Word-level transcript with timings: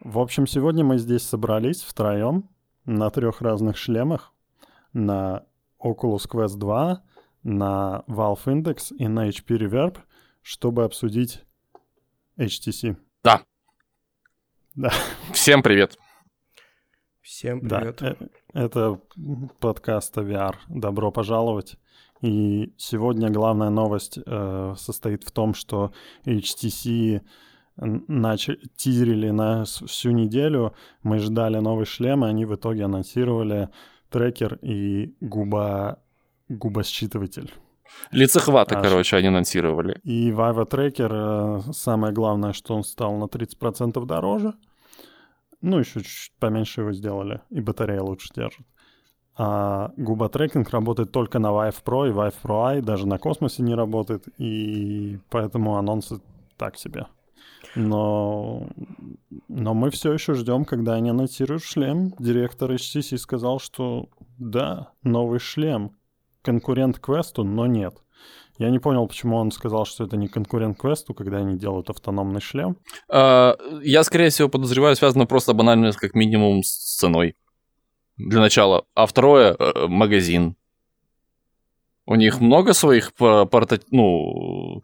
В 0.00 0.20
общем, 0.20 0.46
сегодня 0.46 0.84
мы 0.84 0.98
здесь 0.98 1.24
собрались 1.24 1.82
втроем 1.82 2.48
на 2.84 3.10
трех 3.10 3.42
разных 3.42 3.76
шлемах. 3.76 4.32
На 4.92 5.44
Oculus 5.82 6.28
Quest 6.28 6.56
2, 6.56 7.02
на 7.42 8.04
Valve 8.06 8.44
Index 8.44 8.94
и 8.96 9.08
на 9.08 9.28
HP 9.28 9.58
Reverb, 9.58 9.98
чтобы 10.40 10.84
обсудить 10.84 11.44
HTC. 12.38 12.96
Да. 13.24 13.42
Да. 14.76 14.92
Всем 15.32 15.64
привет. 15.64 15.98
Всем 17.20 17.60
привет. 17.60 17.96
Да, 17.98 18.16
э, 18.20 18.28
это 18.54 19.00
подкаст 19.58 20.16
VR. 20.16 20.54
Добро 20.68 21.10
пожаловать. 21.10 21.76
И 22.20 22.72
сегодня 22.76 23.30
главная 23.30 23.70
новость 23.70 24.20
э, 24.24 24.74
состоит 24.78 25.24
в 25.24 25.32
том, 25.32 25.54
что 25.54 25.92
HTC 26.24 27.20
начали, 27.78 28.58
тизерили 28.76 29.30
на 29.30 29.64
всю 29.64 30.10
неделю. 30.10 30.74
Мы 31.02 31.18
ждали 31.18 31.58
новый 31.58 31.86
шлем, 31.86 32.24
и 32.24 32.28
они 32.28 32.44
в 32.44 32.54
итоге 32.54 32.84
анонсировали 32.84 33.68
трекер 34.10 34.58
и 34.62 35.14
губа, 35.20 35.98
губосчитыватель. 36.48 37.52
Лицехваты, 38.10 38.74
а, 38.74 38.82
короче, 38.82 39.16
они 39.16 39.28
анонсировали. 39.28 39.98
И 40.04 40.30
Viva 40.30 40.68
Tracker, 40.68 41.62
э, 41.68 41.72
самое 41.72 42.12
главное, 42.12 42.52
что 42.52 42.74
он 42.74 42.84
стал 42.84 43.16
на 43.16 43.28
30% 43.28 44.04
дороже. 44.04 44.54
Ну, 45.60 45.78
еще 45.78 46.00
чуть-чуть 46.00 46.32
поменьше 46.38 46.82
его 46.82 46.92
сделали, 46.92 47.40
и 47.50 47.60
батарея 47.60 48.02
лучше 48.02 48.28
держит. 48.34 48.66
А 49.36 49.92
губотрекинг 49.96 50.68
работает 50.70 51.12
только 51.12 51.38
на 51.38 51.48
Vive 51.48 51.76
Pro 51.84 52.08
и 52.08 52.12
Vive 52.12 52.34
Pro 52.42 52.76
i, 52.76 52.80
даже 52.80 53.06
на 53.06 53.18
космосе 53.18 53.62
не 53.62 53.74
работает, 53.74 54.24
и 54.36 55.18
поэтому 55.30 55.76
анонсы 55.76 56.20
так 56.56 56.76
себе. 56.76 57.06
Но, 57.74 58.68
но 59.48 59.74
мы 59.74 59.90
все 59.90 60.12
еще 60.12 60.34
ждем, 60.34 60.64
когда 60.64 60.94
они 60.94 61.10
анонсируют 61.10 61.62
шлем. 61.62 62.14
Директор 62.18 62.70
HTC 62.72 63.16
сказал, 63.18 63.60
что 63.60 64.08
да, 64.38 64.92
новый 65.02 65.38
шлем, 65.38 65.96
конкурент 66.42 66.98
Квесту, 66.98 67.44
но 67.44 67.66
нет. 67.66 67.94
Я 68.58 68.70
не 68.70 68.80
понял, 68.80 69.06
почему 69.06 69.36
он 69.36 69.52
сказал, 69.52 69.84
что 69.86 70.04
это 70.04 70.16
не 70.16 70.26
конкурент 70.26 70.78
Квесту, 70.78 71.14
когда 71.14 71.38
они 71.38 71.56
делают 71.56 71.90
автономный 71.90 72.40
шлем. 72.40 72.76
А, 73.08 73.56
я, 73.82 74.02
скорее 74.02 74.30
всего, 74.30 74.48
подозреваю, 74.48 74.96
связано 74.96 75.26
просто 75.26 75.52
банально, 75.52 75.92
как 75.92 76.14
минимум, 76.14 76.62
с 76.64 76.96
ценой. 76.96 77.36
Для 78.16 78.40
начала. 78.40 78.84
А 78.94 79.06
второе 79.06 79.54
э,— 79.56 79.86
магазин. 79.88 80.56
У 82.04 82.16
них 82.16 82.40
много 82.40 82.72
своих 82.72 83.12
порта... 83.14 83.80
ну, 83.92 84.82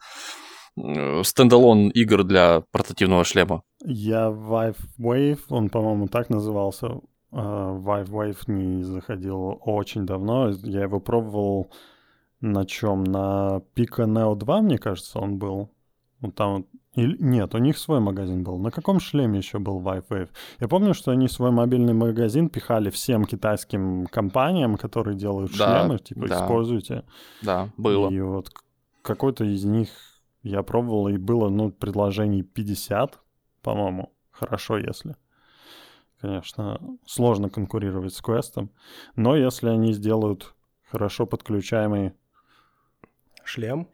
стендалон 0.77 1.89
игр 1.89 2.25
для 2.25 2.63
портативного 2.71 3.25
шлема? 3.25 3.63
Я 3.85 4.29
Vive 4.29 4.77
Wave, 4.99 5.41
он, 5.49 5.69
по-моему, 5.69 6.09
так 6.09 6.31
назывался. 6.31 7.01
Uh, 7.33 7.83
Vive 7.83 8.11
Wave 8.11 8.39
не 8.47 8.85
заходил 8.85 9.59
очень 9.63 10.07
давно. 10.07 10.51
Я 10.51 10.83
его 10.83 11.01
пробовал 11.01 11.71
на 12.41 12.65
чем? 12.65 13.05
На 13.05 13.63
Pico 13.75 14.07
Neo 14.07 14.37
2, 14.37 14.63
мне 14.63 14.79
кажется, 14.79 15.19
он 15.19 15.39
был. 15.39 15.71
Вот 16.21 16.35
там 16.35 16.67
или... 16.95 17.17
Нет, 17.19 17.55
у 17.55 17.59
них 17.59 17.77
свой 17.77 18.01
магазин 18.01 18.45
был. 18.45 18.59
На 18.59 18.71
каком 18.71 19.01
шлеме 19.01 19.39
еще 19.39 19.59
был 19.59 19.81
Wave? 19.81 20.29
Я 20.61 20.69
помню, 20.69 20.95
что 20.95 21.11
они 21.11 21.29
свой 21.29 21.51
мобильный 21.51 21.93
магазин 21.93 22.49
пихали 22.49 22.91
всем 22.91 23.25
китайским 23.25 24.07
компаниям, 24.07 24.77
которые 24.77 25.17
делают 25.17 25.57
да, 25.57 25.81
шлемы, 25.81 25.99
типа, 25.99 26.29
да. 26.29 26.45
используйте. 26.45 27.05
Да, 27.43 27.69
было. 27.77 28.11
И 28.11 28.21
вот 28.21 28.51
какой-то 29.03 29.45
из 29.45 29.65
них 29.65 29.89
я 30.45 30.63
пробовал, 30.63 31.09
и 31.09 31.17
было, 31.17 31.49
ну, 31.49 31.71
предложений 31.71 32.43
50, 32.43 33.19
по-моему. 33.63 34.13
Хорошо, 34.31 34.79
если. 34.79 35.17
Конечно, 36.21 36.81
сложно 37.07 37.51
конкурировать 37.51 38.15
с 38.15 38.21
квестом. 38.21 38.71
Но 39.17 39.37
если 39.37 39.69
они 39.69 39.93
сделают 39.93 40.55
хорошо 40.91 41.27
подключаемый... 41.27 42.13
Шлем? 43.43 43.89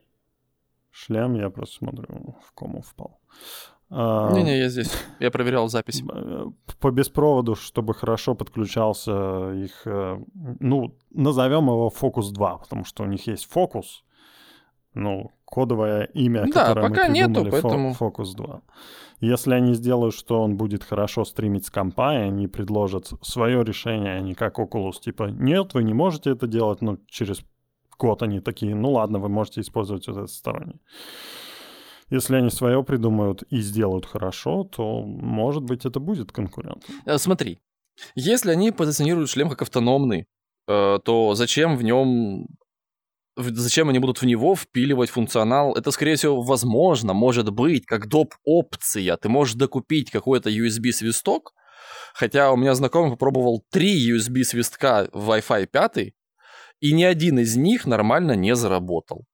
Шлем, 0.91 1.35
я 1.35 1.51
просто 1.51 1.77
смотрю, 1.77 2.37
в 2.45 2.53
кому 2.53 2.83
впал. 2.83 3.21
А, 3.91 4.33
Не-не, 4.33 4.59
я 4.59 4.69
здесь. 4.69 4.93
Я 5.19 5.31
проверял 5.31 5.69
запись. 5.69 6.03
По 6.81 6.91
беспроводу, 6.91 7.55
чтобы 7.55 7.95
хорошо 7.95 8.35
подключался 8.35 9.53
их... 9.53 9.83
Э, 9.87 10.21
ну, 10.61 10.97
назовем 11.11 11.67
его 11.67 11.93
Focus 11.95 12.33
2, 12.33 12.59
потому 12.59 12.85
что 12.85 13.03
у 13.03 13.07
них 13.07 13.27
есть 13.27 13.49
Focus, 13.53 14.03
ну, 14.95 15.31
кодовое 15.45 16.05
имя, 16.05 16.47
да, 16.47 16.69
которое 16.69 16.89
пока 16.89 17.09
мы 17.09 17.15
придумали, 17.15 17.45
нету, 17.45 17.51
поэтому... 17.51 17.97
Focus 17.99 18.35
2. 18.35 18.63
Если 19.21 19.53
они 19.53 19.75
сделают, 19.75 20.15
что 20.15 20.43
он 20.43 20.57
будет 20.57 20.83
хорошо 20.83 21.25
стримить 21.25 21.67
с 21.67 21.71
компа, 21.71 22.15
и 22.15 22.23
они 22.23 22.49
предложат 22.49 23.13
свое 23.21 23.63
решение, 23.63 24.17
а 24.17 24.21
не 24.21 24.35
как 24.35 24.59
Oculus, 24.59 25.01
типа, 25.01 25.25
нет, 25.25 25.75
вы 25.75 25.83
не 25.83 25.93
можете 25.93 26.31
это 26.31 26.47
делать, 26.47 26.81
но 26.81 26.99
через 27.07 27.43
год 27.99 28.23
они 28.23 28.41
такие, 28.41 28.75
ну 28.75 28.93
ладно, 28.93 29.19
вы 29.19 29.29
можете 29.29 29.61
использовать 29.61 30.09
вот 30.09 30.17
этот 30.17 30.31
сторонний. 30.31 30.81
Если 32.09 32.35
они 32.35 32.51
свое 32.51 32.83
придумают 32.83 33.43
и 33.51 33.61
сделают 33.61 34.07
хорошо, 34.07 34.65
то, 34.65 35.03
может 35.03 35.63
быть, 35.63 35.85
это 35.85 36.01
будет 36.01 36.33
конкурент. 36.33 36.85
Э, 37.05 37.19
смотри, 37.19 37.61
если 38.17 38.51
они 38.51 38.73
позиционируют 38.73 39.31
шлем 39.31 39.49
как 39.49 39.63
автономный, 39.63 40.27
э, 40.67 40.99
то 41.05 41.35
зачем 41.35 41.77
в 41.77 41.85
нем 41.85 42.47
зачем 43.43 43.89
они 43.89 43.99
будут 43.99 44.21
в 44.21 44.27
него 44.27 44.55
впиливать 44.55 45.11
функционал? 45.11 45.75
Это, 45.75 45.91
скорее 45.91 46.17
всего, 46.17 46.41
возможно, 46.43 47.13
может 47.13 47.51
быть, 47.51 47.87
как 47.87 48.09
доп. 48.09 48.35
опция. 48.45 49.17
Ты 49.17 49.29
можешь 49.29 49.55
докупить 49.55 50.11
какой-то 50.11 50.51
USB-свисток, 50.51 51.53
хотя 52.15 52.53
у 52.53 52.57
меня 52.57 52.75
знакомый 52.75 53.11
попробовал 53.11 53.65
три 53.71 54.11
USB-свистка 54.11 55.11
в 55.13 55.31
Wi-Fi 55.31 55.67
5, 55.67 56.13
и 56.81 56.93
ни 56.93 57.05
один 57.05 57.39
из 57.39 57.57
них 57.57 57.87
нормально 57.87 58.33
не 58.33 58.55
заработал. 58.55 59.27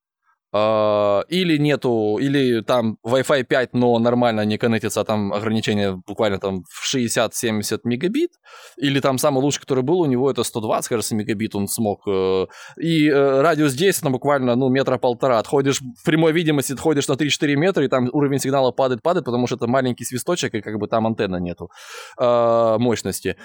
А, 0.58 1.24
или 1.28 1.58
нету, 1.58 2.16
или 2.18 2.62
там 2.62 2.96
Wi-Fi 3.04 3.44
5, 3.44 3.74
но 3.74 3.98
нормально 3.98 4.44
не 4.46 4.56
коннектится, 4.56 5.00
а 5.00 5.04
там 5.04 5.32
ограничение 5.32 6.00
буквально 6.06 6.38
там 6.38 6.64
в 6.70 6.94
60-70 6.94 7.80
мегабит, 7.84 8.30
или 8.78 9.00
там 9.00 9.18
самый 9.18 9.42
лучший, 9.42 9.60
который 9.60 9.84
был 9.84 10.00
у 10.00 10.06
него, 10.06 10.30
это 10.30 10.44
120, 10.44 10.88
кажется, 10.88 11.14
мегабит 11.14 11.54
он 11.54 11.68
смог, 11.68 12.08
э, 12.08 12.46
и 12.80 13.08
э, 13.08 13.40
радиус 13.42 13.74
действия 13.74 14.10
буквально, 14.10 14.54
ну, 14.56 14.70
метра 14.70 14.96
полтора, 14.96 15.38
отходишь 15.38 15.80
в 15.80 16.04
прямой 16.04 16.32
видимости, 16.32 16.72
отходишь 16.72 17.08
на 17.08 17.14
3-4 17.14 17.56
метра, 17.56 17.84
и 17.84 17.88
там 17.88 18.08
уровень 18.12 18.38
сигнала 18.38 18.70
падает, 18.70 19.02
падает, 19.02 19.26
потому 19.26 19.46
что 19.46 19.56
это 19.56 19.66
маленький 19.66 20.04
свисточек, 20.04 20.54
и 20.54 20.62
как 20.62 20.78
бы 20.78 20.88
там 20.88 21.06
антенна 21.06 21.36
нету 21.36 21.70
э, 22.18 22.76
мощности. 22.78 23.36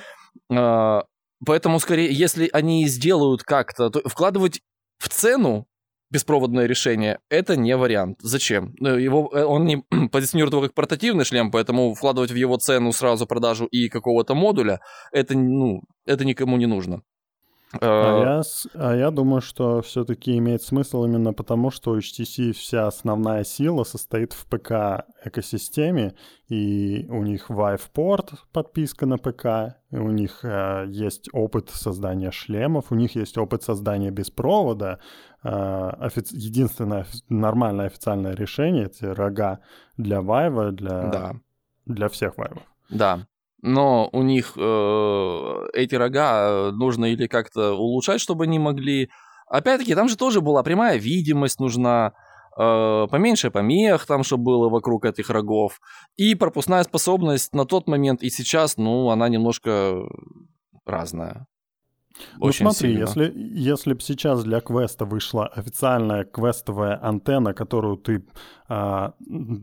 Поэтому, 1.44 1.80
скорее, 1.80 2.14
если 2.14 2.50
они 2.54 2.88
сделают 2.88 3.42
как-то, 3.44 3.90
то 3.90 4.08
вкладывать 4.08 4.62
в 5.00 5.10
цену 5.10 5.66
беспроводное 6.12 6.68
решение, 6.68 7.20
это 7.30 7.56
не 7.56 7.76
вариант. 7.76 8.20
Зачем? 8.22 8.76
Ну, 8.80 8.98
его, 8.98 9.32
э, 9.34 9.44
он 9.44 9.66
не 9.66 9.84
позиционирует 10.12 10.54
его 10.54 10.62
как 10.64 10.74
портативный 10.74 11.26
шлем, 11.26 11.52
поэтому 11.52 11.94
вкладывать 11.94 12.32
в 12.32 12.36
его 12.36 12.58
цену 12.58 12.92
сразу 12.92 13.26
продажу 13.26 13.66
и 13.66 13.90
какого-то 13.90 14.36
модуля, 14.36 14.82
это, 15.12 15.38
ну, 15.38 15.82
это 16.06 16.26
никому 16.26 16.58
не 16.58 16.68
нужно. 16.68 17.02
А, 17.80 17.80
а, 17.82 18.24
я, 18.24 18.42
а 18.74 18.96
я 18.96 19.12
думаю, 19.12 19.42
что 19.42 19.82
все-таки 19.82 20.38
имеет 20.38 20.62
смысл 20.62 21.06
именно 21.06 21.34
потому, 21.34 21.72
что 21.72 21.92
у 21.92 21.98
HTC 21.98 22.52
вся 22.52 22.88
основная 22.88 23.46
сила 23.46 23.86
состоит 23.86 24.34
в 24.34 24.46
ПК-экосистеме, 24.48 26.14
и 26.50 27.06
у 27.10 27.24
них 27.24 27.50
Vive-порт, 27.50 28.34
подписка 28.52 29.06
на 29.06 29.18
ПК, 29.18 29.78
у 29.92 30.10
них 30.10 30.44
э, 30.44 30.86
есть 30.90 31.30
опыт 31.32 31.70
создания 31.70 32.32
шлемов, 32.32 32.92
у 32.92 32.96
них 32.96 33.16
есть 33.16 33.38
опыт 33.38 33.64
создания 33.64 34.12
беспровода. 34.12 35.00
Э, 35.44 35.92
офи- 36.00 36.36
единственное 36.36 37.06
нормальное 37.30 37.88
официальное 37.88 38.36
решение— 38.36 38.86
это 38.86 39.16
рога 39.16 39.60
для 39.98 40.20
Vive, 40.20 40.72
для, 40.72 41.08
да. 41.08 41.32
для 41.86 42.10
всех 42.10 42.36
Vive. 42.38 42.60
Да, 42.90 43.26
но 43.62 44.10
у 44.12 44.24
них 44.24 44.54
э, 44.58 45.68
эти 45.74 45.96
рога 45.96 46.50
э, 46.50 46.72
нужно 46.72 47.06
или 47.06 47.28
как-то 47.28 47.74
улучшать, 47.74 48.20
чтобы 48.20 48.46
они 48.46 48.60
могли... 48.60 49.10
Опять-таки, 49.48 49.96
там 49.96 50.10
же 50.10 50.18
тоже 50.18 50.42
была 50.42 50.64
прямая 50.64 50.98
видимость 50.98 51.60
нужна, 51.60 52.14
э, 52.58 53.08
поменьше 53.12 53.52
помех 53.52 54.06
там, 54.08 54.24
чтобы 54.24 54.46
было 54.46 54.70
вокруг 54.70 55.06
этих 55.06 55.30
рогов. 55.30 55.80
И 56.18 56.34
пропускная 56.34 56.84
способность 56.84 57.54
на 57.54 57.66
тот 57.66 57.88
момент 57.88 58.24
и 58.24 58.30
сейчас, 58.30 58.78
ну, 58.78 59.10
она 59.10 59.30
немножко 59.30 59.96
разная. 60.86 61.46
Ну 62.38 62.46
Очень 62.48 62.66
смотри, 62.66 62.90
сильно. 62.90 63.02
если, 63.02 63.34
если 63.36 63.94
бы 63.94 64.02
сейчас 64.02 64.44
для 64.44 64.62
квеста 64.62 65.06
вышла 65.06 65.48
официальная 65.48 66.24
квестовая 66.24 67.00
антенна, 67.04 67.54
которую 67.54 67.98
ты, 67.98 68.24
а, 68.68 69.14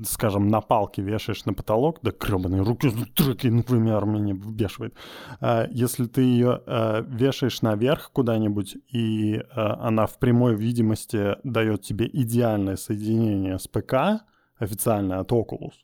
скажем, 0.04 0.48
на 0.48 0.60
палке 0.60 1.02
вешаешь 1.02 1.44
на 1.44 1.54
потолок, 1.54 1.98
да 2.02 2.10
гребаные 2.10 2.62
руки, 2.62 2.90
треки, 3.14 3.48
например, 3.48 4.04
меня 4.06 4.34
вбешивает. 4.34 4.94
А, 5.40 5.66
если 5.70 6.06
ты 6.06 6.22
ее 6.22 6.62
а, 6.66 7.02
вешаешь 7.02 7.62
наверх 7.62 8.10
куда-нибудь, 8.12 8.76
и 8.92 9.42
а, 9.54 9.86
она 9.86 10.06
в 10.06 10.18
прямой 10.18 10.54
видимости 10.54 11.36
дает 11.44 11.82
тебе 11.82 12.08
идеальное 12.12 12.76
соединение 12.76 13.58
с 13.58 13.68
ПК, 13.68 14.24
официально 14.58 15.20
от 15.20 15.30
Oculus, 15.30 15.74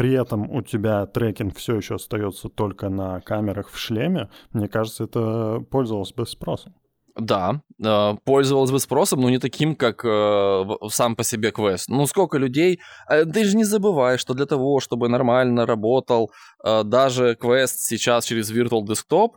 при 0.00 0.14
этом 0.14 0.50
у 0.50 0.62
тебя 0.62 1.04
трекинг 1.04 1.54
все 1.58 1.76
еще 1.76 1.96
остается 1.96 2.48
только 2.48 2.88
на 2.88 3.20
камерах 3.20 3.68
в 3.68 3.78
шлеме, 3.78 4.30
мне 4.50 4.66
кажется, 4.66 5.04
это 5.04 5.60
пользовалось 5.70 6.14
бы 6.14 6.26
спросом. 6.26 6.74
Да, 7.16 7.60
э, 7.84 8.14
пользовалась 8.24 8.70
бы 8.70 8.80
спросом, 8.80 9.20
но 9.20 9.28
не 9.28 9.38
таким, 9.38 9.76
как 9.76 10.02
э, 10.02 10.64
сам 10.88 11.16
по 11.16 11.22
себе 11.22 11.50
квест. 11.52 11.90
Ну, 11.90 12.06
сколько 12.06 12.38
людей... 12.38 12.80
Э, 13.10 13.26
ты 13.26 13.44
же 13.44 13.58
не 13.58 13.64
забывай, 13.64 14.16
что 14.16 14.32
для 14.32 14.46
того, 14.46 14.80
чтобы 14.80 15.10
нормально 15.10 15.66
работал 15.66 16.30
даже 16.64 17.34
квест 17.34 17.80
сейчас 17.80 18.24
через 18.24 18.50
Virtual 18.50 18.86
Desktop 18.86 19.32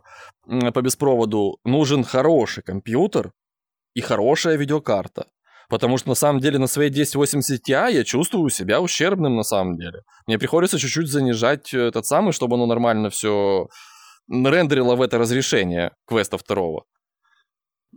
по 0.72 0.80
беспроводу, 0.80 1.58
нужен 1.64 2.04
хороший 2.04 2.62
компьютер 2.62 3.32
и 3.92 4.00
хорошая 4.00 4.56
видеокарта. 4.56 5.26
Потому 5.68 5.98
что 5.98 6.08
на 6.08 6.14
самом 6.14 6.40
деле 6.40 6.58
на 6.58 6.66
своей 6.66 6.90
1080 6.90 7.68
Ti 7.68 7.92
я 7.92 8.04
чувствую 8.04 8.50
себя 8.50 8.80
ущербным 8.80 9.36
на 9.36 9.42
самом 9.42 9.76
деле. 9.76 10.02
Мне 10.26 10.38
приходится 10.38 10.78
чуть-чуть 10.78 11.08
занижать 11.08 11.72
этот 11.72 12.06
самый, 12.06 12.32
чтобы 12.32 12.56
оно 12.56 12.66
нормально 12.66 13.10
все 13.10 13.66
рендерило 14.28 14.96
в 14.96 15.02
это 15.02 15.18
разрешение 15.18 15.92
квеста 16.06 16.38
второго. 16.38 16.84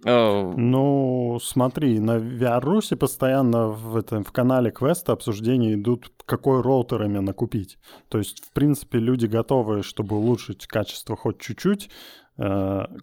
Uh... 0.05 0.53
Ну, 0.55 1.39
смотри, 1.41 1.99
на 1.99 2.17
VR 2.17 2.95
постоянно 2.97 3.69
в, 3.69 3.95
этом, 3.95 4.23
в 4.23 4.31
канале 4.31 4.71
Квеста 4.71 5.13
обсуждения 5.13 5.73
идут, 5.73 6.11
какой 6.25 6.61
роутер 6.61 7.03
именно 7.03 7.33
купить. 7.33 7.77
То 8.09 8.19
есть, 8.19 8.45
в 8.45 8.51
принципе, 8.51 8.99
люди 8.99 9.25
готовы, 9.25 9.81
чтобы 9.83 10.17
улучшить 10.17 10.67
качество 10.67 11.15
хоть 11.15 11.39
чуть-чуть, 11.39 11.85
э, 11.85 11.89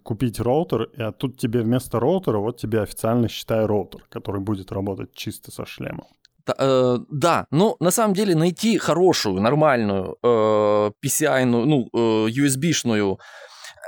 купить 0.03 0.39
роутер, 0.39 0.89
а 0.97 1.11
тут 1.11 1.37
тебе 1.37 1.61
вместо 1.61 1.99
роутера, 1.99 2.37
вот 2.37 2.57
тебе 2.57 2.81
официально 2.81 3.27
считай 3.27 3.65
роутер, 3.65 4.01
который 4.09 4.41
будет 4.41 4.71
работать 4.71 5.13
чисто 5.13 5.51
со 5.51 5.65
шлемом. 5.65 6.05
Да, 6.45 6.53
э, 6.59 6.97
да, 7.09 7.47
ну, 7.51 7.75
на 7.79 7.91
самом 7.91 8.13
деле, 8.13 8.35
найти 8.35 8.77
хорошую, 8.77 9.41
нормальную 9.41 10.17
э, 10.23 10.91
PCI, 11.03 11.45
ну, 11.45 11.89
э, 11.91 12.29
USB-шную 12.29 13.17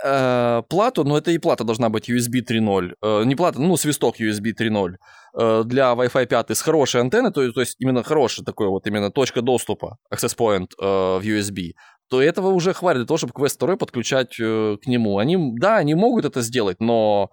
э, 0.03 0.63
плату, 0.67 1.03
но 1.03 1.17
это 1.17 1.31
и 1.31 1.37
плата 1.37 1.63
должна 1.63 1.89
быть 1.89 2.09
USB 2.09 2.41
3.0, 2.41 2.93
э, 3.01 3.23
не 3.25 3.35
плата, 3.35 3.61
ну, 3.61 3.77
свисток 3.77 4.19
USB 4.19 4.53
3.0 4.59 4.95
э, 5.39 5.63
для 5.65 5.93
Wi-Fi 5.93 6.25
5 6.25 6.51
с 6.51 6.61
хорошей 6.61 7.01
антенной, 7.01 7.31
то, 7.31 7.51
то 7.51 7.61
есть 7.61 7.75
именно 7.79 8.03
хороший 8.03 8.43
такой 8.43 8.67
вот, 8.67 8.87
именно 8.87 9.11
точка 9.11 9.41
доступа, 9.41 9.97
access 10.11 10.35
point 10.35 10.69
э, 10.81 10.85
в 10.85 11.21
USB, 11.23 11.73
то 12.09 12.21
этого 12.21 12.49
уже 12.49 12.73
хватит 12.73 12.99
для 12.99 13.07
того, 13.07 13.17
чтобы 13.17 13.33
Quest 13.33 13.59
2 13.59 13.75
подключать 13.77 14.39
э, 14.39 14.77
к 14.81 14.87
нему. 14.87 15.17
Они, 15.17 15.37
да, 15.57 15.77
они 15.77 15.95
могут 15.95 16.25
это 16.25 16.41
сделать, 16.41 16.79
но 16.79 17.29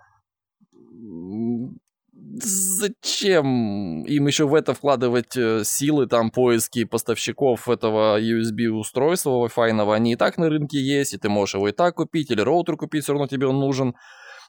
зачем 2.43 4.05
им 4.05 4.27
еще 4.27 4.47
в 4.47 4.55
это 4.55 4.75
вкладывать 4.75 5.37
э, 5.37 5.63
силы, 5.65 6.07
там, 6.07 6.31
поиски 6.31 6.85
поставщиков 6.85 7.69
этого 7.69 8.21
USB-устройства 8.21 9.47
Wi-Fi, 9.47 9.95
они 9.95 10.13
и 10.13 10.17
так 10.17 10.39
на 10.39 10.49
рынке 10.49 10.81
есть, 10.81 11.15
и 11.15 11.19
ты 11.19 11.29
можешь 11.29 11.55
его 11.55 11.69
и 11.69 11.73
так 11.73 11.95
купить, 11.95 12.31
или 12.31 12.41
роутер 12.41 12.77
купить, 12.77 13.05
все 13.05 13.13
равно 13.13 13.29
тебе 13.29 13.47
он 13.47 13.61
нужен 13.61 13.95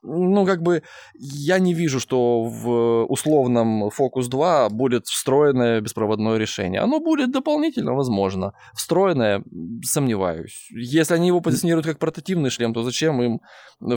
ну, 0.05 0.45
как 0.45 0.61
бы, 0.61 0.83
я 1.15 1.59
не 1.59 1.73
вижу, 1.73 1.99
что 1.99 2.43
в 2.43 3.05
условном 3.05 3.87
Focus 3.87 4.27
2 4.29 4.69
будет 4.69 5.07
встроенное 5.07 5.81
беспроводное 5.81 6.37
решение. 6.37 6.81
Оно 6.81 6.99
будет 6.99 7.31
дополнительно, 7.31 7.93
возможно. 7.93 8.53
Встроенное, 8.73 9.43
сомневаюсь. 9.83 10.69
Если 10.71 11.15
они 11.15 11.27
его 11.27 11.41
позиционируют 11.41 11.85
как 11.85 11.99
портативный 11.99 12.49
шлем, 12.49 12.73
то 12.73 12.83
зачем 12.83 13.21
им 13.21 13.41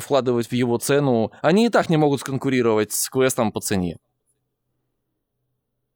вкладывать 0.00 0.48
в 0.48 0.52
его 0.52 0.78
цену? 0.78 1.30
Они 1.42 1.66
и 1.66 1.68
так 1.68 1.90
не 1.90 1.96
могут 1.96 2.20
сконкурировать 2.20 2.92
с 2.92 3.08
квестом 3.10 3.52
по 3.52 3.60
цене. 3.60 3.98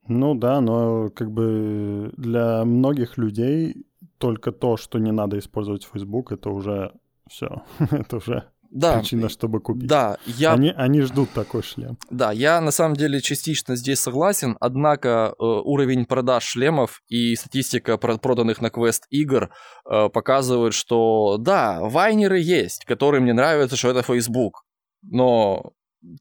Ну 0.09 0.35
да, 0.35 0.61
но 0.61 1.11
как 1.11 1.31
бы 1.31 2.13
для 2.17 2.65
многих 2.65 3.19
людей 3.19 3.87
только 4.19 4.53
то, 4.53 4.77
что 4.77 4.99
не 4.99 5.13
надо 5.13 5.39
использовать 5.39 5.85
Facebook, 5.85 6.33
это 6.33 6.51
уже 6.51 6.93
все. 7.29 7.63
это 7.91 8.17
уже 8.17 8.52
да, 8.73 8.99
причина, 8.99 9.29
чтобы 9.29 9.61
купить. 9.61 9.87
Да, 9.87 10.17
я... 10.25 10.55
Они, 10.55 10.73
они 10.75 11.03
ждут 11.03 11.31
такой 11.33 11.63
шлем. 11.63 11.99
Да, 12.11 12.33
я 12.33 12.61
на 12.61 12.71
самом 12.71 12.97
деле 12.97 13.21
частично 13.21 13.77
здесь 13.77 14.01
согласен, 14.01 14.57
однако 14.61 15.35
э, 15.39 15.45
уровень 15.45 16.07
продаж 16.07 16.45
шлемов 16.45 17.03
и 17.09 17.37
статистика 17.37 17.99
проданных 17.99 18.63
на 18.63 18.71
квест 18.71 19.07
игр 19.11 19.51
э, 19.85 20.09
показывают, 20.09 20.73
что 20.73 21.37
да, 21.39 21.81
вайнеры 21.81 22.41
есть, 22.41 22.87
которым 22.87 23.27
не 23.27 23.35
нравится, 23.35 23.77
что 23.77 23.91
это 23.91 24.03
Facebook, 24.03 24.65
но 25.03 25.73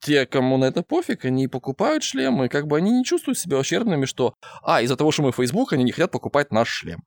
те, 0.02 0.26
кому 0.26 0.58
на 0.58 0.66
это 0.66 0.84
пофиг, 0.84 1.24
они 1.24 1.48
покупают 1.48 2.04
шлемы, 2.04 2.50
как 2.50 2.68
бы 2.68 2.78
они 2.78 2.92
не 2.92 3.06
чувствуют 3.06 3.40
себя 3.40 3.58
ущербными, 3.58 4.06
что, 4.06 4.36
а, 4.62 4.82
из-за 4.82 4.98
того, 4.98 5.12
что 5.12 5.24
мы 5.24 5.32
Facebook, 5.32 5.72
они 5.72 5.86
не 5.86 5.92
хотят 5.92 6.12
покупать 6.12 6.52
наш 6.52 6.68
шлем. 6.68 7.04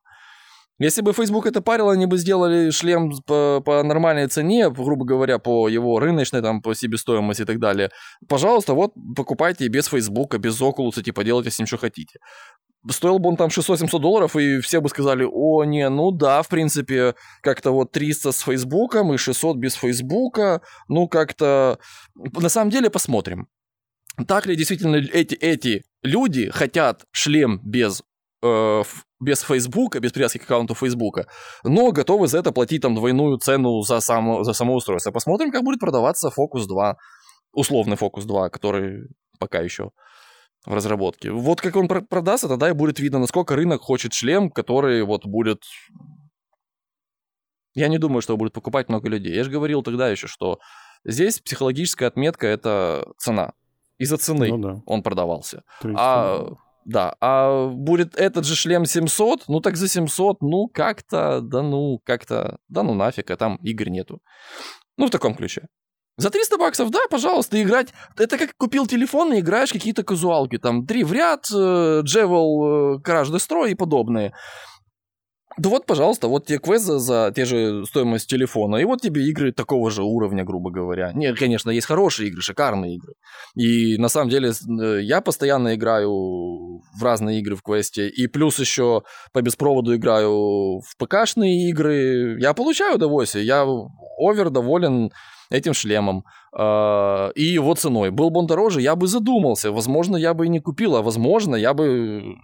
Если 0.77 1.01
бы 1.01 1.13
Facebook 1.13 1.45
это 1.45 1.61
парило, 1.61 1.93
они 1.93 2.05
бы 2.05 2.17
сделали 2.17 2.69
шлем 2.69 3.11
по, 3.25 3.61
по 3.63 3.81
нормальной 3.83 4.27
цене, 4.27 4.69
грубо 4.69 5.05
говоря, 5.05 5.39
по 5.39 5.69
его 5.69 5.99
рыночной, 5.99 6.41
там, 6.41 6.61
по 6.61 6.75
себестоимости 6.75 7.43
и 7.43 7.45
так 7.45 7.59
далее. 7.59 7.91
Пожалуйста, 8.27 8.73
вот 8.73 8.93
покупайте 9.15 9.67
без 9.69 9.87
Facebook, 9.87 10.37
без 10.37 10.59
Oculus, 10.61 11.01
типа 11.01 11.23
делайте 11.23 11.49
с 11.49 11.59
ним, 11.59 11.65
что 11.65 11.77
хотите. 11.77 12.19
Стоил 12.89 13.19
бы 13.19 13.29
он 13.29 13.37
там 13.37 13.47
600-700 13.47 13.99
долларов, 13.99 14.35
и 14.35 14.59
все 14.59 14.81
бы 14.81 14.89
сказали, 14.89 15.25
о, 15.29 15.63
не, 15.63 15.87
ну 15.89 16.11
да, 16.11 16.41
в 16.41 16.49
принципе, 16.49 17.15
как-то 17.41 17.71
вот 17.71 17.93
300 17.93 18.33
с 18.33 18.41
Фейсбуком 18.41 19.13
и 19.13 19.17
600 19.17 19.57
без 19.57 19.75
Фейсбука, 19.75 20.61
ну 20.89 21.07
как-то... 21.07 21.79
На 22.15 22.49
самом 22.49 22.69
деле 22.69 22.89
посмотрим. 22.89 23.47
Так 24.27 24.45
ли 24.45 24.55
действительно 24.55 24.97
эти, 24.97 25.35
эти 25.35 25.83
люди 26.03 26.49
хотят 26.49 27.05
шлем 27.11 27.59
без 27.63 28.03
э, 28.43 28.83
без 29.25 29.41
Фейсбука, 29.41 29.99
без 29.99 30.11
привязки 30.11 30.37
к 30.37 30.43
аккаунту 30.43 30.75
Фейсбука, 30.75 31.27
но 31.63 31.91
готовы 31.91 32.27
за 32.27 32.37
это 32.37 32.51
платить 32.51 32.81
там 32.81 32.95
двойную 32.95 33.37
цену 33.37 33.81
за 33.81 33.99
само, 33.99 34.43
за 34.43 34.53
само 34.53 34.75
устройство. 34.75 35.11
Посмотрим, 35.11 35.51
как 35.51 35.63
будет 35.63 35.79
продаваться 35.79 36.29
Focus 36.29 36.67
2, 36.67 36.95
условный 37.51 37.97
Focus 37.97 38.25
2, 38.25 38.49
который 38.49 39.07
пока 39.39 39.59
еще 39.59 39.89
в 40.65 40.73
разработке. 40.73 41.31
Вот 41.31 41.61
как 41.61 41.75
он 41.75 41.87
продастся, 41.87 42.47
тогда 42.47 42.69
и 42.69 42.73
будет 42.73 42.99
видно, 42.99 43.19
насколько 43.19 43.55
рынок 43.55 43.81
хочет 43.81 44.13
шлем, 44.13 44.49
который 44.49 45.03
вот 45.03 45.25
будет... 45.25 45.63
Я 47.73 47.87
не 47.89 47.97
думаю, 47.97 48.21
что 48.21 48.37
будет 48.37 48.53
покупать 48.53 48.89
много 48.89 49.09
людей. 49.09 49.35
Я 49.35 49.43
же 49.43 49.51
говорил 49.51 49.83
тогда 49.83 50.09
еще, 50.09 50.27
что 50.27 50.59
здесь 51.03 51.39
психологическая 51.39 52.07
отметка— 52.07 52.47
это 52.47 53.05
цена. 53.17 53.51
Из-за 53.97 54.17
цены 54.17 54.47
ну, 54.47 54.57
да. 54.57 54.81
он 54.85 55.03
продавался. 55.03 55.63
А 55.83 56.47
да, 56.85 57.15
а 57.19 57.67
будет 57.67 58.15
этот 58.15 58.45
же 58.45 58.55
шлем 58.55 58.85
700, 58.85 59.45
ну 59.47 59.59
так 59.59 59.75
за 59.75 59.87
700, 59.87 60.41
ну 60.41 60.67
как-то, 60.67 61.41
да 61.41 61.61
ну, 61.61 61.99
как-то, 62.05 62.57
да 62.69 62.83
ну 62.83 62.93
нафиг, 62.93 63.31
а 63.31 63.37
там 63.37 63.57
игр 63.57 63.89
нету. 63.89 64.19
Ну 64.97 65.07
в 65.07 65.09
таком 65.09 65.35
ключе. 65.35 65.67
За 66.17 66.29
300 66.29 66.57
баксов, 66.57 66.91
да, 66.91 66.99
пожалуйста, 67.09 67.61
играть. 67.61 67.89
Это 68.17 68.37
как 68.37 68.55
купил 68.55 68.87
телефон 68.87 69.33
и 69.33 69.39
играешь 69.39 69.73
какие-то 69.73 70.03
казуалки. 70.03 70.57
Там 70.57 70.85
три 70.85 71.03
в 71.03 71.11
ряд, 71.11 71.47
э, 71.53 72.01
Джевел, 72.03 72.99
Crash 72.99 73.31
Destroy 73.31 73.71
и 73.71 73.75
подобные. 73.75 74.33
Да 75.57 75.69
вот, 75.69 75.85
пожалуйста, 75.85 76.27
вот 76.27 76.45
тебе 76.45 76.59
квест 76.59 76.85
за, 76.85 76.99
за 76.99 77.31
те 77.33 77.45
же 77.45 77.85
стоимость 77.85 78.29
телефона, 78.29 78.75
и 78.75 78.83
вот 78.83 79.01
тебе 79.01 79.23
игры 79.23 79.53
такого 79.53 79.89
же 79.89 80.03
уровня, 80.03 80.43
грубо 80.43 80.69
говоря. 80.69 81.11
Нет, 81.13 81.37
конечно, 81.39 81.69
есть 81.69 81.87
хорошие 81.87 82.27
игры, 82.27 82.41
шикарные 82.41 82.95
игры. 82.95 83.13
И 83.55 83.97
на 83.97 84.09
самом 84.09 84.29
деле 84.29 84.51
э, 84.51 84.99
я 85.01 85.21
постоянно 85.21 85.75
играю 85.75 86.11
в 86.11 87.01
разные 87.01 87.39
игры 87.39 87.55
в 87.55 87.63
квесте, 87.63 88.09
и 88.09 88.27
плюс 88.27 88.59
еще 88.59 89.03
по 89.31 89.41
беспроводу 89.41 89.95
играю 89.95 90.81
в 90.81 90.97
ПКшные 90.97 91.69
игры. 91.69 92.37
Я 92.39 92.53
получаю 92.53 92.95
удовольствие, 92.95 93.45
я 93.45 93.65
овер 94.17 94.49
доволен 94.49 95.11
этим 95.49 95.73
шлемом 95.73 96.25
э, 96.57 97.31
и 97.35 97.43
его 97.43 97.75
ценой. 97.75 98.11
Был 98.11 98.29
бы 98.29 98.39
он 98.39 98.47
дороже, 98.47 98.81
я 98.81 98.95
бы 98.95 99.07
задумался. 99.07 99.71
Возможно, 99.71 100.17
я 100.17 100.33
бы 100.33 100.47
и 100.47 100.49
не 100.49 100.59
купил, 100.59 100.97
а 100.97 101.01
возможно, 101.01 101.55
я 101.55 101.73
бы 101.73 102.35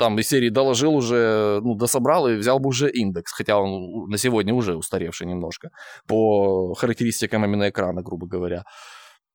там 0.00 0.18
из 0.18 0.28
серии 0.28 0.48
доложил 0.48 0.94
уже, 0.94 1.60
ну, 1.62 1.74
дособрал 1.74 2.26
и 2.26 2.36
взял 2.36 2.58
бы 2.58 2.70
уже 2.70 2.90
индекс, 2.90 3.32
хотя 3.32 3.58
он 3.58 4.08
на 4.08 4.16
сегодня 4.16 4.54
уже 4.54 4.74
устаревший 4.74 5.26
немножко 5.26 5.72
по 6.06 6.72
характеристикам 6.72 7.44
именно 7.44 7.68
экрана, 7.68 8.02
грубо 8.02 8.26
говоря. 8.26 8.64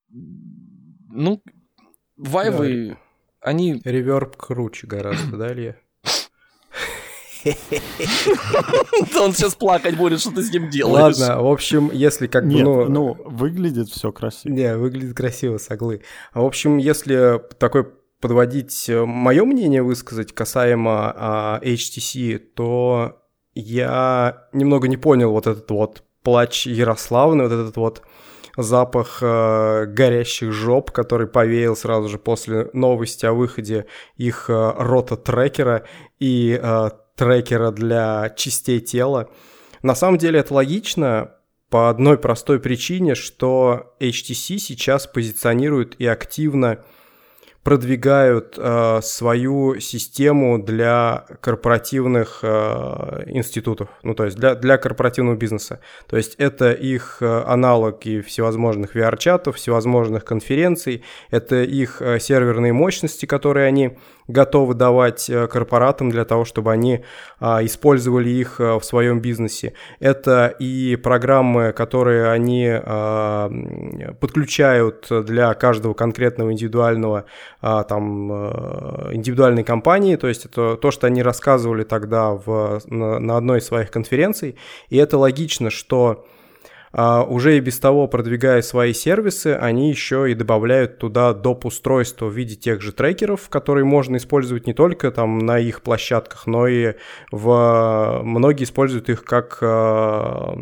Ну, 0.09 1.43
вайвы, 2.17 2.89
да. 2.89 2.97
они... 3.41 3.79
Реверб 3.85 4.35
круче 4.37 4.87
гораздо, 4.87 5.37
да, 5.37 5.53
Илья? 5.53 5.75
Он 9.21 9.33
сейчас 9.33 9.53
плакать 9.53 9.95
будет, 9.95 10.19
что 10.19 10.31
ты 10.31 10.41
с 10.41 10.51
ним 10.51 10.71
делаешь. 10.71 11.19
Ладно, 11.19 11.43
в 11.43 11.47
общем, 11.47 11.91
если 11.93 12.25
как 12.25 12.47
бы... 12.47 12.63
Ну, 12.63 12.89
ну, 12.89 13.13
выглядит 13.23 13.89
все 13.89 14.11
красиво. 14.11 14.51
Не, 14.51 14.75
выглядит 14.75 15.15
красиво, 15.15 15.59
соглы. 15.59 16.01
В 16.33 16.43
общем, 16.43 16.77
если 16.77 17.39
такой 17.59 17.85
подводить 18.25 18.89
э, 18.89 19.05
мое 19.05 19.45
мнение 19.45 19.83
высказать 19.83 20.33
касаемо 20.33 21.13
а, 21.15 21.59
HTC, 21.61 22.39
то 22.39 23.21
я 23.53 24.47
немного 24.51 24.87
не 24.87 24.97
понял 24.97 25.29
вот 25.29 25.45
этот 25.45 25.69
вот 25.69 26.01
плач 26.23 26.65
Ярославны, 26.65 27.43
вот 27.43 27.51
этот 27.51 27.77
вот 27.77 28.01
запах 28.57 29.19
э, 29.21 29.85
горящих 29.85 30.51
жоп, 30.53 30.89
который 30.89 31.27
повеял 31.27 31.75
сразу 31.75 32.09
же 32.09 32.17
после 32.17 32.71
новости 32.73 33.27
о 33.27 33.33
выходе 33.33 33.85
их 34.15 34.49
э, 34.49 34.73
рота-трекера 34.75 35.83
и 36.19 36.59
э, 36.59 36.89
трекера 37.15 37.69
для 37.69 38.33
частей 38.35 38.79
тела. 38.79 39.29
На 39.83 39.93
самом 39.93 40.17
деле 40.17 40.39
это 40.39 40.51
логично 40.51 41.35
по 41.69 41.91
одной 41.91 42.17
простой 42.17 42.59
причине, 42.59 43.13
что 43.13 43.95
HTC 43.99 44.57
сейчас 44.57 45.05
позиционирует 45.05 45.95
и 45.99 46.07
активно 46.07 46.83
продвигают 47.65 48.59
э, 48.59 48.99
свою 49.01 49.79
систему 49.79 50.59
для 50.59 51.25
корпоративных 51.41 52.41
э, 52.43 53.23
институтов, 53.25 53.89
ну 54.03 54.13
то 54.13 54.25
есть 54.25 54.37
для, 54.37 54.53
для 54.53 54.77
корпоративного 54.77 55.35
бизнеса. 55.35 55.79
То 56.05 56.15
есть 56.15 56.35
это 56.35 56.71
их 56.73 57.17
э, 57.21 57.43
аналоги 57.47 58.21
всевозможных 58.21 58.95
VR-чатов, 58.95 59.55
всевозможных 59.55 60.23
конференций, 60.23 61.03
это 61.31 61.63
их 61.63 62.03
э, 62.03 62.19
серверные 62.19 62.71
мощности, 62.71 63.25
которые 63.25 63.65
они 63.65 63.97
готовы 64.27 64.73
давать 64.73 65.29
э, 65.29 65.47
корпоратам 65.47 66.09
для 66.09 66.25
того, 66.25 66.45
чтобы 66.45 66.71
они 66.71 67.03
а, 67.39 67.63
использовали 67.63 68.29
их 68.29 68.59
э, 68.59 68.79
в 68.79 68.83
своем 68.83 69.19
бизнесе. 69.19 69.73
Это 69.99 70.47
и 70.47 70.95
программы, 70.95 71.73
которые 71.73 72.31
они 72.31 72.67
а, 72.69 73.51
подключают 74.19 75.07
для 75.09 75.53
каждого 75.53 75.93
конкретного 75.93 76.51
индивидуального 76.51 77.25
а, 77.61 77.83
там 77.83 78.31
э, 78.31 79.13
индивидуальной 79.13 79.63
компании, 79.63 80.15
то 80.15 80.27
есть 80.27 80.45
это 80.45 80.75
то, 80.75 80.91
что 80.91 81.07
они 81.07 81.21
рассказывали 81.21 81.83
тогда 81.83 82.31
в, 82.31 82.81
на, 82.87 83.19
на 83.19 83.37
одной 83.37 83.59
из 83.59 83.65
своих 83.65 83.91
конференций, 83.91 84.55
и 84.89 84.97
это 84.97 85.17
логично, 85.17 85.69
что 85.69 86.25
уже 86.95 87.57
и 87.57 87.59
без 87.59 87.79
того 87.79 88.07
продвигая 88.07 88.61
свои 88.61 88.93
сервисы, 88.93 89.57
они 89.59 89.89
еще 89.89 90.31
и 90.31 90.33
добавляют 90.33 90.97
туда 90.97 91.33
доп. 91.33 91.65
устройства 91.65 92.27
в 92.27 92.33
виде 92.33 92.55
тех 92.55 92.81
же 92.81 92.93
трекеров, 92.93 93.49
которые 93.49 93.83
можно 93.83 94.17
использовать 94.17 94.65
не 94.65 94.73
только 94.73 95.11
там 95.11 95.39
на 95.39 95.59
их 95.59 95.81
площадках, 95.81 96.47
но 96.47 96.67
и 96.67 96.93
в... 97.31 98.21
многие 98.23 98.63
используют 98.63 99.09
их 99.09 99.25
как... 99.25 99.57
А, 99.61 100.55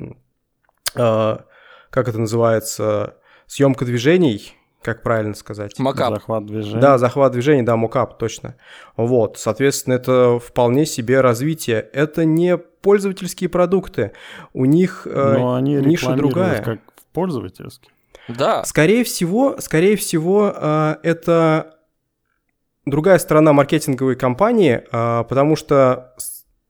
а, 0.95 1.45
как 1.89 2.07
это 2.07 2.17
называется? 2.17 3.17
Съемка 3.45 3.85
движений, 3.85 4.55
как 4.81 5.03
правильно 5.03 5.35
сказать? 5.35 5.77
Макап. 5.79 6.15
Захват 6.15 6.45
движения. 6.45 6.81
Да, 6.81 6.97
захват 6.97 7.31
движения, 7.31 7.63
да, 7.63 7.75
мокап, 7.77 8.17
точно. 8.17 8.55
Вот, 8.97 9.37
соответственно, 9.37 9.93
это 9.93 10.39
вполне 10.39 10.85
себе 10.85 11.21
развитие. 11.21 11.79
Это 11.93 12.25
не 12.25 12.57
пользовательские 12.83 13.49
продукты, 13.49 14.11
у 14.53 14.65
них 14.65 15.07
э, 15.09 15.37
Но 15.37 15.55
они 15.55 15.75
ниша 15.75 16.13
другая. 16.15 16.61
как 16.61 16.79
пользовательские. 17.13 17.91
Да. 18.27 18.63
Скорее 18.65 19.03
всего, 19.03 19.55
скорее 19.59 19.95
всего, 19.95 20.53
э, 20.55 20.95
это 21.01 21.77
другая 22.85 23.17
сторона 23.17 23.53
маркетинговой 23.53 24.15
кампании, 24.15 24.83
э, 24.91 25.23
потому 25.23 25.55
что 25.55 26.13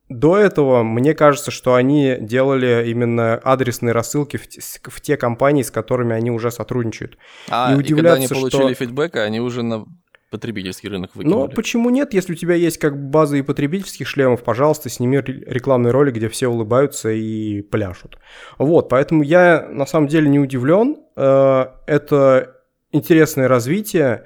до 0.08 0.38
этого 0.38 0.84
мне 0.84 1.16
кажется, 1.16 1.50
что 1.50 1.74
они 1.74 2.18
делали 2.20 2.86
именно 2.88 3.36
адресные 3.36 3.94
рассылки 3.94 4.38
в, 4.38 4.48
те, 4.48 4.62
в 4.84 5.02
те 5.02 5.18
компании, 5.18 5.64
с 5.64 5.72
которыми 5.72 6.16
они 6.16 6.30
уже 6.30 6.52
сотрудничают. 6.52 7.18
А, 7.50 7.74
и, 7.74 7.82
и 7.82 7.94
когда 7.94 8.14
они 8.14 8.28
получили 8.28 8.74
что... 8.74 8.86
фидбэк, 8.86 9.16
они 9.16 9.40
уже 9.40 9.64
на 9.64 9.86
потребительский 10.34 10.90
рынок 10.90 11.12
выкинули. 11.14 11.42
Ну, 11.42 11.48
почему 11.48 11.92
нет? 11.92 12.16
Если 12.16 12.34
у 12.34 12.36
тебя 12.36 12.56
есть 12.56 12.80
как 12.80 12.98
база 12.98 13.38
и 13.38 13.44
потребительских 13.44 14.08
шлемов, 14.08 14.44
пожалуйста, 14.44 14.90
сними 14.90 15.18
рекламный 15.18 15.92
ролик, 15.92 16.16
где 16.16 16.28
все 16.28 16.48
улыбаются 16.48 17.12
и 17.12 17.62
пляшут. 17.62 18.18
Вот, 18.58 18.90
поэтому 18.90 19.22
я 19.22 19.68
на 19.70 19.86
самом 19.86 20.08
деле 20.08 20.28
не 20.30 20.40
удивлен. 20.40 20.98
Э, 21.16 21.68
это 21.86 22.56
интересное 22.92 23.48
развитие. 23.48 24.26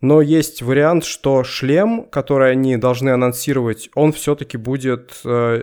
Но 0.00 0.20
есть 0.20 0.60
вариант, 0.60 1.04
что 1.04 1.44
шлем, 1.44 2.08
который 2.10 2.50
они 2.50 2.76
должны 2.76 3.10
анонсировать, 3.10 3.88
он 3.94 4.12
все-таки 4.12 4.56
будет 4.56 5.20
э, 5.24 5.62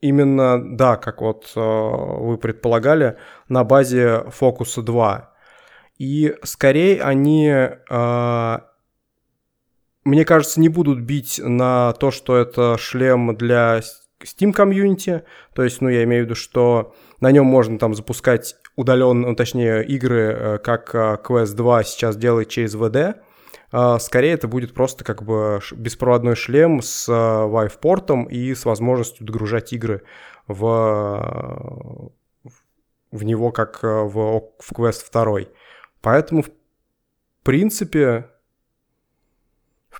именно, 0.00 0.76
да, 0.76 0.96
как 0.96 1.20
вот 1.20 1.52
э, 1.54 1.60
вы 1.60 2.38
предполагали, 2.38 3.18
на 3.50 3.64
базе 3.64 4.24
Focus 4.40 4.80
2. 4.80 5.34
И 5.98 6.34
скорее 6.44 7.02
они, 7.02 7.48
э, 7.48 8.58
мне 10.08 10.24
кажется, 10.24 10.60
не 10.60 10.68
будут 10.68 11.00
бить 11.00 11.40
на 11.42 11.92
то, 11.94 12.10
что 12.10 12.36
это 12.36 12.76
шлем 12.78 13.36
для 13.36 13.80
Steam 14.22 14.52
комьюнити. 14.52 15.24
То 15.54 15.62
есть, 15.62 15.80
ну, 15.80 15.88
я 15.88 16.04
имею 16.04 16.22
в 16.22 16.26
виду, 16.26 16.34
что 16.34 16.94
на 17.20 17.30
нем 17.30 17.46
можно 17.46 17.78
там 17.78 17.94
запускать 17.94 18.56
удаленно, 18.76 19.28
ну, 19.28 19.34
точнее, 19.36 19.84
игры, 19.84 20.60
как 20.62 20.94
Quest 20.94 21.54
2 21.54 21.84
сейчас 21.84 22.16
делает 22.16 22.48
через 22.48 22.74
VD 22.74 23.16
а, 23.70 23.98
скорее 23.98 24.32
это 24.32 24.48
будет 24.48 24.72
просто 24.72 25.04
как 25.04 25.22
бы 25.22 25.60
беспроводной 25.72 26.36
шлем 26.36 26.80
с 26.80 27.08
Vive-портом 27.08 28.24
и 28.24 28.54
с 28.54 28.64
возможностью 28.64 29.26
догружать 29.26 29.72
игры 29.72 30.02
в, 30.46 32.10
в 33.10 33.24
него 33.24 33.52
как 33.52 33.80
э, 33.84 33.86
в, 33.86 34.52
в 34.58 34.72
Quest 34.72 35.12
2. 35.12 35.50
Поэтому, 36.00 36.42
в 36.42 36.50
принципе, 37.42 38.30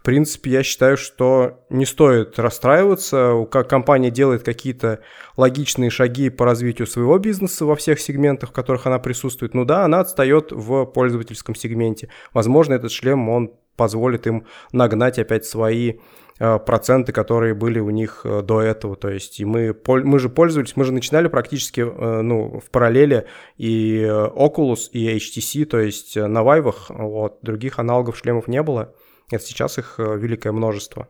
принципе, 0.08 0.52
я 0.52 0.62
считаю, 0.62 0.96
что 0.96 1.66
не 1.68 1.84
стоит 1.84 2.38
расстраиваться. 2.38 3.46
Как 3.50 3.68
компания 3.68 4.10
делает 4.10 4.42
какие-то 4.42 5.00
логичные 5.36 5.90
шаги 5.90 6.30
по 6.30 6.46
развитию 6.46 6.86
своего 6.86 7.18
бизнеса 7.18 7.66
во 7.66 7.76
всех 7.76 8.00
сегментах, 8.00 8.48
в 8.48 8.52
которых 8.54 8.86
она 8.86 8.98
присутствует. 9.00 9.52
Ну 9.52 9.66
да, 9.66 9.84
она 9.84 10.00
отстает 10.00 10.50
в 10.50 10.86
пользовательском 10.86 11.54
сегменте. 11.54 12.08
Возможно, 12.32 12.72
этот 12.72 12.90
шлем, 12.90 13.28
он 13.28 13.52
позволит 13.76 14.26
им 14.26 14.46
нагнать 14.72 15.18
опять 15.18 15.44
свои 15.44 15.96
э, 16.38 16.58
проценты, 16.58 17.12
которые 17.12 17.52
были 17.52 17.78
у 17.78 17.90
них 17.90 18.22
э, 18.24 18.40
до 18.40 18.62
этого. 18.62 18.96
То 18.96 19.10
есть 19.10 19.40
и 19.40 19.44
мы, 19.44 19.76
мы 19.86 20.18
же 20.18 20.30
пользовались, 20.30 20.74
мы 20.74 20.84
же 20.84 20.92
начинали 20.94 21.28
практически 21.28 21.82
э, 21.82 22.22
ну, 22.22 22.60
в 22.60 22.70
параллели 22.70 23.26
и 23.58 24.04
Oculus, 24.08 24.88
и 24.90 25.14
HTC, 25.18 25.66
то 25.66 25.78
есть 25.78 26.16
на 26.16 26.42
вайвах, 26.42 26.86
вот, 26.88 27.40
других 27.42 27.78
аналогов 27.78 28.16
шлемов 28.16 28.48
не 28.48 28.62
было. 28.62 28.94
Это 29.30 29.44
сейчас 29.44 29.78
их 29.78 29.97
э, 29.99 30.16
великое 30.16 30.52
множество. 30.52 31.08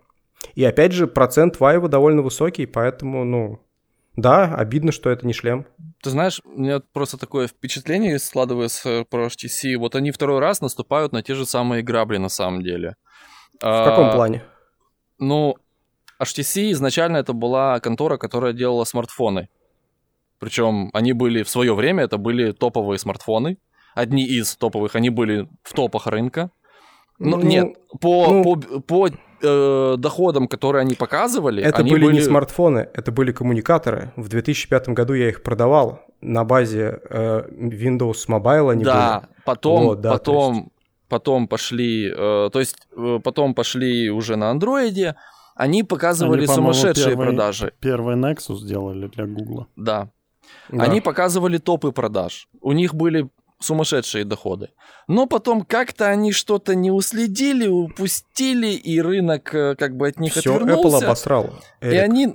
И 0.54 0.64
опять 0.64 0.92
же, 0.92 1.06
процент 1.06 1.60
вайва 1.60 1.88
довольно 1.88 2.22
высокий, 2.22 2.66
поэтому, 2.66 3.24
ну, 3.24 3.60
да, 4.16 4.54
обидно, 4.54 4.90
что 4.90 5.10
это 5.10 5.26
не 5.26 5.32
шлем. 5.32 5.64
Ты 6.02 6.10
знаешь, 6.10 6.40
у 6.44 6.60
меня 6.60 6.80
просто 6.92 7.18
такое 7.18 7.46
впечатление 7.46 8.18
складывается 8.18 9.04
про 9.08 9.26
HTC. 9.26 9.76
Вот 9.76 9.94
они 9.94 10.10
второй 10.10 10.40
раз 10.40 10.60
наступают 10.60 11.12
на 11.12 11.22
те 11.22 11.34
же 11.34 11.46
самые 11.46 11.82
грабли 11.82 12.16
на 12.16 12.28
самом 12.28 12.62
деле. 12.62 12.96
В 13.60 13.64
а, 13.64 13.84
каком 13.84 14.10
плане? 14.10 14.42
Ну, 15.18 15.56
HTC 16.20 16.72
изначально 16.72 17.18
это 17.18 17.32
была 17.32 17.78
контора, 17.80 18.16
которая 18.16 18.52
делала 18.52 18.84
смартфоны. 18.84 19.48
Причем 20.38 20.90
они 20.92 21.12
были 21.12 21.42
в 21.42 21.48
свое 21.48 21.74
время, 21.74 22.04
это 22.04 22.18
были 22.18 22.52
топовые 22.52 22.98
смартфоны. 22.98 23.58
Одни 23.94 24.24
из 24.24 24.56
топовых, 24.56 24.94
они 24.96 25.10
были 25.10 25.48
в 25.62 25.72
топах 25.74 26.06
рынка. 26.06 26.50
Ну, 27.18 27.36
ну 27.36 27.42
нет, 27.42 27.76
по, 28.00 28.28
ну, 28.32 28.56
по, 28.56 28.80
по 28.80 29.08
э, 29.42 29.96
доходам, 29.98 30.48
которые 30.48 30.82
они 30.82 30.94
показывали... 30.94 31.62
Это 31.62 31.78
они 31.78 31.90
были, 31.90 32.06
были 32.06 32.16
не 32.16 32.22
смартфоны, 32.22 32.88
это 32.94 33.12
были 33.12 33.32
коммуникаторы. 33.32 34.12
В 34.16 34.28
2005 34.28 34.90
году 34.90 35.14
я 35.14 35.28
их 35.28 35.42
продавал 35.42 36.00
на 36.20 36.44
базе 36.44 37.00
э, 37.10 37.48
Windows 37.50 38.28
Mobile 38.28 38.72
они 38.72 38.84
да, 38.84 39.20
были. 39.20 39.42
Потом, 39.44 39.84
вот, 39.84 40.00
да, 40.00 40.12
потом, 40.12 40.54
есть... 40.54 40.66
потом 41.08 41.48
пошли... 41.48 42.12
Э, 42.14 42.50
то 42.52 42.58
есть 42.60 42.76
э, 42.96 43.18
потом 43.22 43.54
пошли 43.54 44.10
уже 44.10 44.36
на 44.36 44.50
андроиде, 44.50 45.16
они 45.54 45.82
показывали 45.82 46.44
они, 46.44 46.46
сумасшедшие 46.46 47.16
первый, 47.16 47.26
продажи. 47.26 47.72
Первый 47.80 48.16
Nexus 48.16 48.58
сделали 48.58 49.08
для 49.08 49.26
Гугла. 49.26 49.66
Да. 49.74 50.08
да. 50.68 50.84
Они 50.84 51.00
показывали 51.00 51.58
топы 51.58 51.90
продаж. 51.90 52.48
У 52.60 52.72
них 52.72 52.94
были 52.94 53.28
сумасшедшие 53.60 54.24
доходы. 54.24 54.70
Но 55.08 55.26
потом 55.26 55.62
как-то 55.62 56.06
они 56.08 56.32
что-то 56.32 56.74
не 56.74 56.90
уследили, 56.90 57.66
упустили, 57.66 58.68
и 58.68 59.00
рынок 59.00 59.54
э, 59.54 59.74
как 59.76 59.96
бы 59.96 60.08
от 60.08 60.20
них 60.20 60.32
Всё 60.32 60.54
отвернулся. 60.54 60.98
Apple 60.98 61.04
обосрал. 61.04 61.50
Эрик. 61.80 61.94
И 61.94 61.96
они... 61.96 62.34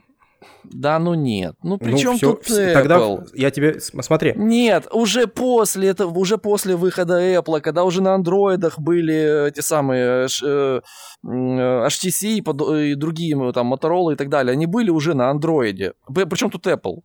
Да, 0.64 0.98
ну 0.98 1.14
нет. 1.14 1.56
Ну 1.62 1.78
при 1.78 1.92
ну, 1.92 1.98
чем 1.98 2.18
всё, 2.18 2.34
тут 2.34 2.50
Apple? 2.50 2.74
Тогда 2.74 3.00
я 3.34 3.52
тебе... 3.52 3.80
Смотри. 3.80 4.34
Нет, 4.36 4.88
уже 4.92 5.28
после 5.28 5.90
этого, 5.90 6.18
уже 6.18 6.38
после 6.38 6.76
выхода 6.76 7.22
Apple, 7.22 7.62
когда 7.62 7.84
уже 7.84 8.02
на 8.02 8.16
андроидах 8.16 8.80
были 8.80 9.48
эти 9.48 9.60
самые 9.60 10.28
э, 10.44 10.82
HTC 11.26 12.28
и, 12.28 12.92
и 12.92 12.96
другие 12.96 13.54
там 13.54 13.74
Motorola 13.74 14.14
и 14.14 14.16
так 14.16 14.30
далее, 14.30 14.54
они 14.54 14.66
были 14.66 14.90
уже 14.90 15.14
на 15.14 15.30
андроиде. 15.30 15.94
Причем 16.08 16.50
тут 16.50 16.66
Apple? 16.66 17.02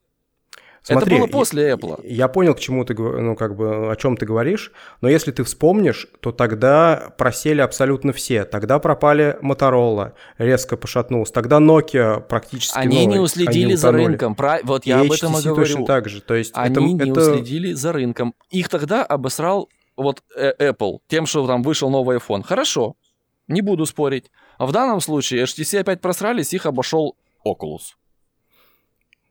Смотри, 0.92 1.16
это 1.16 1.26
было 1.26 1.30
после 1.30 1.71
Apple. 1.71 2.00
Я, 2.04 2.14
я 2.14 2.28
понял, 2.28 2.54
к 2.54 2.61
чему 2.61 2.85
ты, 2.85 2.95
ну, 2.95 3.37
как 3.37 3.57
бы, 3.57 3.92
о 3.92 3.97
чем 3.97 4.16
ты 4.16 4.26
говоришь, 4.26 4.73
но 5.00 5.09
если 5.09 5.33
ты 5.33 5.45
вспомнишь, 5.45 6.09
то 6.21 6.33
тогда 6.33 7.12
просели 7.18 7.61
абсолютно 7.61 8.12
все. 8.12 8.45
Тогда 8.45 8.78
пропали 8.78 9.38
Motorola, 9.42 10.12
резко 10.38 10.76
пошатнулся. 10.76 11.33
Тогда 11.33 11.59
Nokia 11.59 12.21
практически 12.21 12.78
Они 12.78 13.04
новый, 13.04 13.14
не 13.14 13.21
уследили 13.21 13.64
они 13.64 13.76
за 13.76 13.92
рынком. 13.92 14.35
Про... 14.35 14.59
Вот 14.62 14.87
я 14.87 15.02
и 15.02 15.07
об 15.07 15.12
этом 15.12 15.37
и 15.37 15.42
говорю. 15.42 15.57
точно 15.57 15.85
так 15.85 16.09
же. 16.09 16.21
То 16.21 16.35
есть 16.35 16.52
они 16.54 16.95
это, 16.95 17.04
не 17.04 17.11
это... 17.11 17.21
уследили 17.21 17.73
за 17.73 17.92
рынком. 17.92 18.35
Их 18.50 18.68
тогда 18.68 19.04
обосрал 19.04 19.68
вот 19.97 20.23
э, 20.37 20.52
Apple 20.71 20.99
тем, 21.09 21.26
что 21.26 21.47
там 21.47 21.62
вышел 21.62 21.90
новый 21.90 22.18
iPhone. 22.18 22.42
Хорошо, 22.42 22.97
не 23.47 23.61
буду 23.61 23.85
спорить. 23.87 24.30
А 24.59 24.66
в 24.66 24.73
данном 24.73 25.00
случае 25.00 25.45
HTC 25.45 25.80
опять 25.80 26.00
просрались, 26.00 26.52
их 26.52 26.66
обошел 26.66 27.16
Oculus. 27.47 27.95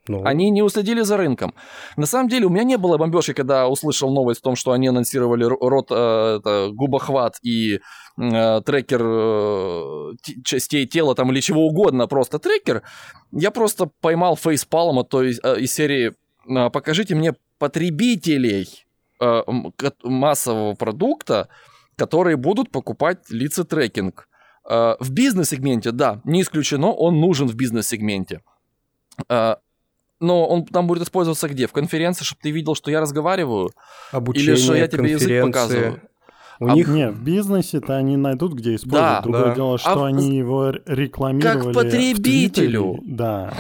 Ну. 0.08 0.24
Они 0.26 0.50
не 0.50 0.62
уследили 0.62 1.02
за 1.02 1.18
рынком. 1.18 1.54
На 1.98 2.06
самом 2.06 2.30
деле, 2.30 2.46
у 2.46 2.50
меня 2.50 2.64
не 2.64 2.78
было 2.78 2.98
бомбежки, 2.98 3.34
когда 3.34 3.68
услышал 3.68 4.12
новость 4.14 4.42
о 4.42 4.44
том, 4.44 4.56
что 4.56 4.72
они 4.72 4.88
анонсировали 4.88 5.44
рот, 5.44 5.88
э, 5.92 6.38
это, 6.40 6.70
губохват 6.72 7.36
и 7.42 7.80
э, 8.20 8.62
трекер 8.62 9.02
э, 9.04 10.12
частей 10.44 10.86
тела 10.86 11.16
там 11.16 11.32
или 11.32 11.42
чего 11.42 11.68
угодно, 11.68 12.08
просто 12.08 12.40
трекер. 12.40 12.84
Я 13.32 13.52
просто 13.52 13.90
поймал 14.02 14.36
фейспалом 14.36 15.00
от 15.00 15.10
той 15.10 15.38
э, 15.44 15.60
из 15.60 15.74
серии 15.74 16.14
э, 16.48 16.70
«Покажите 16.70 17.16
мне 17.16 17.34
потребителей 17.60 18.86
э, 19.22 19.42
массового 20.04 20.74
продукта, 20.76 21.50
которые 21.96 22.38
будут 22.38 22.72
покупать 22.72 23.30
лица-трекинг». 23.30 24.28
Э, 24.70 24.96
в 25.00 25.12
бизнес-сегменте, 25.12 25.92
да, 25.92 26.22
не 26.24 26.42
исключено, 26.42 26.92
он 26.92 27.20
нужен 27.20 27.48
в 27.48 27.56
бизнес-сегменте. 27.56 28.42
Но 30.20 30.48
он 30.48 30.66
там 30.66 30.88
будет 30.88 31.04
использоваться 31.04 31.48
где? 31.48 31.68
В 31.68 31.74
конференции, 31.74 32.24
чтобы 32.24 32.42
ты 32.42 32.52
видел, 32.52 32.76
что 32.76 32.90
я 32.90 33.02
разговариваю? 33.02 33.72
Обучение, 34.12 34.54
Или 34.54 34.62
что 34.62 34.76
я 34.76 34.88
тебе 34.88 35.12
язык 35.12 35.46
показываю? 35.46 36.02
У 36.60 36.68
а, 36.68 36.74
них... 36.74 36.88
Не, 36.88 37.12
в 37.12 37.22
бизнесе-то 37.22 37.96
они 37.96 38.18
найдут, 38.18 38.54
где 38.54 38.76
использовать. 38.76 39.18
Да, 39.18 39.22
Другое 39.22 39.46
да. 39.46 39.56
дело, 39.56 39.78
что 39.78 40.04
а 40.04 40.08
они 40.08 40.36
его 40.36 40.72
рекламировали 40.86 41.66
Как 41.66 41.74
потребителю. 41.74 43.00
Да. 43.04 43.54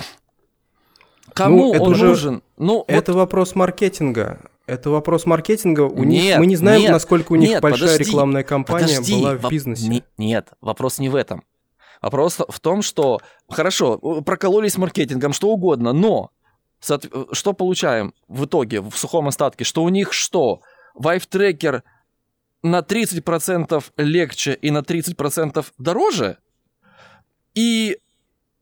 Кому 1.34 1.74
ну, 1.76 1.84
он 1.84 1.92
уже... 1.92 2.08
нужен? 2.08 2.44
Ну, 2.58 2.84
это 2.88 3.14
вот... 3.14 3.20
вопрос 3.20 3.54
маркетинга. 3.54 4.42
Это 4.66 4.90
вопрос 4.90 5.26
маркетинга. 5.26 5.82
У 5.82 6.04
нет, 6.04 6.24
них, 6.24 6.38
мы 6.40 6.46
не 6.48 6.56
знаем, 6.56 6.82
нет, 6.82 6.92
насколько 6.92 7.32
у 7.34 7.36
них 7.36 7.50
нет, 7.50 7.62
большая 7.62 7.92
подожди, 7.92 8.12
рекламная 8.12 8.44
кампания 8.44 8.88
подожди, 8.88 9.14
была 9.14 9.36
в 9.36 9.50
бизнесе. 9.50 9.88
Не, 9.88 10.04
нет, 10.18 10.50
вопрос 10.60 11.00
не 11.00 11.10
в 11.10 11.16
этом. 11.16 11.44
Вопрос 12.02 12.40
в 12.48 12.60
том, 12.60 12.82
что, 12.82 13.22
хорошо, 13.50 13.98
прокололись 13.98 14.78
маркетингом, 14.78 15.34
что 15.34 15.50
угодно, 15.50 15.94
но 15.94 16.32
что 16.80 17.54
получаем 17.54 18.14
в 18.28 18.46
итоге, 18.46 18.82
в 18.82 18.96
сухом 18.96 19.28
остатке? 19.28 19.64
Что 19.64 19.84
у 19.84 19.90
них 19.90 20.14
что? 20.14 20.62
Tracker 20.96 21.82
на 22.64 22.80
30% 22.80 23.84
легче 23.98 24.54
и 24.54 24.72
на 24.72 24.80
30% 24.80 25.66
дороже? 25.78 26.38
И, 27.56 27.98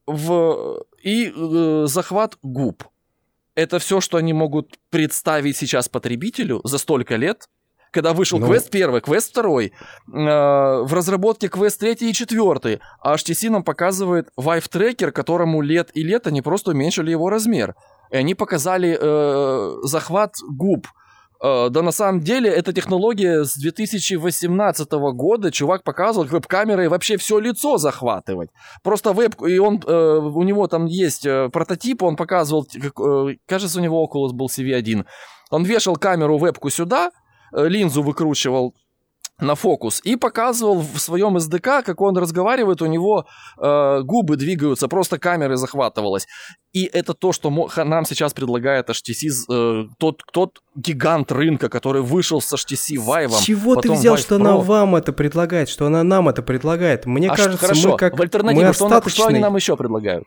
в, 0.07 0.83
и 1.01 1.33
э, 1.35 1.85
захват 1.87 2.37
губ. 2.41 2.83
Это 3.55 3.79
все, 3.79 4.01
что 4.01 4.17
они 4.17 4.33
могут 4.33 4.79
представить 4.89 5.57
сейчас 5.57 5.89
потребителю 5.89 6.61
за 6.63 6.77
столько 6.77 7.15
лет, 7.15 7.49
когда 7.95 8.13
вышел 8.13 8.39
ну... 8.39 8.47
квест 8.47 8.69
первый, 8.69 8.99
квест 8.99 9.29
второй, 9.29 9.67
э, 9.67 9.71
в 10.07 10.93
разработке 10.93 11.47
квест 11.47 11.79
третий 11.79 12.09
и 12.09 12.13
четвертый, 12.13 12.81
а 12.99 13.15
HTC 13.15 13.49
нам 13.49 13.63
показывает 13.63 14.29
Tracker, 14.37 15.11
которому 15.11 15.61
лет 15.61 15.91
и 15.93 16.03
лет 16.03 16.27
они 16.27 16.41
просто 16.41 16.71
уменьшили 16.71 17.11
его 17.11 17.29
размер. 17.29 17.75
И 18.15 18.17
они 18.17 18.33
показали 18.33 18.97
э, 18.97 19.75
захват 19.83 20.35
губ. 20.49 20.87
Э, 21.43 21.67
да 21.69 21.81
на 21.81 21.91
самом 21.91 22.21
деле 22.21 22.49
эта 22.49 22.71
технология 22.71 23.43
с 23.43 23.57
2018 23.57 24.89
года. 25.13 25.51
Чувак 25.51 25.83
показывал 25.83 26.25
веб-камерой 26.25 26.87
вообще 26.87 27.17
все 27.17 27.39
лицо 27.39 27.77
захватывать. 27.77 28.51
Просто 28.83 29.11
веб... 29.11 29.35
И 29.41 29.59
он... 29.59 29.81
Э, 29.85 30.19
у 30.19 30.43
него 30.43 30.67
там 30.67 30.85
есть 30.85 31.25
э, 31.25 31.49
прототип, 31.49 32.03
он 32.03 32.15
показывал... 32.15 32.65
Э, 32.73 33.35
кажется, 33.45 33.79
у 33.79 33.83
него 33.83 34.05
Oculus 34.05 34.31
был 34.31 34.47
CV1. 34.47 35.05
Он 35.49 35.63
вешал 35.65 35.97
камеру 35.97 36.37
вебку 36.37 36.69
сюда, 36.69 37.11
э, 37.51 37.67
линзу 37.67 38.01
выкручивал 38.01 38.75
на 39.39 39.55
фокус 39.55 40.01
и 40.03 40.15
показывал 40.15 40.79
в 40.79 40.97
своем 40.99 41.35
SDK, 41.37 41.83
как 41.83 42.01
он 42.01 42.17
разговаривает, 42.17 42.81
у 42.81 42.85
него 42.85 43.25
э, 43.57 44.01
губы 44.01 44.37
двигаются, 44.37 44.87
просто 44.87 45.19
камеры 45.19 45.57
захватывалось. 45.57 46.27
И 46.71 46.85
это 46.85 47.13
то, 47.13 47.33
что 47.33 47.49
нам 47.75 48.05
сейчас 48.05 48.33
предлагает 48.33 48.89
HTC, 48.89 49.29
э, 49.49 49.83
тот, 49.97 50.23
тот 50.31 50.61
гигант 50.75 51.31
рынка, 51.31 51.67
который 51.67 52.01
вышел 52.01 52.39
с 52.39 52.53
HTC 52.53 52.95
Vive. 52.95 53.29
С 53.29 53.43
чего 53.43 53.75
ты 53.75 53.91
взял, 53.91 54.15
Vive 54.15 54.19
что 54.19 54.35
Pro. 54.35 54.41
она 54.41 54.57
вам 54.57 54.95
это 54.95 55.11
предлагает, 55.11 55.67
что 55.67 55.87
она 55.87 56.03
нам 56.03 56.29
это 56.29 56.41
предлагает? 56.41 57.05
Мне 57.05 57.29
а 57.29 57.35
кажется, 57.35 57.57
хорошо, 57.57 57.91
мы 57.91 57.97
как 57.97 58.17
в 58.17 58.21
альтернативе, 58.21 58.67
мы 58.67 58.73
что, 58.73 58.85
остаточный... 58.85 59.21
что 59.21 59.27
они 59.27 59.39
нам 59.39 59.55
еще 59.55 59.75
предлагают? 59.75 60.25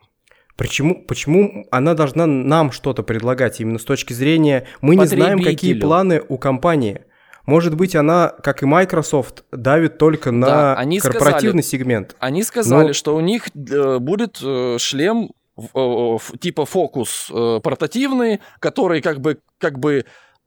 Почему, 0.56 1.04
почему 1.06 1.66
она 1.70 1.94
должна 1.94 2.26
нам 2.26 2.72
что-то 2.72 3.04
предлагать 3.04 3.60
именно 3.60 3.78
с 3.78 3.84
точки 3.84 4.12
зрения... 4.12 4.66
Мы 4.80 4.96
не 4.96 5.06
знаем, 5.06 5.42
какие 5.42 5.74
планы 5.74 6.20
у 6.28 6.36
компании. 6.36 7.04
Может 7.48 7.76
быть, 7.76 7.96
она, 7.96 8.28
как 8.28 8.62
и 8.62 8.66
Microsoft, 8.66 9.42
давит 9.50 9.96
только 9.96 10.32
на 10.32 10.46
да, 10.46 10.74
они 10.74 11.00
корпоративный 11.00 11.62
сказали, 11.62 11.82
сегмент. 11.82 12.16
Они 12.18 12.42
сказали, 12.42 12.88
но... 12.88 12.92
что 12.92 13.16
у 13.16 13.20
них 13.20 13.48
э, 13.54 13.98
будет 13.98 14.38
э, 14.42 14.76
шлем 14.78 15.30
э, 15.56 16.16
типа 16.40 16.66
фокус 16.66 17.30
э, 17.32 17.60
портативный, 17.62 18.40
который 18.60 19.00
как 19.00 19.20
бы, 19.20 19.38
как 19.56 19.78
бы 19.78 20.04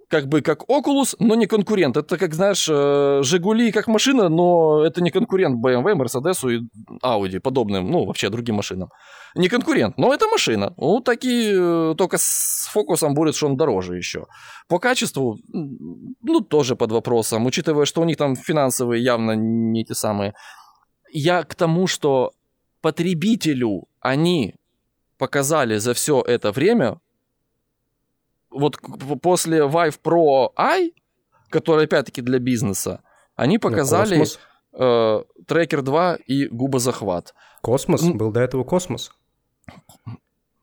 как 0.10 0.28
бы 0.28 0.42
как 0.42 0.70
Oculus, 0.70 1.16
но 1.18 1.34
не 1.34 1.48
конкурент. 1.48 1.98
Это 1.98 2.20
как, 2.20 2.36
знаешь, 2.36 2.68
э, 2.70 3.22
Жигули 3.24 3.72
как 3.72 3.88
машина, 3.88 4.30
но 4.30 4.84
это 4.86 5.02
не 5.02 5.10
конкурент 5.10 5.56
BMW, 5.56 5.96
Mercedes 5.96 6.48
и 6.48 6.60
Audi, 7.04 7.40
подобным, 7.40 7.90
ну, 7.90 8.06
вообще 8.06 8.30
другим 8.30 8.58
машинам. 8.58 8.90
Не 9.36 9.48
конкурент, 9.48 9.98
но 9.98 10.14
это 10.14 10.28
машина. 10.28 10.74
Ну, 10.78 11.00
такие, 11.00 11.54
э, 11.54 11.96
только 11.96 12.18
с 12.18 12.70
фокусом 12.72 13.14
будет, 13.14 13.36
что 13.36 13.48
он 13.48 13.58
дороже 13.58 13.98
еще. 13.98 14.26
По 14.68 14.80
качеству, 14.80 15.38
ну, 15.48 16.42
тоже 16.42 16.76
под 16.76 16.92
вопросом, 16.92 17.46
учитывая, 17.46 17.86
что 17.86 18.02
у 18.02 18.06
них 18.06 18.18
там 18.18 18.36
финансовые 18.36 19.04
явно 19.04 19.32
не 19.32 19.86
те 19.86 19.94
самые. 19.94 20.34
Я 21.12 21.44
к 21.44 21.56
тому, 21.56 21.88
что 21.88 22.32
потребителю 22.82 23.88
они 24.00 24.56
показали 25.18 25.78
за 25.78 25.94
все 25.94 26.22
это 26.22 26.52
время 26.52 27.00
вот 28.50 28.78
после 29.22 29.60
Vive 29.60 30.00
Pro 30.04 30.50
Eye, 30.58 30.94
который 31.50 31.86
опять-таки 31.86 32.22
для 32.22 32.40
бизнеса, 32.40 33.02
они 33.36 33.60
показали 33.60 34.26
э, 34.74 35.24
трекер 35.48 35.82
2 35.82 36.16
и 36.28 36.48
губозахват. 36.48 37.34
Космос? 37.62 38.04
Был 38.04 38.32
до 38.32 38.42
этого 38.42 38.64
космос? 38.64 39.12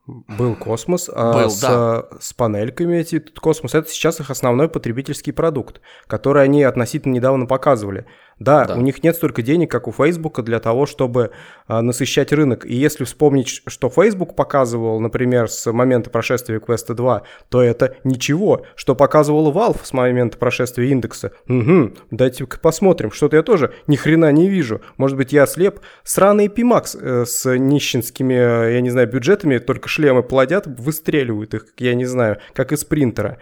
Был 0.07 0.57
космос, 0.57 1.11
а 1.13 1.35
Был, 1.35 1.51
с, 1.51 1.61
да. 1.61 2.07
с 2.19 2.33
панельками 2.33 2.97
эти 2.97 3.19
космос 3.19 3.75
это 3.75 3.91
сейчас 3.91 4.21
их 4.21 4.31
основной 4.31 4.71
потребительский 4.71 5.33
продукт, 5.33 5.83
который 6.07 6.45
они 6.45 6.63
относительно 6.63 7.13
недавно 7.13 7.45
показывали. 7.45 8.07
Да, 8.39 8.65
да, 8.65 8.75
у 8.75 8.81
них 8.81 9.03
нет 9.03 9.17
столько 9.17 9.43
денег, 9.43 9.71
как 9.71 9.89
у 9.89 9.93
Facebook, 9.93 10.43
для 10.43 10.61
того, 10.61 10.87
чтобы 10.87 11.33
а, 11.67 11.83
насыщать 11.83 12.33
рынок. 12.33 12.65
И 12.65 12.75
если 12.75 13.05
вспомнить, 13.05 13.63
что 13.67 13.91
Facebook 13.91 14.37
показывал, 14.37 15.01
например, 15.01 15.51
с 15.51 15.71
момента 15.73 16.11
прошествия 16.11 16.59
Quest 16.59 16.95
2, 16.95 17.23
то 17.49 17.63
это 17.63 17.97
ничего. 18.05 18.65
Что 18.77 18.95
показывал 18.95 19.53
Valve 19.53 19.81
с 19.83 19.93
момента 19.93 20.39
прошествия 20.39 20.89
индекса. 20.91 21.33
Угу, 21.49 21.95
дайте-ка 22.11 22.59
посмотрим. 22.61 23.11
Что-то 23.11 23.37
я 23.37 23.43
тоже 23.43 23.73
ни 23.87 23.97
хрена 23.97 24.31
не 24.31 24.49
вижу. 24.49 24.83
Может 24.97 25.17
быть, 25.17 25.33
я 25.33 25.47
слеп. 25.47 25.81
Сраный 26.05 26.47
Pimax 26.47 26.99
э, 27.01 27.25
с 27.27 27.57
нищенскими, 27.57 28.35
э, 28.35 28.75
я 28.75 28.81
не 28.81 28.91
знаю, 28.91 29.09
бюджетами, 29.09 29.59
только 29.59 29.89
шлемы 29.89 30.23
плодят, 30.23 30.67
выстреливают 30.67 31.55
их, 31.55 31.67
я 31.79 31.95
не 31.95 32.05
знаю, 32.05 32.39
как 32.55 32.73
из 32.73 32.85
принтера. 32.85 33.39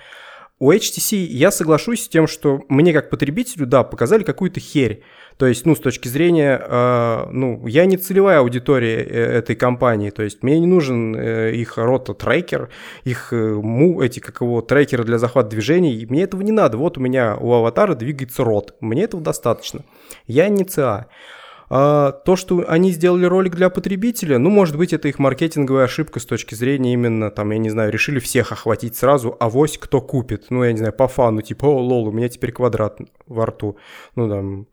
У 0.59 0.73
HTC 0.73 1.17
я 1.17 1.51
соглашусь 1.51 2.05
с 2.05 2.09
тем, 2.09 2.27
что 2.27 2.63
мне 2.69 2.95
как 2.95 3.11
потребителю, 3.11 3.67
да, 3.67 3.85
показали 3.85 4.23
какую-то 4.23 4.59
херь. 4.59 5.03
То 5.37 5.47
есть, 5.47 5.67
ну, 5.67 5.77
с 5.77 5.81
точки 5.81 6.09
зрения, 6.09 6.59
э, 6.59 7.27
ну, 7.31 7.67
я 7.67 7.85
не 7.85 7.99
целевая 7.99 8.39
аудитория 8.39 9.05
э, 9.05 9.39
этой 9.39 9.55
компании, 9.55 10.09
то 10.09 10.23
есть 10.23 10.43
мне 10.43 10.59
не 10.59 10.67
нужен 10.67 11.15
э, 11.15 11.53
их 11.53 11.77
рота-трекер, 11.77 12.71
их 13.05 13.35
э, 13.35 13.37
му, 13.37 14.01
эти, 14.01 14.19
как 14.19 14.41
его, 14.41 14.63
трекеры 14.63 15.05
для 15.05 15.19
захвата 15.19 15.51
движений, 15.51 16.07
мне 16.09 16.23
этого 16.23 16.41
не 16.41 16.53
надо. 16.53 16.79
Вот 16.79 16.97
у 16.97 17.03
меня 17.03 17.37
у 17.37 17.53
аватара 17.53 17.95
двигается 17.95 18.43
рот, 18.43 18.77
мне 18.81 19.03
этого 19.03 19.23
достаточно. 19.23 19.83
Я 20.27 20.49
не 20.49 20.65
ЦА. 20.65 21.09
А, 21.69 22.13
то, 22.13 22.37
что 22.37 22.65
они 22.69 22.93
сделали 22.93 23.25
ролик 23.25 23.57
для 23.57 23.71
потребителя, 23.71 24.39
ну, 24.39 24.51
может 24.51 24.77
быть, 24.77 24.93
это 24.93 25.09
их 25.09 25.19
маркетинговая 25.19 25.85
ошибка 25.85 26.21
с 26.21 26.27
точки 26.27 26.55
зрения 26.55 26.93
именно, 26.93 27.31
там, 27.31 27.51
я 27.51 27.59
не 27.59 27.71
знаю, 27.71 27.93
решили 27.93 28.19
всех 28.19 28.53
охватить 28.53 28.97
сразу, 28.97 29.37
а 29.41 29.49
вось 29.49 29.79
кто 29.79 30.01
купит, 30.01 30.47
ну, 30.51 30.63
я 30.63 30.73
не 30.73 30.79
знаю, 30.79 30.93
по 30.93 31.09
фану, 31.09 31.43
типа, 31.43 31.67
о, 31.67 31.79
лол, 31.79 32.09
у 32.09 32.13
меня 32.13 32.29
теперь 32.29 32.53
квадрат 32.53 32.99
во 33.27 33.47
рту, 33.47 33.77
ну, 34.15 34.29
там, 34.29 34.67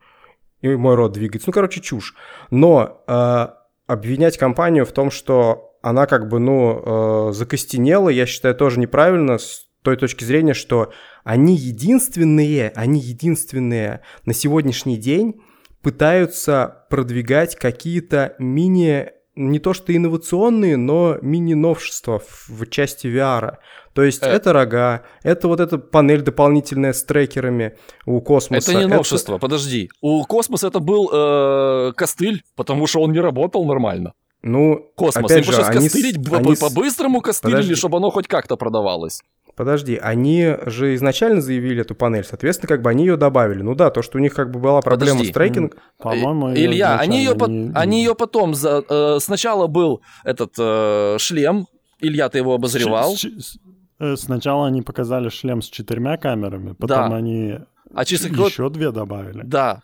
и 0.60 0.76
мой 0.76 0.94
рот 0.94 1.12
двигается, 1.12 1.48
ну, 1.48 1.52
короче, 1.52 1.80
чушь. 1.80 2.14
Но 2.50 3.02
э, 3.06 3.46
обвинять 3.86 4.38
компанию 4.38 4.86
в 4.86 4.92
том, 4.92 5.10
что 5.10 5.72
она 5.82 6.06
как 6.06 6.28
бы, 6.28 6.38
ну, 6.38 7.28
э, 7.28 7.32
закостенела, 7.32 8.08
я 8.08 8.24
считаю, 8.24 8.54
тоже 8.54 8.80
неправильно 8.80 9.38
с 9.38 9.66
той 9.82 9.96
точки 9.96 10.24
зрения, 10.24 10.54
что 10.54 10.92
они 11.24 11.56
единственные, 11.56 12.72
они 12.74 13.00
единственные 13.00 14.00
на 14.24 14.32
сегодняшний 14.32 14.96
день, 14.96 15.42
пытаются 15.84 16.86
продвигать 16.88 17.56
какие-то 17.56 18.34
мини 18.38 19.10
не 19.36 19.58
то 19.58 19.74
что 19.74 19.94
инновационные, 19.94 20.76
но 20.76 21.18
мини-новшества 21.20 22.22
в 22.48 22.66
части 22.70 23.08
VR. 23.08 23.56
То 23.92 24.02
есть 24.02 24.22
э... 24.22 24.26
это 24.26 24.52
рога, 24.52 25.02
это 25.22 25.48
вот 25.48 25.60
эта 25.60 25.76
панель 25.76 26.22
дополнительная 26.22 26.92
с 26.92 27.02
трекерами 27.02 27.76
у 28.06 28.20
космоса. 28.20 28.70
Это 28.70 28.80
не 28.80 28.86
новшество, 28.86 29.34
это... 29.34 29.40
подожди. 29.40 29.90
У 30.00 30.24
космоса 30.24 30.68
это 30.68 30.78
был 30.78 31.10
э, 31.12 31.92
костыль, 31.96 32.44
потому 32.56 32.86
что 32.86 33.00
он 33.00 33.12
не 33.12 33.20
работал 33.20 33.64
нормально. 33.64 34.14
Ну, 34.42 34.90
Космос. 34.94 35.30
опять 35.30 35.46
Им 35.46 35.52
же, 35.52 35.62
они, 35.62 35.88
костылить, 35.88 36.16
они 36.32 36.54
по-быстрому 36.54 37.22
костылили, 37.22 37.56
Подожди. 37.56 37.74
чтобы 37.76 37.96
оно 37.96 38.10
хоть 38.10 38.28
как-то 38.28 38.56
продавалось. 38.56 39.22
Подожди, 39.56 39.96
они 39.96 40.56
же 40.66 40.94
изначально 40.96 41.40
заявили 41.40 41.82
эту 41.82 41.94
панель, 41.94 42.24
соответственно, 42.24 42.68
как 42.68 42.82
бы 42.82 42.90
они 42.90 43.04
ее 43.06 43.16
добавили. 43.16 43.62
Ну 43.62 43.74
да, 43.74 43.90
то, 43.90 44.02
что 44.02 44.18
у 44.18 44.20
них 44.20 44.34
как 44.34 44.50
бы 44.50 44.58
была 44.58 44.80
проблема 44.80 45.12
Подожди. 45.18 45.30
с 45.30 45.34
трекингом. 45.34 45.78
По-моему, 45.98 46.52
Илья, 46.52 46.98
они 46.98 47.18
ее, 47.18 47.34
не- 47.46 47.70
они 47.74 47.98
ее 48.02 48.14
потом... 48.14 48.54
За, 48.54 48.82
э, 48.88 49.18
сначала 49.20 49.66
был 49.68 50.02
этот 50.24 50.54
э, 50.58 51.16
шлем, 51.18 51.66
Илья, 52.00 52.28
ты 52.28 52.38
его 52.38 52.54
обозревал. 52.54 53.12
С- 53.14 53.20
с- 53.24 53.58
э, 54.00 54.16
Сначала 54.16 54.66
они 54.66 54.82
показали 54.82 55.28
шлем 55.28 55.62
с 55.62 55.66
четырьмя 55.68 56.16
камерами, 56.16 56.72
потом 56.72 57.10
Да. 57.10 57.16
они 57.16 57.58
А 57.94 58.04
через 58.04 58.26
какое- 58.26 58.48
еще 58.48 58.68
две 58.70 58.90
добавили. 58.90 59.42
Да. 59.44 59.80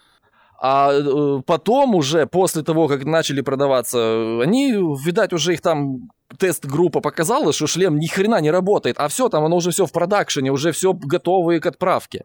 А 0.63 0.91
э, 0.93 1.41
потом 1.47 1.95
уже, 1.95 2.27
после 2.27 2.63
того, 2.63 2.89
как 2.89 3.05
начали 3.05 3.41
продаваться, 3.41 4.41
они, 4.43 4.73
видать, 4.73 5.33
уже 5.33 5.55
их 5.55 5.61
там 5.63 6.11
тест-группа 6.39 7.01
показала, 7.01 7.53
что 7.53 7.67
шлем 7.67 7.99
ни 7.99 8.07
хрена 8.07 8.41
не 8.41 8.51
работает, 8.51 8.97
а 8.99 9.09
все 9.09 9.29
там, 9.29 9.45
оно 9.45 9.57
уже 9.57 9.71
все 9.71 9.87
в 9.87 9.93
продакшене, 9.93 10.53
уже 10.53 10.73
все 10.73 10.93
готовые 10.93 11.61
к 11.61 11.67
отправке. 11.67 12.25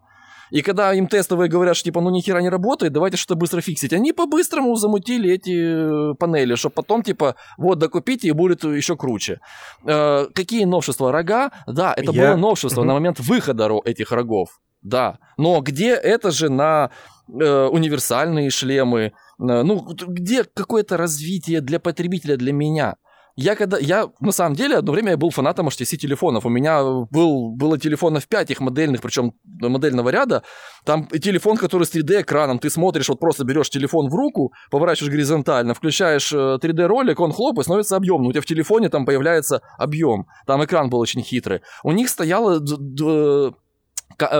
И 0.51 0.61
когда 0.61 0.93
им 0.93 1.07
тестовые 1.07 1.49
говорят, 1.49 1.75
что 1.75 1.85
типа, 1.85 2.01
ну 2.01 2.11
ни 2.11 2.21
хера 2.21 2.41
не 2.41 2.49
работает, 2.49 2.93
давайте 2.93 3.17
что-то 3.17 3.35
быстро 3.39 3.61
фиксить, 3.61 3.93
они 3.93 4.13
по-быстрому 4.13 4.75
замутили 4.75 5.31
эти 5.31 6.11
э, 6.11 6.13
панели, 6.15 6.55
чтобы 6.55 6.75
потом 6.75 7.01
типа, 7.01 7.35
вот 7.57 7.79
докупите 7.79 8.27
и 8.27 8.31
будет 8.31 8.63
еще 8.63 8.95
круче. 8.95 9.39
Э, 9.85 10.27
какие 10.33 10.65
новшества? 10.65 11.11
Рога? 11.11 11.51
Да, 11.65 11.93
это 11.97 12.11
Я- 12.11 12.27
было 12.33 12.37
новшество 12.37 12.83
на 12.83 12.93
момент 12.93 13.19
выхода 13.19 13.69
этих 13.85 14.11
рогов. 14.11 14.59
Да. 14.83 15.17
Но 15.37 15.61
где 15.61 15.95
это 15.95 16.29
же 16.29 16.49
на 16.49 16.91
э, 17.27 17.65
универсальные 17.65 18.51
шлемы? 18.51 19.01
э, 19.05 19.11
ну, 19.39 19.83
где 20.07 20.43
какое-то 20.43 20.95
развитие 20.95 21.61
для 21.61 21.79
потребителя, 21.79 22.37
для 22.37 22.53
меня? 22.53 22.95
Я 23.37 23.55
когда, 23.55 23.77
я 23.77 24.09
на 24.21 24.31
самом 24.31 24.55
деле 24.55 24.77
одно 24.77 24.93
время 24.93 25.11
я 25.11 25.17
был 25.17 25.29
фанатом 25.29 25.67
HTC 25.67 25.97
телефонов. 25.97 26.45
У 26.45 26.49
меня 26.49 26.81
был, 26.83 27.51
было 27.51 27.77
телефонов 27.77 28.27
5 28.27 28.51
их 28.51 28.61
модельных, 28.61 29.01
причем 29.01 29.33
модельного 29.43 30.07
ряда. 30.09 30.43
Там 30.85 31.07
телефон, 31.07 31.57
который 31.57 31.83
с 31.83 31.93
3D 31.93 32.21
экраном. 32.21 32.59
Ты 32.59 32.69
смотришь, 32.69 33.09
вот 33.09 33.19
просто 33.19 33.43
берешь 33.43 33.69
телефон 33.69 34.07
в 34.09 34.15
руку, 34.15 34.53
поворачиваешь 34.71 35.11
горизонтально, 35.11 35.73
включаешь 35.73 36.31
3D 36.31 36.85
ролик, 36.85 37.19
он 37.19 37.33
хлоп 37.33 37.59
и 37.59 37.63
становится 37.63 37.97
объемным. 37.97 38.29
У 38.29 38.31
тебя 38.31 38.41
в 38.41 38.45
телефоне 38.45 38.87
там 38.87 39.05
появляется 39.05 39.61
объем. 39.77 40.27
Там 40.47 40.63
экран 40.63 40.89
был 40.89 40.99
очень 40.99 41.21
хитрый. 41.21 41.59
У 41.83 41.91
них 41.91 42.07
э, 42.07 43.51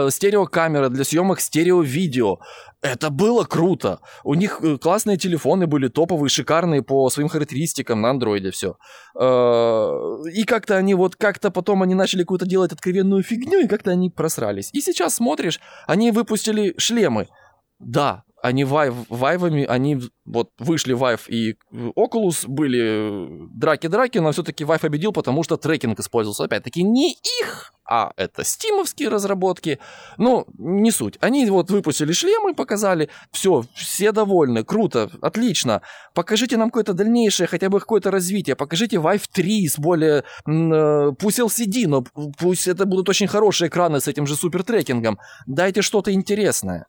стереокамера 0.10 0.90
для 0.90 1.04
съемок 1.04 1.40
стерео-видео. 1.40 2.40
Это 2.82 3.10
было 3.10 3.44
круто. 3.44 4.00
У 4.24 4.36
них 4.36 4.60
э, 4.62 4.78
классные 4.78 5.18
телефоны 5.18 5.66
были, 5.68 5.88
топовые, 5.88 6.30
шикарные 6.30 6.84
по 6.84 7.10
своим 7.10 7.30
характеристикам 7.30 8.00
на 8.02 8.12
андроиде 8.12 8.52
все. 8.52 8.78
И 9.16 10.44
как-то 10.46 10.78
они 10.78 10.94
вот, 10.94 11.16
как-то 11.16 11.50
потом 11.50 11.82
они 11.82 11.96
начали 11.96 12.22
какую-то 12.22 12.46
делать 12.46 12.72
откровенную 12.72 13.24
фигню, 13.24 13.62
и 13.62 13.68
как-то 13.68 13.92
они 13.92 14.10
просрались. 14.10 14.70
И 14.72 14.82
сейчас 14.82 15.16
смотришь, 15.16 15.60
они 15.88 16.12
выпустили 16.12 16.76
шлемы. 16.78 17.28
Да, 17.80 18.24
они 18.46 18.64
вайв, 18.64 18.94
вайвами, 19.10 19.64
они 19.64 20.00
вот 20.24 20.52
вышли 20.60 20.94
вайв 20.94 21.28
и 21.30 21.56
Oculus, 21.74 22.48
были 22.48 22.82
э, 22.84 23.48
драки-драки, 23.56 24.20
но 24.20 24.32
все-таки 24.32 24.64
вайв 24.64 24.82
победил, 24.82 25.12
потому 25.12 25.44
что 25.44 25.58
трекинг 25.58 26.00
использовался. 26.00 26.44
Опять-таки 26.44 26.84
не 26.84 27.14
их, 27.42 27.74
а 27.90 28.12
это 28.18 28.44
стимовские 28.44 29.10
разработки. 29.10 29.80
Ну, 30.18 30.46
не 30.60 30.92
суть. 30.92 31.18
Они 31.22 31.50
вот 31.50 31.72
выпустили 31.72 32.12
шлемы, 32.12 32.54
показали, 32.54 33.10
все, 33.32 33.64
все 33.74 34.12
довольны, 34.12 34.64
круто, 34.64 35.10
отлично. 35.22 35.82
Покажите 36.14 36.58
нам 36.58 36.70
какое-то 36.70 36.94
дальнейшее, 36.94 37.48
хотя 37.48 37.70
бы 37.70 37.80
какое-то 37.80 38.12
развитие. 38.12 38.56
Покажите 38.56 38.98
Vive 38.98 39.24
3 39.32 39.68
с 39.68 39.80
более... 39.80 40.24
э, 40.48 41.12
Пусть 41.18 41.40
LCD, 41.40 41.88
но 41.88 42.04
пусть 42.38 42.68
это 42.68 42.86
будут 42.86 43.10
очень 43.10 43.28
хорошие 43.28 43.70
экраны 43.70 44.00
с 44.00 44.08
этим 44.08 44.28
же 44.28 44.36
супертрекингом. 44.36 45.18
Дайте 45.48 45.82
что-то 45.82 46.14
интересное. 46.14 46.86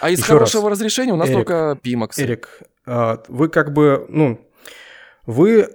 А 0.00 0.10
из 0.10 0.18
Ещё 0.20 0.34
хорошего 0.34 0.68
раз. 0.68 0.78
разрешения 0.78 1.12
у 1.12 1.16
нас 1.16 1.28
Эрик, 1.28 1.46
только 1.46 1.78
Pimax. 1.82 2.10
Эрик, 2.18 2.62
а, 2.86 3.22
вы 3.28 3.48
как 3.48 3.72
бы, 3.72 4.06
ну, 4.08 4.40
вы 5.26 5.68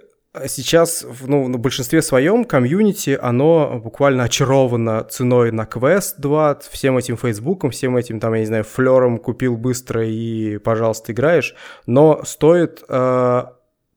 сейчас 0.48 1.06
ну, 1.26 1.48
на 1.48 1.58
большинстве 1.58 2.02
своем 2.02 2.44
комьюнити, 2.44 3.18
оно 3.22 3.80
буквально 3.84 4.24
очаровано 4.24 5.04
ценой 5.04 5.52
на 5.52 5.64
Quest 5.64 6.16
2, 6.18 6.60
всем 6.72 6.98
этим 6.98 7.18
Фейсбуком, 7.18 7.70
всем 7.70 7.96
этим, 7.98 8.20
там, 8.20 8.34
я 8.34 8.40
не 8.40 8.46
знаю, 8.46 8.64
флером 8.64 9.20
купил 9.20 9.58
быстро 9.58 10.06
и, 10.06 10.58
пожалуйста, 10.58 11.12
играешь. 11.12 11.56
Но 11.86 12.24
стоит 12.26 12.84
э, 12.88 13.44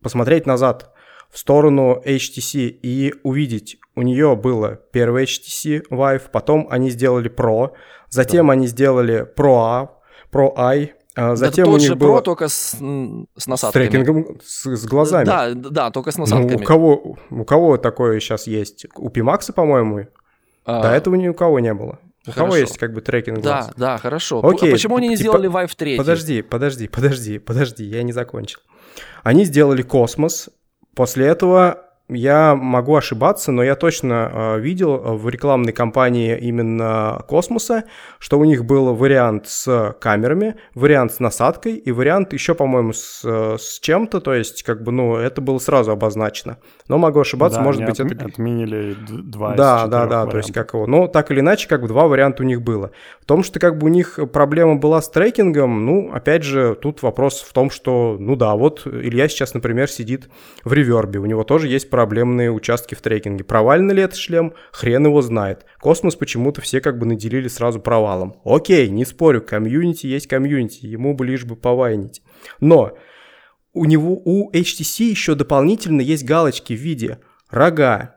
посмотреть 0.03 0.47
назад 0.47 0.92
в 1.31 1.38
сторону 1.38 2.03
HTC 2.05 2.69
и 2.83 3.14
увидеть, 3.23 3.79
у 3.95 4.03
нее 4.03 4.37
было 4.37 4.79
первый 4.92 5.25
HTC 5.25 5.88
Vive, 5.90 6.25
потом 6.31 6.69
они 6.71 6.90
сделали 6.90 7.31
Pro, 7.31 7.73
затем 8.11 8.51
они 8.51 8.66
сделали 8.66 9.27
Pro 9.37 9.59
A, 9.61 9.95
Pro 10.32 10.52
I, 10.56 10.92
а 11.14 11.28
Это 11.32 11.36
затем 11.36 11.68
у 11.68 11.72
тот 11.72 11.80
них 11.80 11.88
же 11.88 11.94
было 11.94 12.18
Pro, 12.18 12.22
только 12.22 12.48
с, 12.48 12.52
с 12.72 12.76
с 13.38 13.46
насадками. 13.46 13.84
трекингом 13.88 14.38
с, 14.44 14.66
с 14.66 14.86
глазами. 14.86 15.24
Да, 15.24 15.50
да, 15.54 15.90
только 15.90 16.10
с 16.12 16.16
Ну, 16.18 16.24
насадками. 16.24 16.56
у 16.62 16.64
кого, 16.64 17.16
у 17.30 17.44
кого 17.44 17.76
такое 17.78 18.20
сейчас 18.20 18.46
есть? 18.46 18.86
У 18.96 19.08
Pimax, 19.08 19.52
по-моему, 19.52 20.06
А, 20.64 20.82
до 20.82 20.90
этого 20.90 21.14
ни 21.14 21.28
у 21.28 21.34
кого 21.34 21.58
не 21.60 21.72
было. 21.72 21.98
У 22.28 22.32
кого 22.32 22.46
хорошо. 22.48 22.56
есть 22.58 22.78
как 22.78 22.92
бы 22.92 23.00
трекинг 23.00 23.38
глаз? 23.38 23.68
Да, 23.68 23.72
да, 23.94 23.98
хорошо. 23.98 24.40
Окей, 24.44 24.70
А 24.70 24.72
почему 24.72 24.96
они 24.96 25.08
не 25.08 25.16
типа- 25.16 25.38
сделали 25.38 25.48
Vive 25.50 25.70
3? 25.76 25.96
Подожди, 25.96 26.42
подожди, 26.42 26.88
подожди, 26.88 27.38
подожди, 27.38 27.84
я 27.84 28.02
не 28.02 28.12
закончил. 28.12 28.58
Они 29.22 29.44
сделали 29.44 29.82
космос. 29.82 30.50
После 30.96 31.26
этого 31.26 31.86
я 32.09 32.55
могу 32.55 32.95
ошибаться, 32.95 33.51
но 33.51 33.64
я 33.64 33.75
точно 33.75 34.31
э, 34.33 34.61
видел 34.61 34.95
э, 34.95 35.12
в 35.16 35.29
рекламной 35.29 35.73
кампании 35.73 36.38
именно 36.38 37.25
космоса, 37.27 37.85
что 38.21 38.38
у 38.38 38.45
них 38.45 38.64
был 38.64 38.95
вариант 38.95 39.49
с 39.49 39.95
камерами, 40.01 40.55
вариант 40.75 41.14
с 41.14 41.21
насадкой 41.21 41.75
и 41.75 41.90
вариант 41.90 42.33
еще, 42.33 42.55
по-моему, 42.55 42.92
с, 42.92 43.23
э, 43.25 43.57
с 43.59 43.81
чем-то. 43.81 44.21
То 44.21 44.35
есть, 44.35 44.62
как 44.62 44.83
бы, 44.85 44.92
ну, 44.92 45.16
это 45.16 45.40
было 45.40 45.59
сразу 45.59 45.90
обозначено. 45.90 46.59
Но 46.88 46.99
могу 46.99 47.21
ошибаться, 47.21 47.59
Да, 47.59 47.64
может 47.64 47.85
быть, 47.85 47.99
отм- 47.99 48.12
это 48.14 48.27
отменили 48.27 48.95
два 49.09 49.55
из 49.55 49.57
да, 49.59 49.87
да, 49.87 50.07
да, 50.07 50.07
то 50.07 50.07
вариантов. 50.07 50.35
есть 50.37 50.53
как 50.53 50.75
его. 50.75 50.87
Но 50.87 51.09
так 51.09 51.31
или 51.33 51.40
иначе, 51.40 51.69
как 51.69 51.83
бы 51.83 51.88
два 51.88 52.07
варианта 52.07 52.45
у 52.45 52.47
них 52.47 52.62
было. 52.62 52.92
В 53.21 53.25
том, 53.25 53.42
что 53.42 53.59
как 53.59 53.79
бы 53.79 53.87
у 53.87 53.88
них 53.88 54.21
проблема 54.33 54.77
была 54.77 55.03
с 55.03 55.09
трекингом, 55.11 55.85
ну, 55.85 56.11
опять 56.12 56.45
же, 56.45 56.77
тут 56.81 57.03
вопрос 57.03 57.40
в 57.40 57.53
том, 57.53 57.71
что, 57.71 58.16
ну 58.21 58.37
да, 58.37 58.55
вот 58.55 58.87
Илья 58.87 59.29
сейчас, 59.29 59.55
например, 59.55 59.90
сидит 59.90 60.29
в 60.64 60.73
Reverb'е, 60.72 61.18
у 61.19 61.27
него 61.27 61.42
тоже 61.42 61.66
есть 61.66 61.90
проблемные 61.96 62.52
участки 62.52 62.94
в 62.94 63.00
трекинге. 63.00 63.42
Провальный 63.42 63.94
ли 63.94 64.02
это 64.02 64.14
шлем, 64.16 64.52
хрен 64.70 65.06
его 65.06 65.22
знает. 65.22 65.64
Космос 65.80 66.14
почему-то 66.14 66.61
все 66.61 66.82
как 66.82 66.98
бы 66.98 67.06
наделили 67.06 67.48
сразу 67.48 67.80
провалом. 67.80 68.37
Окей, 68.44 68.90
не 68.90 69.06
спорю, 69.06 69.40
community 69.40 70.07
есть 70.06 70.26
community, 70.26 70.85
ему 70.85 71.14
бы 71.14 71.24
лишь 71.24 71.46
бы 71.46 71.56
повайнить. 71.56 72.20
Но 72.61 72.98
у 73.72 73.87
него, 73.87 74.20
у 74.22 74.52
HTC 74.52 75.04
еще 75.04 75.35
дополнительно 75.35 76.02
есть 76.02 76.26
галочки 76.26 76.74
в 76.74 76.80
виде 76.80 77.20
рога, 77.48 78.16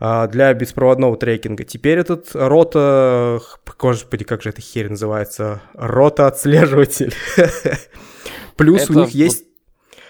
а, 0.00 0.26
для 0.26 0.52
беспроводного 0.52 1.16
трекинга. 1.16 1.62
Теперь 1.62 1.98
этот 1.98 2.30
рота... 2.34 3.40
Господи, 3.78 4.24
как 4.24 4.42
же 4.42 4.48
эта 4.48 4.60
херь 4.60 4.88
называется? 4.88 5.62
Рота-отслеживатель. 5.74 7.14
Плюс 8.56 8.90
у 8.90 8.94
них 8.94 9.10
есть... 9.10 9.44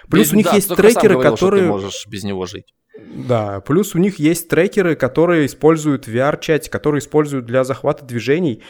Плюс 0.09 0.33
у 0.33 0.37
них 0.37 0.51
есть 0.55 0.75
трекеры, 0.75 1.17
ты 1.17 1.23
которые... 1.23 1.67
можешь 1.67 2.07
без 2.07 2.25
него 2.25 2.47
жить. 2.47 2.73
Да, 3.15 3.61
плюс 3.61 3.95
у 3.95 3.99
них 3.99 4.19
есть 4.19 4.49
трекеры, 4.49 4.95
которые 4.95 5.47
используют 5.47 6.09
VR-чате, 6.09 6.71
которые 6.71 7.01
используют 7.01 7.47
для 7.47 7.65
захвата 7.65 8.05
движений. 8.05 8.63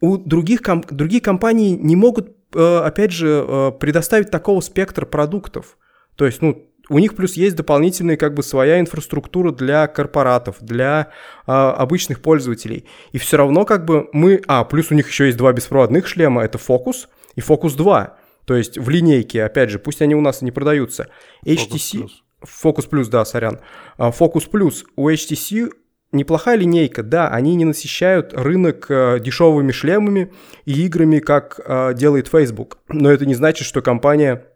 У 0.00 0.16
других, 0.16 0.62
ком- 0.62 0.84
другие 0.90 1.20
компании 1.20 1.70
не 1.70 1.96
могут, 1.96 2.36
э, 2.54 2.78
опять 2.78 3.12
же, 3.12 3.44
э, 3.46 3.72
предоставить 3.78 4.30
такого 4.30 4.60
спектра 4.60 5.06
продуктов. 5.06 5.76
То 6.16 6.26
есть, 6.26 6.42
ну, 6.42 6.68
у 6.88 6.98
них 6.98 7.14
плюс 7.14 7.34
есть 7.34 7.56
дополнительная 7.56 8.16
как 8.16 8.34
бы 8.34 8.42
своя 8.42 8.80
инфраструктура 8.80 9.52
для 9.52 9.86
корпоратов, 9.86 10.56
для 10.60 11.10
а, 11.46 11.72
обычных 11.72 12.22
пользователей. 12.22 12.86
И 13.12 13.18
все 13.18 13.36
равно 13.36 13.64
как 13.64 13.84
бы 13.84 14.08
мы... 14.12 14.42
А, 14.46 14.64
плюс 14.64 14.90
у 14.90 14.94
них 14.94 15.08
еще 15.08 15.26
есть 15.26 15.36
два 15.36 15.52
беспроводных 15.52 16.06
шлема, 16.06 16.42
это 16.42 16.58
Focus 16.58 17.08
и 17.36 17.40
Focus 17.40 17.76
2. 17.76 18.16
То 18.46 18.56
есть 18.56 18.78
в 18.78 18.88
линейке, 18.88 19.44
опять 19.44 19.70
же, 19.70 19.78
пусть 19.78 20.00
они 20.00 20.14
у 20.14 20.20
нас 20.20 20.40
и 20.40 20.44
не 20.44 20.50
продаются. 20.50 21.08
HTC... 21.44 22.02
Plus. 22.02 22.10
Focus 22.42 22.88
Plus, 22.88 23.08
да, 23.08 23.24
сорян. 23.24 23.60
А, 23.96 24.10
Focus 24.10 24.50
Plus 24.50 24.84
у 24.96 25.08
HTC 25.10 25.70
неплохая 26.12 26.56
линейка, 26.56 27.02
да, 27.02 27.28
они 27.28 27.54
не 27.54 27.64
насыщают 27.64 28.32
рынок 28.32 28.86
э, 28.88 29.18
дешевыми 29.20 29.72
шлемами 29.72 30.32
и 30.64 30.86
играми, 30.86 31.18
как 31.18 31.60
э, 31.64 31.94
делает 31.94 32.28
Facebook. 32.28 32.78
Но 32.88 33.10
это 33.10 33.26
не 33.26 33.34
значит, 33.34 33.66
что 33.66 33.82
компания 33.82 34.46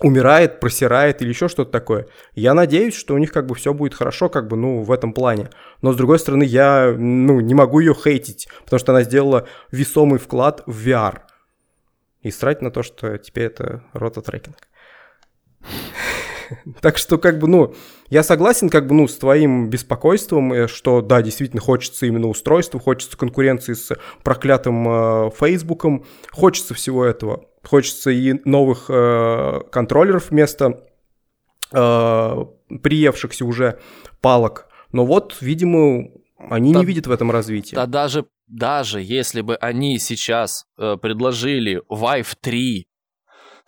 умирает, 0.00 0.60
просирает 0.60 1.20
или 1.22 1.30
еще 1.30 1.48
что-то 1.48 1.72
такое. 1.72 2.06
Я 2.34 2.54
надеюсь, 2.54 2.94
что 2.94 3.14
у 3.14 3.18
них 3.18 3.32
как 3.32 3.46
бы 3.46 3.54
все 3.54 3.74
будет 3.74 3.94
хорошо, 3.94 4.28
как 4.28 4.46
бы, 4.46 4.56
ну, 4.56 4.82
в 4.82 4.92
этом 4.92 5.12
плане. 5.12 5.50
Но, 5.82 5.92
с 5.92 5.96
другой 5.96 6.18
стороны, 6.18 6.44
я, 6.44 6.94
ну, 6.96 7.40
не 7.40 7.54
могу 7.54 7.80
ее 7.80 7.94
хейтить, 7.94 8.48
потому 8.64 8.78
что 8.78 8.92
она 8.92 9.02
сделала 9.02 9.48
весомый 9.72 10.20
вклад 10.20 10.62
в 10.66 10.86
VR. 10.86 11.20
И 12.22 12.30
срать 12.30 12.62
на 12.62 12.70
то, 12.70 12.82
что 12.82 13.18
теперь 13.18 13.46
это 13.46 13.82
рототрекинг. 13.92 14.56
Так 16.80 16.98
что, 16.98 17.18
как 17.18 17.38
бы, 17.38 17.46
ну, 17.46 17.74
я 18.08 18.22
согласен, 18.22 18.68
как 18.68 18.86
бы, 18.86 18.94
ну, 18.94 19.08
с 19.08 19.16
твоим 19.16 19.68
беспокойством, 19.70 20.52
э, 20.52 20.68
что, 20.68 21.00
да, 21.00 21.22
действительно, 21.22 21.60
хочется 21.60 22.06
именно 22.06 22.28
устройства, 22.28 22.80
хочется 22.80 23.16
конкуренции 23.16 23.74
с 23.74 23.96
проклятым 24.22 24.88
э, 24.88 25.30
Фейсбуком, 25.38 26.04
хочется 26.30 26.74
всего 26.74 27.04
этого. 27.04 27.44
Хочется 27.62 28.10
и 28.10 28.40
новых 28.44 28.86
э, 28.88 29.60
контроллеров 29.70 30.30
вместо 30.30 30.84
э, 31.72 32.44
приевшихся 32.82 33.44
уже 33.44 33.78
палок. 34.20 34.68
Но 34.92 35.04
вот, 35.04 35.36
видимо, 35.40 36.08
они 36.38 36.72
да, 36.72 36.80
не 36.80 36.86
видят 36.86 37.06
в 37.06 37.10
этом 37.10 37.30
развития. 37.30 37.76
Да 37.76 37.86
даже, 37.86 38.26
даже 38.46 39.00
если 39.02 39.40
бы 39.40 39.56
они 39.56 39.98
сейчас 39.98 40.64
э, 40.78 40.96
предложили 41.00 41.82
Vive 41.90 42.34
3 42.40 42.87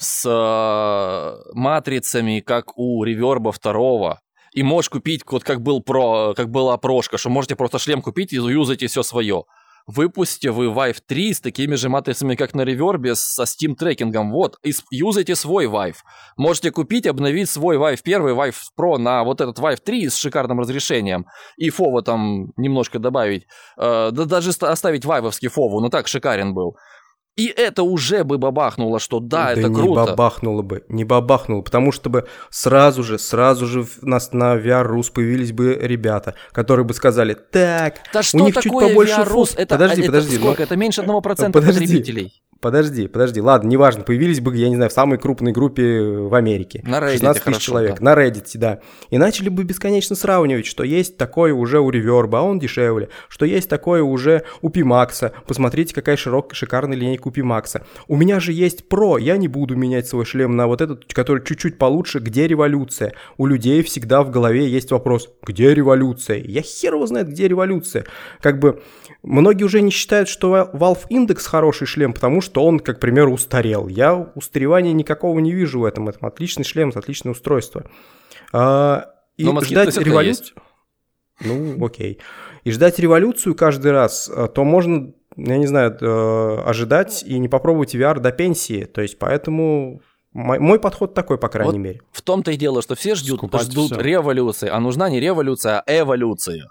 с 0.01 0.25
э, 0.27 1.51
матрицами, 1.53 2.41
как 2.41 2.77
у 2.79 3.05
реверба 3.05 3.53
второго, 3.53 4.21
и 4.53 4.63
можешь 4.63 4.89
купить, 4.89 5.23
вот 5.31 5.45
как 5.45 5.61
был 5.61 5.83
про, 5.83 6.33
как 6.35 6.51
была 6.51 6.77
прошка, 6.79 7.19
что 7.19 7.29
можете 7.29 7.55
просто 7.55 7.79
шлем 7.79 8.01
купить 8.03 8.33
и 8.33 8.37
юзайте 8.37 8.87
все 8.87 9.03
свое. 9.03 9.45
Выпустите 9.87 10.51
вы 10.53 10.67
Vive 10.67 10.99
3 11.07 11.35
с 11.35 11.41
такими 11.41 11.75
же 11.75 11.89
матрицами, 11.89 12.35
как 12.35 12.55
на 12.55 12.63
ревербе, 12.63 13.15
со 13.15 13.43
Steam 13.43 13.75
трекингом. 13.75 14.31
Вот, 14.33 14.57
и 14.63 14.73
юзайте 14.91 15.35
свой 15.35 15.67
Vive. 15.67 15.97
Можете 16.37 16.71
купить, 16.71 17.07
обновить 17.07 17.51
свой 17.51 17.77
Vive 17.77 18.01
1, 18.03 18.23
Vive 18.23 18.55
Pro 18.79 18.99
на 18.99 19.25
вот 19.25 19.41
этот 19.41 19.59
Vive 19.59 19.79
3 19.85 20.09
с 20.09 20.17
шикарным 20.17 20.61
разрешением. 20.61 21.27
И 21.57 21.71
фова 21.71 22.03
там 22.03 22.53
немножко 22.57 22.99
добавить. 22.99 23.47
Э, 23.77 24.11
да 24.13 24.25
даже 24.25 24.51
оставить 24.51 25.05
вайвовский 25.05 25.49
фову, 25.49 25.81
ну 25.81 25.89
так 25.89 26.09
шикарен 26.09 26.55
был. 26.55 26.77
И 27.37 27.47
это 27.47 27.83
уже 27.85 28.25
бы 28.25 28.39
бабахнуло, 28.39 28.99
что 28.99 29.21
да, 29.21 29.47
да 29.47 29.53
это 29.53 29.69
не 29.69 29.75
круто. 29.75 30.01
не 30.01 30.07
бабахнуло 30.07 30.63
бы, 30.63 30.85
не 30.89 31.05
бабахнуло, 31.05 31.63
потому 31.63 31.93
что 31.93 32.11
бы 32.11 32.27
сразу 32.51 33.03
же, 33.03 33.19
сразу 33.19 33.67
же 33.67 33.87
нас 34.03 34.33
на 34.33 34.57
VR-Rus 34.57 35.13
появились 35.13 35.53
бы 35.53 35.75
ребята, 35.81 36.35
которые 36.53 36.85
бы 36.85 36.93
сказали, 36.93 37.35
так, 37.35 38.01
да 38.13 38.23
что 38.23 38.39
у 38.39 38.47
них 38.47 38.55
такое 38.55 38.89
чуть 38.89 38.91
побольше 38.91 39.21
VR-Rus? 39.21 39.55
Это, 39.57 39.75
подожди, 39.77 40.03
это 40.03 40.11
подожди, 40.11 40.37
сколько? 40.37 40.61
Ну, 40.61 40.65
это 40.65 40.77
меньше 40.77 41.01
1% 41.03 41.23
подожди. 41.23 41.53
потребителей. 41.53 42.43
Подожди, 42.61 43.09
подожди, 43.09 43.41
ладно, 43.41 43.69
неважно, 43.69 44.03
появились 44.05 44.41
бы, 44.41 44.55
я 44.55 44.69
не 44.69 44.77
знаю, 44.77 44.91
в 44.91 44.93
самой 44.93 45.19
крупной 45.19 45.53
группе 45.53 46.03
в 46.03 46.35
Америке. 46.35 46.83
На 46.85 46.99
Reddit 46.99 47.13
16 47.13 47.43
тысяч 47.43 47.45
хорошо, 47.45 47.61
человек, 47.61 47.99
да. 48.01 48.05
на 48.05 48.21
Reddit, 48.21 48.51
да. 48.57 48.81
И 49.09 49.17
начали 49.17 49.49
бы 49.49 49.65
бесконечно 49.65 50.15
сравнивать, 50.15 50.67
что 50.67 50.85
есть 50.85 51.17
такое 51.17 51.55
уже 51.55 51.81
у 51.81 51.89
Реверба, 51.89 52.41
а 52.41 52.43
он 52.43 52.59
дешевле, 52.59 53.09
что 53.31 53.47
есть 53.47 53.71
такое 53.71 54.03
уже 54.03 54.43
у 54.61 54.69
Pimax. 54.69 55.33
Посмотрите, 55.47 55.95
какая 55.95 56.19
широкая, 56.19 56.55
шикарная 56.55 56.99
линейка 56.99 57.29
у 57.29 57.31
Pimax. 57.31 57.81
У 58.09 58.17
меня 58.17 58.41
же 58.41 58.53
есть 58.53 58.85
Pro, 58.91 59.19
я 59.19 59.39
не 59.39 59.49
буду 59.49 59.75
менять 59.75 60.07
свой 60.07 60.27
шлем 60.27 60.55
на 60.55 60.67
вот 60.67 60.83
этот, 60.83 61.11
который 61.15 61.43
чуть-чуть 61.43 61.79
получше, 61.79 62.19
где 62.19 62.47
революция? 62.47 63.15
У 63.39 63.47
людей 63.47 63.83
всегда 63.83 64.23
в 64.23 64.31
голове 64.31 64.69
есть 64.69 64.91
вопрос, 64.91 65.31
где 65.47 65.75
революция? 65.75 66.37
Я 66.37 66.61
хер 66.61 66.93
его 66.93 67.07
знает, 67.07 67.31
где 67.31 67.49
революция. 67.49 68.05
Как 68.43 68.59
бы 68.59 68.83
многие 69.23 69.65
уже 69.65 69.81
не 69.81 69.91
считают, 69.91 70.29
что 70.29 70.71
Valve 70.75 71.09
Index 71.11 71.49
хороший 71.49 71.87
шлем, 71.87 72.13
потому 72.13 72.43
что 72.43 72.50
он, 72.57 72.81
как, 72.81 72.99
к 72.99 73.01
примеру, 73.01 73.33
устарел. 73.33 73.89
Я 73.89 74.15
устаревания 74.35 74.93
никакого 74.93 75.39
не 75.39 75.53
вижу 75.53 75.81
в 75.81 75.85
этом. 75.85 76.09
Это 76.09 76.27
отличный 76.27 76.65
шлем, 76.65 76.93
отличное 76.95 77.33
устройство. 77.33 77.85
А, 78.53 79.11
и 79.37 79.45
Но 79.45 79.61
ждать 79.61 79.97
революцию... 79.97 80.57
Ну, 81.41 81.85
окей. 81.85 82.19
И 82.65 82.71
ждать 82.71 82.99
революцию 82.99 83.55
каждый 83.55 83.93
раз, 83.93 84.31
а, 84.35 84.49
то 84.49 84.65
можно, 84.65 85.13
я 85.37 85.57
не 85.57 85.67
знаю, 85.67 85.97
э, 85.99 86.63
ожидать 86.67 87.23
и 87.23 87.39
не 87.39 87.49
попробовать 87.49 87.95
VR 87.95 88.21
до 88.21 88.31
пенсии. 88.31 88.85
То 88.85 89.01
есть 89.01 89.19
поэтому 89.19 90.03
мой, 90.33 90.59
мой 90.59 90.79
подход 90.79 91.15
такой, 91.15 91.39
по 91.39 91.49
крайней 91.49 91.73
вот 91.73 91.79
мере. 91.79 92.01
В 92.13 92.23
том-то 92.23 92.53
и 92.53 92.57
дело, 92.57 92.83
что 92.83 92.95
все 92.95 93.15
ждут, 93.15 93.39
Скупать 93.39 93.63
ждут 93.63 93.97
революции, 93.97 94.69
а 94.69 94.79
нужна 94.79 95.11
не 95.11 95.19
революция, 95.19 95.81
а 95.81 96.01
эволюция. 96.01 96.67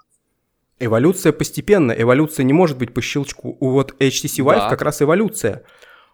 Эволюция 0.80 1.32
постепенно. 1.32 1.92
Эволюция 1.92 2.44
не 2.44 2.52
может 2.52 2.78
быть 2.78 2.92
по 2.94 3.00
щелчку. 3.02 3.56
У 3.60 3.70
вот 3.70 3.94
HTC 4.00 4.42
Vive 4.42 4.56
Да. 4.56 4.68
как 4.70 4.82
раз 4.82 5.02
эволюция. 5.02 5.62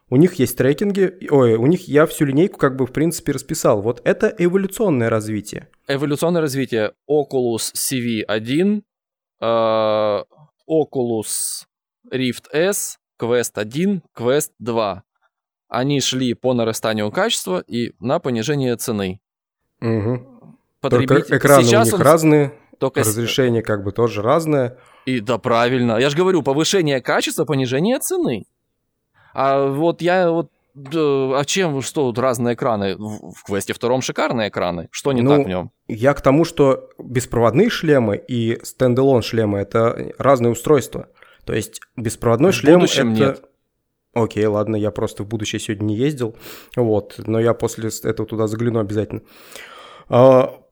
У 0.09 0.17
них 0.17 0.35
есть 0.35 0.57
трекинги, 0.57 1.17
ой, 1.31 1.55
у 1.55 1.67
них 1.67 1.89
я 1.89 2.07
всю 2.07 2.27
линейку 2.27 2.59
как 2.59 2.77
бы 2.77 2.87
в 2.87 2.93
принципе 2.93 3.33
расписал. 3.33 3.83
Вот 3.83 4.01
это 4.05 4.33
эволюционное 4.39 5.11
развитие. 5.11 5.69
Эволюционное 5.89 6.41
развитие 6.43 6.93
Oculus 7.11 7.73
CV1, 7.75 8.83
э, 9.41 10.23
Oculus 10.69 11.65
Rift 12.13 12.45
S, 12.53 12.99
Quest 13.21 13.53
1, 13.59 14.03
Quest 14.17 14.51
2. 14.59 15.03
Они 15.69 16.01
шли 16.01 16.35
по 16.35 16.55
нарастанию 16.55 17.11
качества 17.11 17.63
и 17.67 17.93
на 17.99 18.19
понижение 18.21 18.77
цены. 18.77 19.21
Угу. 19.81 20.55
Потребитель- 20.81 21.09
Только 21.23 21.39
экраны 21.39 21.65
Сейчас 21.65 21.89
у 21.89 21.91
них 21.91 21.95
он- 21.95 22.03
разные, 22.03 22.53
только 22.79 23.03
с- 23.05 23.09
разрешение 23.09 23.63
как 23.63 23.83
бы 23.85 23.93
тоже 23.93 24.23
разное. 24.23 24.79
И 25.05 25.21
да, 25.21 25.39
правильно. 25.39 25.99
Я 25.99 26.11
же 26.11 26.17
говорю, 26.17 26.43
повышение 26.43 27.01
качества, 27.01 27.45
понижение 27.45 27.99
цены. 27.99 28.47
А 29.35 29.67
вот 29.69 30.03
я 30.03 30.31
вот... 30.31 30.51
А 30.79 31.43
чем, 31.47 31.81
что 31.81 32.03
тут 32.11 32.19
разные 32.19 32.55
экраны? 32.55 32.97
В 32.99 33.43
квесте 33.47 33.73
втором 33.73 34.03
шикарные 34.03 34.51
экраны. 34.51 34.89
Что 34.91 35.13
не 35.13 35.23
Ну, 35.23 35.31
так 35.37 35.47
в 35.47 35.49
нем? 35.49 35.71
Я 35.89 36.13
к 36.13 36.21
тому, 36.21 36.45
что 36.45 36.91
беспроводные 36.99 37.71
шлемы 37.71 38.17
и 38.17 38.59
стендалон 38.63 39.23
шлемы 39.23 39.59
это 39.59 40.13
разные 40.19 40.53
устройства. 40.53 41.09
То 41.47 41.55
есть 41.55 41.81
беспроводной 41.97 42.51
В 42.51 42.55
шлем 42.57 42.81
будущем 42.81 43.13
это... 43.15 43.21
нет. 43.21 43.45
Окей, 44.13 44.45
ладно, 44.47 44.77
я 44.77 44.91
просто 44.91 45.23
в 45.23 45.29
будущее 45.29 45.61
сегодня 45.61 45.85
не 45.87 45.97
ездил, 45.97 46.37
вот, 46.75 47.15
но 47.19 47.39
я 47.39 47.53
после 47.53 47.91
с- 47.91 48.03
этого 48.05 48.27
туда 48.27 48.47
загляну 48.47 48.81
обязательно. 48.81 49.21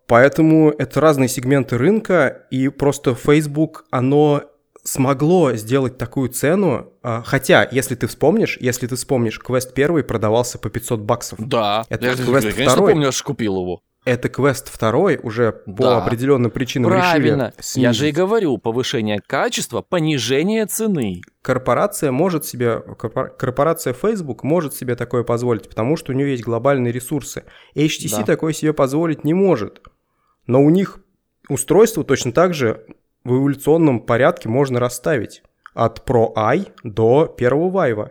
Поэтому 0.06 0.70
это 0.70 1.00
разные 1.00 1.28
сегменты 1.28 1.78
рынка, 1.78 2.46
и 2.50 2.68
просто 2.68 3.14
Facebook, 3.14 3.84
оно 3.90 4.42
смогло 4.82 5.54
сделать 5.54 5.96
такую 5.96 6.28
цену, 6.28 6.92
а, 7.02 7.22
хотя, 7.24 7.66
если 7.70 7.94
ты 7.94 8.06
вспомнишь, 8.06 8.58
если 8.60 8.86
ты 8.86 8.96
вспомнишь, 8.96 9.40
Quest 9.42 9.72
1 9.72 10.02
продавался 10.04 10.58
по 10.58 10.68
500 10.68 11.00
баксов. 11.00 11.38
Да. 11.40 11.84
Это 11.88 12.04
я, 12.04 12.10
я, 12.12 12.16
конечно, 12.18 12.50
второй. 12.50 12.92
помню, 12.92 13.08
аж 13.08 13.22
купил 13.22 13.56
его. 13.56 13.80
Это 14.04 14.28
Quest 14.28 14.66
2 14.78 15.16
уже 15.22 15.52
по 15.52 15.82
Да. 15.84 16.04
определенным 16.04 16.50
причинам 16.50 16.90
Правильно. 16.90 17.54
решили 17.56 17.82
Я 17.84 17.92
же 17.94 17.96
и 17.96 18.08
снизить. 18.10 18.14
говорю, 18.14 18.58
повышение 18.58 19.18
качества, 19.26 19.80
понижение 19.80 20.66
цены. 20.66 21.22
корпорация 21.40 22.12
может 22.12 22.44
себе, 22.44 22.82
корпор- 22.98 23.30
корпорация 23.38 23.94
Facebook 23.94 24.42
может 24.42 24.74
себе 24.74 24.96
такое 24.96 25.22
позволить, 25.24 25.70
потому 25.70 25.96
что 25.96 26.12
у 26.12 26.14
нее 26.14 26.32
есть 26.32 26.44
глобальные 26.44 26.92
ресурсы. 26.92 27.44
HTC 27.74 28.18
Да. 28.18 28.22
такое 28.24 28.52
себе 28.52 28.74
позволить 28.74 29.24
не 29.24 29.32
может. 29.32 29.80
Но 30.46 30.62
у 30.62 30.70
них 30.70 31.00
устройство 31.48 32.04
точно 32.04 32.32
так 32.32 32.54
же 32.54 32.86
в 33.24 33.36
эволюционном 33.36 34.00
порядке 34.00 34.48
можно 34.48 34.80
расставить. 34.80 35.42
От 35.74 36.08
Pro 36.08 36.32
i 36.36 36.66
до 36.84 37.26
первого 37.26 37.88
Vive. 37.88 38.10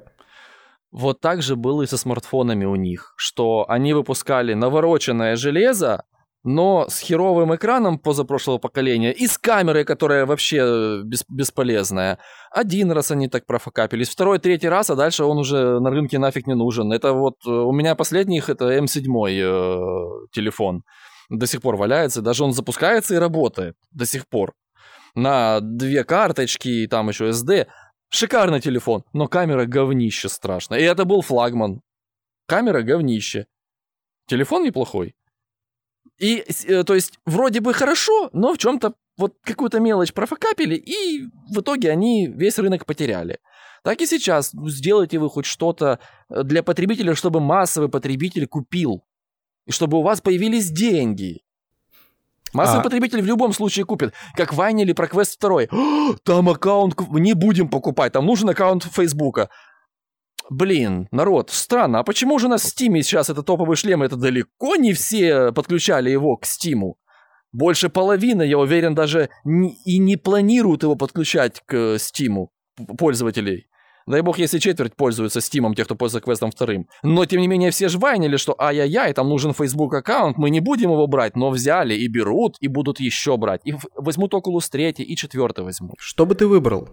Вот 0.92 1.22
так 1.22 1.42
же 1.42 1.56
было 1.56 1.84
и 1.84 1.88
со 1.88 1.98
смартфонами 1.98 2.66
у 2.66 2.76
них, 2.76 3.14
что 3.18 3.66
они 3.68 3.94
выпускали 3.94 4.54
навороченное 4.54 5.36
железо, 5.36 6.04
но 6.44 6.86
с 6.90 7.00
херовым 7.00 7.56
экраном 7.56 7.98
позапрошлого 7.98 8.58
поколения 8.58 9.14
и 9.14 9.28
с 9.28 9.38
камерой, 9.38 9.86
которая 9.86 10.26
вообще 10.26 10.58
э, 10.58 11.02
бес- 11.04 11.26
бесполезная. 11.30 12.20
Один 12.52 12.92
раз 12.92 13.12
они 13.12 13.30
так 13.30 13.46
профокапились, 13.46 14.10
второй, 14.10 14.40
третий 14.40 14.68
раз, 14.68 14.90
а 14.90 14.96
дальше 14.96 15.24
он 15.24 15.38
уже 15.38 15.80
на 15.80 15.90
рынке 15.90 16.20
нафиг 16.20 16.46
не 16.48 16.54
нужен. 16.54 16.92
Это 16.92 17.14
вот 17.14 17.36
э, 17.48 17.50
у 17.50 17.72
меня 17.72 17.96
последних 17.96 18.50
это 18.50 18.78
М7 18.78 19.00
э, 19.30 20.28
телефон. 20.34 20.84
До 21.30 21.48
сих 21.48 21.62
пор 21.62 21.76
валяется, 21.76 22.22
даже 22.22 22.44
он 22.44 22.54
запускается 22.54 23.16
и 23.16 23.18
работает 23.18 23.76
до 23.92 24.06
сих 24.06 24.28
пор. 24.28 24.54
На 25.16 25.60
две 25.60 26.04
карточки 26.04 26.68
и 26.68 26.88
там 26.88 27.10
еще 27.10 27.30
SD. 27.30 27.68
Шикарный 28.10 28.62
телефон, 28.62 29.04
но 29.14 29.28
камера 29.28 29.66
говнище 29.66 30.30
страшно. 30.30 30.76
И 30.76 30.84
это 30.84 31.06
был 31.06 31.22
флагман. 31.22 31.82
Камера 32.48 32.82
говнище. 32.82 33.48
Телефон 34.28 34.64
неплохой. 34.64 35.16
И, 36.20 36.46
э, 36.68 36.84
то 36.84 36.94
есть, 36.94 37.20
вроде 37.26 37.60
бы 37.60 37.74
хорошо, 37.74 38.30
но 38.34 38.54
в 38.54 38.58
чем-то 38.58 38.94
вот 39.18 39.36
какую-то 39.44 39.80
мелочь 39.80 40.14
профокапили, 40.14 40.76
и 40.76 41.24
в 41.50 41.62
итоге 41.62 41.92
они 41.92 42.28
весь 42.28 42.60
рынок 42.60 42.86
потеряли. 42.86 43.40
Так 43.84 44.02
и 44.02 44.06
сейчас. 44.06 44.54
Ну, 44.54 44.70
Сделайте 44.70 45.20
вы 45.20 45.30
хоть 45.30 45.46
что-то 45.46 46.00
э, 46.30 46.44
для 46.44 46.64
потребителя, 46.64 47.16
чтобы 47.16 47.40
массовый 47.40 47.90
потребитель 47.90 48.48
купил. 48.48 49.04
И 49.66 49.72
чтобы 49.72 49.98
у 49.98 50.02
вас 50.04 50.22
появились 50.22 50.70
деньги. 50.70 51.42
Массовый 52.54 52.82
А- 52.82 52.84
потребитель 52.84 53.22
в 53.22 53.26
любом 53.26 53.52
случае 53.54 53.86
купит. 53.86 54.14
Как 54.36 54.54
вайнили 54.54 54.94
про 54.94 55.08
квест 55.08 55.40
2. 55.40 55.62
Там 56.24 56.50
аккаунт... 56.50 56.96
Не 57.12 57.34
будем 57.34 57.68
покупать, 57.70 58.14
там 58.14 58.26
нужен 58.26 58.50
аккаунт 58.50 58.84
Фейсбука. 58.84 59.50
Блин, 60.50 61.08
народ, 61.12 61.50
странно, 61.52 62.00
а 62.00 62.04
почему 62.04 62.38
же 62.38 62.48
у 62.48 62.50
нас 62.50 62.64
в 62.64 62.68
Стиме 62.68 63.02
сейчас 63.02 63.30
это 63.30 63.44
топовый 63.44 63.78
шлем, 63.78 64.04
это 64.04 64.18
далеко 64.18 64.76
не 64.76 64.92
все 64.94 65.52
подключали 65.54 66.10
его 66.10 66.36
к 66.36 66.46
Стиму? 66.46 66.98
Больше 67.54 67.88
половины, 67.90 68.44
я 68.44 68.58
уверен, 68.60 68.94
даже 68.94 69.30
и 69.46 69.98
не 70.00 70.18
планируют 70.18 70.84
его 70.84 70.96
подключать 70.96 71.62
к 71.66 71.98
Стиму 71.98 72.52
п- 72.76 72.94
пользователей. 72.98 73.68
Дай 74.06 74.22
бог, 74.22 74.38
если 74.38 74.60
четверть 74.60 74.96
пользуется 74.96 75.42
Стимом, 75.42 75.76
тех, 75.76 75.86
кто 75.86 75.96
пользуется 75.96 76.26
квестом 76.26 76.52
вторым. 76.52 76.88
Но, 77.04 77.26
тем 77.26 77.42
не 77.42 77.48
менее, 77.48 77.72
все 77.72 77.88
жвайнили, 77.88 78.38
что 78.38 78.56
ай-яй-яй, 78.60 79.14
там 79.14 79.30
нужен 79.30 79.54
Facebook 79.54 79.94
аккаунт, 79.94 80.38
мы 80.38 80.50
не 80.50 80.60
будем 80.60 80.92
его 80.92 81.08
брать, 81.08 81.36
но 81.36 81.50
взяли 81.50 81.94
и 81.94 82.08
берут, 82.08 82.58
и 82.60 82.68
будут 82.68 83.00
еще 83.00 83.38
брать. 83.38 83.62
И 83.66 83.76
возьмут 83.96 84.34
Oculus 84.34 84.70
3 84.70 84.90
и 84.90 85.16
4 85.16 85.48
возьмут. 85.58 85.96
Что 86.00 86.26
бы 86.26 86.36
ты 86.36 86.48
выбрал? 86.48 86.90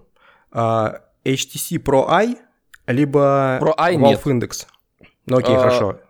Uh, 0.52 1.00
HTC 1.24 1.82
Pro 1.82 2.06
i, 2.10 2.36
либо 2.86 3.58
Pro 3.60 3.74
i 3.76 3.96
Valve 3.96 4.00
нет. 4.00 4.26
Index? 4.26 4.66
Ну 5.26 5.38
окей, 5.38 5.54
uh, 5.54 5.58
хорошо. 5.58 6.00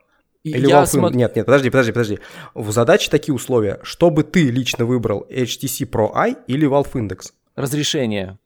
Или 0.43 0.69
я 0.69 0.83
Valve 0.83 0.87
смо... 0.87 1.09
Index. 1.09 1.17
Нет, 1.17 1.37
нет, 1.37 1.47
подожди, 1.47 1.71
подожди, 1.71 1.93
подожди. 1.93 2.19
В 2.55 2.71
задаче 2.73 3.11
такие 3.11 3.35
условия. 3.35 3.79
Что 3.83 4.11
бы 4.11 4.23
ты 4.23 4.51
лично 4.51 4.85
выбрал? 4.85 5.27
HTC 5.31 5.89
Pro 5.91 6.11
i 6.15 6.37
или 6.47 6.69
Valve 6.69 6.93
Index? 6.93 7.33
Разрешение. 7.57 8.39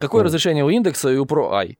Какое 0.00 0.22
ну. 0.22 0.26
разрешение 0.26 0.64
у 0.64 0.70
индекса 0.70 1.10
и 1.10 1.16
у 1.16 1.26
Pro 1.26 1.52
i? 1.52 1.76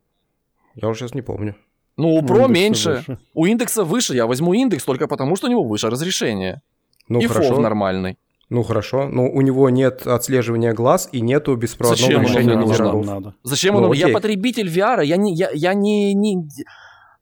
Я 0.75 0.89
уже 0.89 1.01
сейчас 1.01 1.15
не 1.15 1.23
помню. 1.23 1.57
Ну, 1.97 2.15
у 2.15 2.21
Pro 2.21 2.49
меньше. 2.49 3.03
Выше. 3.07 3.19
У 3.35 3.47
индекса 3.47 3.83
выше. 3.83 4.15
Я 4.15 4.27
возьму 4.27 4.53
индекс 4.53 4.85
только 4.85 5.09
потому, 5.09 5.37
что 5.37 5.47
у 5.47 5.51
него 5.51 5.65
выше 5.65 5.89
разрешение. 5.89 6.61
Ну, 7.09 7.19
и 7.19 7.27
хорошо. 7.27 7.55
FOV 7.55 7.61
нормальный. 7.61 8.19
Ну 8.51 8.65
хорошо, 8.65 9.07
но 9.07 9.29
у 9.29 9.41
него 9.43 9.71
нет 9.71 10.07
отслеживания 10.07 10.73
глаз 10.73 11.09
и 11.13 11.21
нету 11.21 11.55
беспроводного 11.55 12.07
Зачем 12.07 12.23
решения 12.23 12.53
оно 12.55 12.67
нужно? 12.67 13.03
Надо. 13.03 13.35
Зачем 13.45 13.75
ну, 13.75 13.85
оно? 13.85 13.95
Я 13.95 14.09
потребитель 14.09 14.67
VR, 14.69 15.05
я 15.05 15.17
не, 15.17 15.33
я, 15.35 15.51
я 15.53 15.73
не, 15.73 16.15
не, 16.15 16.49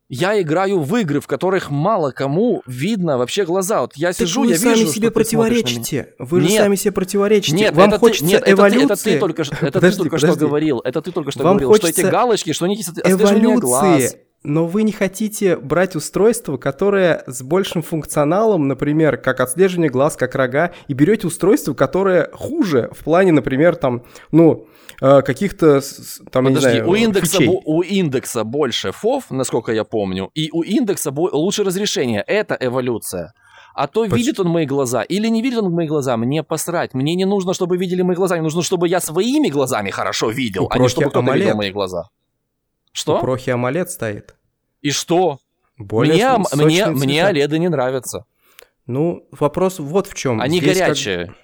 я 0.08 0.40
играю 0.40 0.80
в 0.80 0.96
игры, 0.96 1.20
в 1.20 1.26
которых 1.26 1.70
мало 1.70 2.10
кому 2.12 2.62
видно 2.66 3.18
вообще 3.18 3.44
глаза. 3.44 3.82
Вот 3.82 3.92
я 3.96 4.12
сижу, 4.12 4.42
вы 4.42 4.48
я 4.52 4.58
сами 4.58 4.78
вижу, 4.78 4.92
себе 4.92 5.10
противоречите. 5.10 6.14
Вы 6.18 6.40
нет. 6.40 6.50
же 6.50 6.56
сами 6.56 6.76
себе 6.76 6.92
противоречите. 6.92 7.56
Нет, 7.56 7.74
Вам 7.74 7.90
это 7.90 7.98
хочется 7.98 8.24
ты, 8.24 8.32
нет, 8.32 8.48
эволюции. 8.48 8.84
Это, 8.84 8.96
ты, 8.96 9.10
это 9.10 9.14
ты 9.14 9.18
только, 9.18 9.42
это 9.42 9.72
подожди, 9.72 9.96
ты 9.96 9.98
только 9.98 10.16
подожди. 10.16 10.36
что 10.36 10.46
говорил. 10.46 10.80
Это 10.80 11.02
ты 11.02 11.12
только 11.12 11.30
что 11.30 11.44
Вам 11.44 11.58
говорил, 11.58 11.74
что 11.74 11.88
эти 11.88 12.00
галочки, 12.00 12.52
что 12.52 12.64
они 12.64 12.78
отслеживание 12.80 13.58
глаз. 13.58 13.84
Эволюции. 13.84 14.18
Но 14.44 14.66
вы 14.66 14.84
не 14.84 14.92
хотите 14.92 15.56
брать 15.56 15.96
устройство, 15.96 16.56
которое 16.56 17.24
с 17.26 17.42
большим 17.42 17.82
функционалом, 17.82 18.68
например, 18.68 19.16
как 19.16 19.40
отслеживание 19.40 19.90
глаз, 19.90 20.16
как 20.16 20.36
рога, 20.36 20.72
и 20.86 20.94
берете 20.94 21.26
устройство, 21.26 21.74
которое 21.74 22.30
хуже 22.32 22.88
в 22.92 23.02
плане, 23.02 23.32
например, 23.32 23.74
там, 23.74 24.04
ну, 24.30 24.68
каких-то 25.22 25.80
там, 26.30 26.44
Подожди, 26.46 26.66
не 26.68 26.72
знаю, 26.76 26.88
у 26.90 26.94
индекса, 26.94 27.38
фичей. 27.38 27.60
у 27.64 27.82
индекса 27.82 28.44
больше 28.44 28.92
фов, 28.92 29.24
насколько 29.30 29.72
я 29.72 29.84
помню, 29.84 30.30
и 30.34 30.50
у 30.52 30.62
индекса 30.62 31.10
лучше 31.12 31.64
разрешение. 31.64 32.22
Это 32.26 32.56
эволюция. 32.60 33.32
А 33.74 33.86
то 33.86 34.00
Почему? 34.02 34.16
видит 34.16 34.40
он 34.40 34.48
мои 34.48 34.66
глаза 34.66 35.02
или 35.02 35.28
не 35.28 35.40
видит 35.40 35.60
он 35.60 35.72
мои 35.72 35.86
глаза, 35.86 36.16
мне 36.16 36.42
посрать. 36.42 36.94
Мне 36.94 37.14
не 37.14 37.24
нужно, 37.26 37.54
чтобы 37.54 37.76
видели 37.76 38.02
мои 38.02 38.16
глаза, 38.16 38.34
мне 38.34 38.42
нужно, 38.42 38.62
чтобы 38.62 38.88
я 38.88 39.00
своими 39.00 39.48
глазами 39.48 39.90
хорошо 39.90 40.30
видел, 40.30 40.64
У 40.64 40.68
а 40.70 40.78
не 40.78 40.88
чтобы 40.88 41.10
кто-то 41.10 41.32
видел 41.32 41.54
мои 41.56 41.70
глаза. 41.70 42.08
Что? 42.92 43.18
У 43.18 43.20
Прохи 43.20 43.50
AMOLED 43.50 43.86
стоит. 43.86 44.34
И 44.80 44.90
что? 44.90 45.38
Более 45.76 46.14
мне, 46.14 46.64
мне, 46.64 46.76
цвета. 46.76 46.90
мне 46.90 47.20
OLED 47.20 47.58
не 47.58 47.68
нравятся. 47.68 48.24
Ну, 48.86 49.28
вопрос 49.30 49.78
вот 49.78 50.08
в 50.08 50.14
чем. 50.14 50.40
Они 50.40 50.58
Здесь 50.58 50.78
как- 50.78 50.86
горячие. 50.88 51.34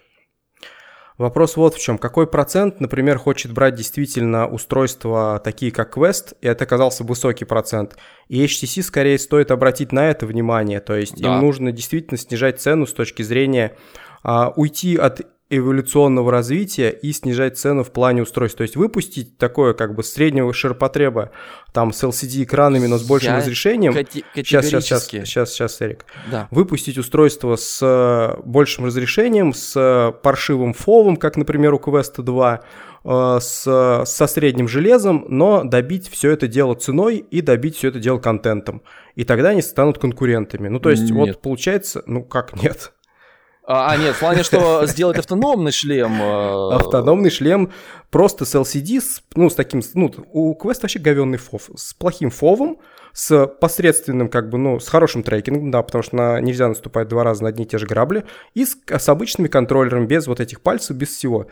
Вопрос 1.16 1.56
вот 1.56 1.74
в 1.74 1.80
чем. 1.80 1.96
Какой 1.96 2.26
процент, 2.26 2.80
например, 2.80 3.18
хочет 3.18 3.52
брать 3.52 3.76
действительно 3.76 4.48
устройства 4.48 5.40
такие, 5.42 5.70
как 5.70 5.96
Quest, 5.96 6.34
и 6.40 6.48
это 6.48 6.64
оказался 6.64 7.04
высокий 7.04 7.44
процент. 7.44 7.96
И 8.28 8.44
HTC 8.44 8.82
скорее 8.82 9.18
стоит 9.20 9.52
обратить 9.52 9.92
на 9.92 10.10
это 10.10 10.26
внимание. 10.26 10.80
То 10.80 10.96
есть 10.96 11.20
Да. 11.22 11.36
им 11.36 11.40
нужно 11.40 11.70
действительно 11.70 12.18
снижать 12.18 12.60
цену 12.60 12.86
с 12.86 12.92
точки 12.92 13.22
зрения 13.22 13.76
а, 14.24 14.52
уйти 14.56 14.96
от 14.96 15.20
эволюционного 15.58 16.30
развития 16.30 16.90
и 16.90 17.12
снижать 17.12 17.58
цену 17.58 17.84
в 17.84 17.90
плане 17.92 18.22
устройств. 18.22 18.58
То 18.58 18.62
есть 18.62 18.76
выпустить 18.76 19.38
такое 19.38 19.74
как 19.74 19.94
бы 19.94 20.02
среднего 20.02 20.52
ширпотреба 20.52 21.30
там 21.72 21.92
с 21.92 22.02
LCD-экранами, 22.04 22.86
но 22.86 22.98
с 22.98 23.02
большим 23.06 23.32
Я 23.32 23.38
разрешением. 23.38 23.94
Кати- 23.94 24.24
Сейчас, 24.34 24.66
сейчас, 24.66 24.84
сейчас, 24.84 25.06
сейчас, 25.06 25.52
сейчас, 25.52 25.82
Эрик 25.82 26.04
Да. 26.30 26.48
выпустить 26.50 26.98
устройство 26.98 27.56
с 27.56 27.78
э, 27.82 28.40
большим 28.44 28.86
разрешением, 28.86 29.52
с 29.52 29.72
э, 29.76 30.12
паршивым 30.22 30.72
фовом, 30.72 31.16
как, 31.16 31.36
например, 31.36 31.74
у 31.74 31.78
Quest 31.78 32.22
2, 32.22 32.60
э, 33.04 33.38
с, 33.40 34.04
со 34.06 34.26
средним 34.26 34.68
железом, 34.68 35.24
но 35.28 35.64
добить 35.64 36.08
все 36.08 36.30
это 36.30 36.46
дело 36.48 36.74
ценой 36.74 37.16
и 37.18 37.40
добить 37.40 37.76
все 37.76 37.88
это 37.88 37.98
дело 37.98 38.18
контентом. 38.18 38.82
И 39.16 39.24
тогда 39.24 39.50
они 39.50 39.62
станут 39.62 39.98
конкурентами. 39.98 40.68
Ну, 40.68 40.78
то 40.80 40.90
есть, 40.90 41.02
Нет. 41.10 41.12
вот 41.12 41.42
получается, 41.42 42.02
ну 42.06 42.22
как 42.24 42.60
нет? 42.62 42.92
А, 43.66 43.90
а, 43.90 43.96
нет, 43.96 44.14
в 44.14 44.20
плане, 44.20 44.42
что 44.42 44.86
сделать 44.86 45.18
автономный 45.18 45.72
шлем. 45.72 46.20
э, 46.20 46.74
Автономный 46.74 47.30
шлем 47.30 47.72
просто 48.10 48.44
с 48.44 48.54
LCD, 48.54 49.00
с, 49.00 49.22
ну, 49.34 49.48
с 49.48 49.54
таким, 49.54 49.80
ну, 49.94 50.12
у 50.32 50.54
Quest 50.54 50.80
вообще 50.82 50.98
говенный 50.98 51.38
фов, 51.38 51.70
с 51.74 51.94
плохим 51.94 52.30
фовом, 52.30 52.78
с 53.12 53.46
посредственным, 53.46 54.28
как 54.28 54.50
бы, 54.50 54.58
ну, 54.58 54.80
с 54.80 54.88
хорошим 54.88 55.22
трекингом, 55.22 55.70
да, 55.70 55.82
потому 55.82 56.02
что 56.02 56.16
на, 56.16 56.40
нельзя 56.40 56.68
наступать 56.68 57.08
два 57.08 57.24
раза 57.24 57.44
на 57.44 57.48
одни 57.48 57.64
и 57.64 57.68
те 57.68 57.78
же 57.78 57.86
грабли, 57.86 58.24
и 58.52 58.66
с, 58.66 58.76
с 58.86 59.08
обычными 59.08 59.48
контроллерами, 59.48 60.04
без 60.04 60.26
вот 60.26 60.40
этих 60.40 60.60
пальцев, 60.60 60.96
без 60.96 61.08
всего. 61.08 61.46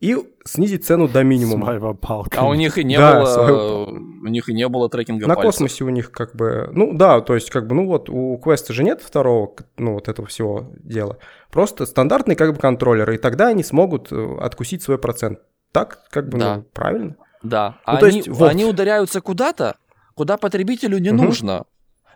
И 0.00 0.16
снизить 0.44 0.86
цену 0.86 1.08
до 1.08 1.22
минимума. 1.22 1.66
Своего 1.66 1.92
палка. 1.94 2.40
А 2.40 2.48
у 2.48 2.54
них 2.54 2.78
и 2.78 2.84
не 2.84 2.96
Да, 2.96 3.20
было, 3.20 3.26
своего- 3.26 3.84
у 3.84 4.26
них 4.28 4.48
и 4.48 4.54
не 4.54 4.66
было 4.66 4.88
трекинга 4.88 5.26
На 5.26 5.34
пальцев. 5.34 5.52
космосе 5.52 5.84
у 5.84 5.90
них 5.90 6.10
как 6.10 6.34
бы, 6.34 6.70
ну 6.72 6.94
да, 6.94 7.20
то 7.20 7.34
есть 7.34 7.50
как 7.50 7.66
бы, 7.66 7.74
ну 7.74 7.86
вот 7.86 8.08
у 8.08 8.38
Quest 8.42 8.72
же 8.72 8.82
нет 8.82 9.02
второго, 9.02 9.54
ну 9.76 9.94
вот 9.94 10.08
этого 10.08 10.26
всего 10.28 10.72
дела. 10.82 11.18
Просто 11.52 11.84
стандартный 11.84 12.34
как 12.34 12.54
бы 12.54 12.58
контроллер, 12.58 13.10
и 13.10 13.18
тогда 13.18 13.48
они 13.48 13.62
смогут 13.62 14.10
э, 14.10 14.36
откусить 14.40 14.82
свой 14.82 14.96
процент. 14.98 15.40
Так, 15.72 16.00
как 16.10 16.28
бы, 16.30 16.38
Да. 16.38 16.56
ну, 16.56 16.62
правильно? 16.72 17.16
Да. 17.42 17.76
Ну, 17.86 17.98
то 17.98 18.06
они, 18.06 18.16
есть, 18.16 18.28
вот. 18.28 18.50
они 18.50 18.64
ударяются 18.64 19.20
куда-то, 19.20 19.76
куда 20.14 20.36
потребителю 20.38 20.98
не 20.98 21.10
Мгм. 21.12 21.24
нужно. 21.26 21.64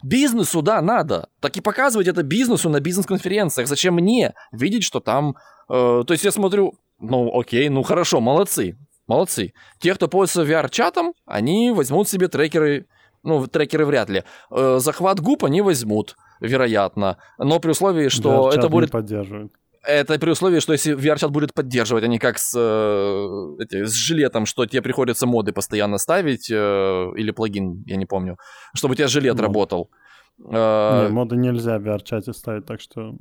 Бизнесу, 0.02 0.60
да, 0.62 0.80
надо. 0.82 1.28
Так 1.40 1.56
и 1.56 1.60
показывать 1.60 2.08
это 2.08 2.22
бизнесу 2.22 2.68
на 2.68 2.80
бизнес-конференциях. 2.80 3.68
Зачем 3.68 3.94
мне 3.94 4.34
видеть, 4.52 4.84
что 4.84 5.00
там... 5.00 5.36
э, 5.70 6.02
то 6.06 6.12
есть 6.12 6.24
я 6.24 6.30
смотрю, 6.30 6.74
ну 6.98 7.38
окей, 7.38 7.68
ну 7.68 7.82
хорошо, 7.82 8.20
молодцы, 8.20 8.76
молодцы. 9.06 9.52
Те, 9.78 9.94
кто 9.94 10.08
пользуется 10.08 10.50
VR-чатом, 10.50 11.14
они 11.26 11.70
возьмут 11.70 12.08
себе 12.08 12.28
трекеры, 12.28 12.86
ну, 13.22 13.46
трекеры 13.46 13.86
вряд 13.86 14.10
ли. 14.10 14.22
Э, 14.50 14.78
захват 14.80 15.20
губ 15.20 15.44
они 15.44 15.62
возьмут, 15.62 16.16
вероятно. 16.40 17.18
Но 17.38 17.58
при 17.60 17.70
условии, 17.70 18.08
что 18.08 18.48
VR-чат 18.48 18.58
это 18.58 18.66
не 18.66 18.70
будет 18.70 18.90
поддерживает. 18.90 19.52
это 19.82 20.18
при 20.18 20.30
условии, 20.30 20.60
что 20.60 20.72
если 20.72 20.94
VR-чат 20.96 21.30
будет 21.30 21.52
поддерживать, 21.54 22.04
а 22.04 22.06
не 22.06 22.18
как 22.18 22.38
с, 22.38 22.54
э, 22.56 23.62
эти, 23.62 23.84
с 23.84 23.92
жилетом, 23.92 24.46
что 24.46 24.66
тебе 24.66 24.82
приходится 24.82 25.26
моды 25.26 25.52
постоянно 25.52 25.98
ставить, 25.98 26.50
э, 26.50 26.54
или 27.16 27.30
плагин, 27.30 27.82
я 27.86 27.96
не 27.96 28.06
помню, 28.06 28.36
чтобы 28.74 28.92
у 28.92 28.94
тебя 28.94 29.08
жилет 29.08 29.34
Мод. 29.34 29.42
работал. 29.42 29.90
Э, 30.50 31.06
Не, 31.06 31.12
моды 31.12 31.36
нельзя 31.36 31.78
в 31.78 31.82
VR-чате 31.82 32.32
ставить, 32.32 32.66
так 32.66 32.80
что... 32.80 33.14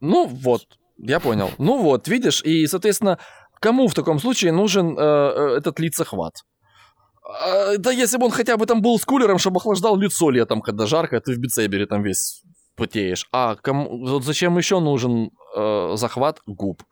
ну 0.00 0.26
вот, 0.26 0.62
я 0.98 1.20
понял. 1.20 1.50
Ну 1.58 1.78
вот, 1.78 2.08
видишь, 2.08 2.42
и, 2.42 2.66
соответственно, 2.66 3.18
кому 3.60 3.88
в 3.88 3.94
таком 3.94 4.18
случае 4.18 4.52
нужен 4.52 4.98
э, 4.98 5.02
э, 5.02 5.56
этот 5.58 5.78
лицохват? 5.80 6.34
А, 7.24 7.76
да 7.78 7.90
если 7.90 8.18
бы 8.18 8.26
он 8.26 8.30
хотя 8.30 8.56
бы 8.56 8.66
там 8.66 8.82
был 8.82 8.98
с 8.98 9.04
кулером, 9.04 9.38
чтобы 9.38 9.58
охлаждал 9.58 9.96
лицо 9.96 10.30
летом, 10.30 10.60
когда 10.60 10.86
жарко, 10.86 11.20
ты 11.20 11.32
в 11.34 11.38
бицебере 11.38 11.86
там 11.86 12.02
весь 12.02 12.42
потеешь. 12.76 13.26
А 13.32 13.56
кому, 13.56 14.06
вот 14.06 14.24
зачем 14.24 14.56
еще 14.58 14.80
нужен 14.80 15.30
э, 15.56 15.92
захват 15.94 16.40
губ? 16.46 16.82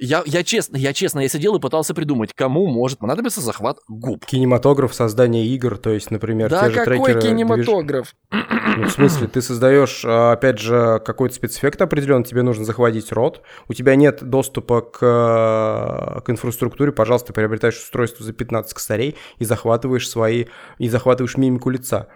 Я, 0.00 0.22
я 0.26 0.44
честно, 0.44 0.76
я 0.76 0.92
честно, 0.92 1.20
я 1.20 1.28
сидел 1.28 1.56
и 1.56 1.60
пытался 1.60 1.92
придумать, 1.92 2.32
кому 2.32 2.66
может 2.68 2.98
понадобиться 2.98 3.40
захват 3.40 3.78
губ. 3.88 4.24
Кинематограф 4.24 4.94
создания 4.94 5.46
игр, 5.46 5.76
то 5.76 5.90
есть, 5.90 6.10
например, 6.10 6.50
Да 6.50 6.68
те 6.68 6.70
же 6.70 6.76
какой 6.76 7.12
трекеры... 7.12 7.20
движ- 7.20 7.28
кинематограф? 7.28 8.14
Ну, 8.30 8.84
в 8.84 8.90
смысле, 8.90 9.26
ты 9.26 9.42
создаешь, 9.42 10.04
а, 10.04 10.32
опять 10.32 10.58
же, 10.60 11.02
какой-то 11.04 11.34
спецэффект 11.34 11.82
определенный, 11.82 12.24
тебе 12.24 12.42
нужно 12.42 12.64
захватить 12.64 13.10
рот, 13.10 13.42
у 13.66 13.74
тебя 13.74 13.96
нет 13.96 14.22
доступа 14.22 14.82
к, 14.82 14.98
э, 15.02 16.20
к 16.20 16.30
инфраструктуре, 16.30 16.92
пожалуйста, 16.92 17.32
приобретаешь 17.32 17.78
устройство 17.78 18.24
за 18.24 18.32
15 18.32 18.72
косарей 18.72 19.16
и 19.38 19.44
захватываешь 19.44 20.08
свои, 20.08 20.46
и 20.78 20.88
захватываешь 20.88 21.36
мимику 21.36 21.70
лица. 21.70 22.06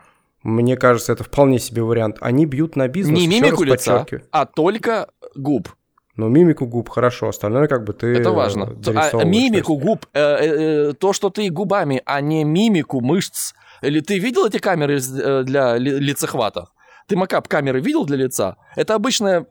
Мне 0.44 0.76
кажется, 0.76 1.12
это 1.12 1.24
вполне 1.24 1.58
себе 1.58 1.82
вариант. 1.82 2.18
Они 2.20 2.46
бьют 2.46 2.76
на 2.76 2.88
бизнес, 2.88 3.18
Не 3.18 3.26
мимику 3.26 3.62
лица, 3.64 4.06
а 4.30 4.46
только 4.46 5.08
губ. 5.34 5.68
Ну, 6.16 6.28
мимику 6.28 6.66
губ 6.66 6.88
хорошо, 6.90 7.28
остальное 7.28 7.68
как 7.68 7.84
бы 7.84 7.94
ты 7.94 8.08
Это 8.08 8.32
важно. 8.32 8.64
э, 8.64 8.66
А, 8.66 8.74
дорисовываешь, 8.74 9.28
мимику 9.28 9.78
губ, 9.78 10.06
э, 10.12 10.20
э, 10.20 10.46
э, 10.90 10.92
то, 10.92 11.12
что 11.14 11.30
ты 11.30 11.48
губами, 11.50 12.02
а 12.04 12.20
не 12.20 12.44
мимику 12.44 13.00
мышц. 13.00 13.54
Или 13.80 14.00
ты 14.00 14.18
видел 14.18 14.46
эти 14.46 14.58
камеры 14.58 14.98
э, 14.98 15.42
для 15.44 15.78
ли- 15.78 15.98
лицехвата? 15.98 16.66
Ты 17.08 17.16
макап 17.16 17.48
камеры 17.48 17.80
видел 17.80 18.04
для 18.04 18.16
лица? 18.18 18.56
Это 18.76 18.94
обычная 18.94 19.46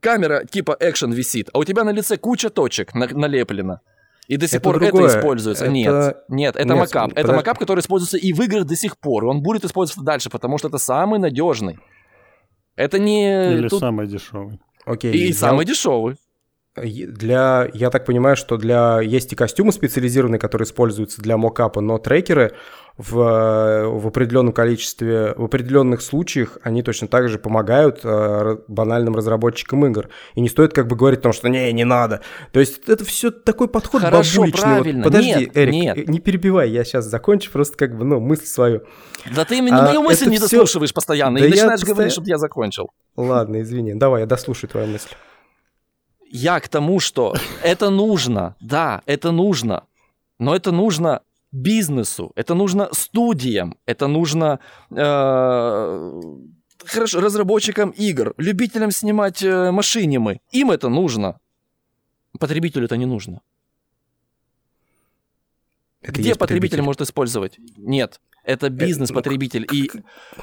камера 0.00 0.44
типа 0.44 0.76
экшен 0.80 1.12
висит, 1.12 1.48
а 1.52 1.58
у 1.60 1.64
тебя 1.64 1.84
на 1.84 1.90
лице 1.92 2.16
куча 2.16 2.50
точек 2.50 2.92
на- 2.94 3.06
налеплено. 3.08 3.80
И 4.26 4.36
до 4.36 4.46
сих 4.46 4.56
Это 4.56 4.64
пор 4.64 4.80
другое. 4.80 5.08
это 5.08 5.18
используется. 5.20 5.64
Это- 5.64 5.72
Нет, 5.72 6.16
нет, 6.28 6.56
это 6.56 6.68
Нет, 6.68 6.76
макап. 6.78 7.10
Это 7.12 7.20
подожди. 7.22 7.36
макап, 7.36 7.58
который 7.58 7.80
используется 7.80 8.16
и 8.18 8.32
в 8.32 8.40
играх 8.42 8.64
до 8.64 8.76
сих 8.76 8.98
пор. 8.98 9.24
И 9.24 9.26
он 9.28 9.42
будет 9.42 9.64
использоваться 9.64 10.04
дальше, 10.04 10.28
потому 10.30 10.58
что 10.58 10.68
это 10.68 10.78
самый 10.78 11.18
надежный. 11.20 11.78
Это 12.76 12.98
не... 12.98 13.54
Или 13.54 13.68
тут- 13.68 13.80
самый 13.80 14.06
дешевый. 14.06 14.58
Окей, 14.84 15.12
И 15.12 15.28
я- 15.28 15.34
самый 15.34 15.64
дешевый. 15.66 16.16
Для, 16.82 17.68
я 17.74 17.90
так 17.90 18.04
понимаю, 18.04 18.36
что 18.36 18.56
для 18.56 19.00
есть 19.00 19.32
и 19.32 19.36
костюмы 19.36 19.72
специализированные, 19.72 20.38
которые 20.38 20.66
используются 20.66 21.20
для 21.22 21.36
мокапа, 21.36 21.80
но 21.80 21.98
трекеры 21.98 22.52
в, 22.98 23.14
в 23.14 24.06
определенном 24.06 24.52
количестве, 24.52 25.32
в 25.36 25.44
определенных 25.44 26.02
случаях 26.02 26.58
они 26.62 26.82
точно 26.82 27.08
так 27.08 27.28
же 27.30 27.38
помогают 27.38 28.00
э, 28.04 28.58
банальным 28.68 29.14
разработчикам 29.16 29.86
игр. 29.86 30.08
И 30.34 30.40
не 30.42 30.48
стоит 30.50 30.74
как 30.74 30.86
бы 30.86 30.96
говорить 30.96 31.20
о 31.20 31.22
том, 31.22 31.32
что 31.32 31.48
не, 31.48 31.72
не 31.72 31.84
надо. 31.84 32.20
То 32.52 32.60
есть 32.60 32.88
это 32.88 33.04
все 33.06 33.30
такой 33.30 33.68
подход 33.68 34.02
Хорошо, 34.02 34.40
бабуличный. 34.42 34.60
правильно. 34.62 35.04
Вот, 35.04 35.12
подожди, 35.12 35.34
Нет, 35.34 35.50
Эрик, 35.56 35.72
нет. 35.74 36.08
не 36.08 36.18
перебивай, 36.20 36.68
я 36.70 36.84
сейчас 36.84 37.06
закончу 37.06 37.50
просто 37.50 37.78
как 37.78 37.96
бы, 37.96 38.04
ну, 38.04 38.20
мысль 38.20 38.44
свою. 38.44 38.82
Да 39.34 39.44
ты 39.46 39.62
мне 39.62 39.72
А, 39.72 39.86
мою 39.86 40.02
мысль 40.02 40.28
не 40.28 40.36
всё- 40.36 40.44
дослушиваешь 40.48 40.92
постоянно 40.92 41.38
Да 41.38 41.44
и 41.46 41.48
я 41.48 41.50
начинаешь 41.54 41.72
постоянно- 41.80 41.94
говорить, 41.94 42.12
чтобы 42.12 42.28
я 42.28 42.36
закончил. 42.38 42.90
Ладно, 43.16 43.62
извини. 43.62 43.94
Давай, 43.94 44.22
я 44.22 44.26
дослушаю 44.26 44.68
твою 44.68 44.86
мысль. 44.88 45.08
Я 46.32 46.60
к 46.60 46.68
тому, 46.68 47.00
что 47.00 47.34
это 47.62 47.90
нужно, 47.90 48.54
да, 48.60 49.02
это 49.06 49.32
нужно, 49.32 49.82
но 50.38 50.54
это 50.54 50.70
нужно 50.70 51.22
бизнесу, 51.50 52.30
это 52.36 52.54
нужно 52.54 52.88
студиям, 52.92 53.76
это 53.84 54.06
нужно 54.06 54.60
э, 54.90 56.22
хорошо, 56.84 57.20
разработчикам 57.20 57.90
игр, 57.90 58.34
любителям 58.36 58.92
снимать 58.92 59.42
э, 59.42 59.72
машинимы. 59.72 60.40
Им 60.52 60.70
это 60.70 60.88
нужно. 60.88 61.40
Потребителю 62.38 62.84
это 62.84 62.96
не 62.96 63.06
нужно. 63.06 63.40
Это 66.02 66.20
Где 66.20 66.28
есть 66.28 66.38
потребитель 66.38 66.80
может 66.80 67.00
использовать? 67.00 67.58
Нет. 67.76 68.20
Это 68.44 68.70
бизнес-потребитель. 68.70 69.66
И 69.70 69.90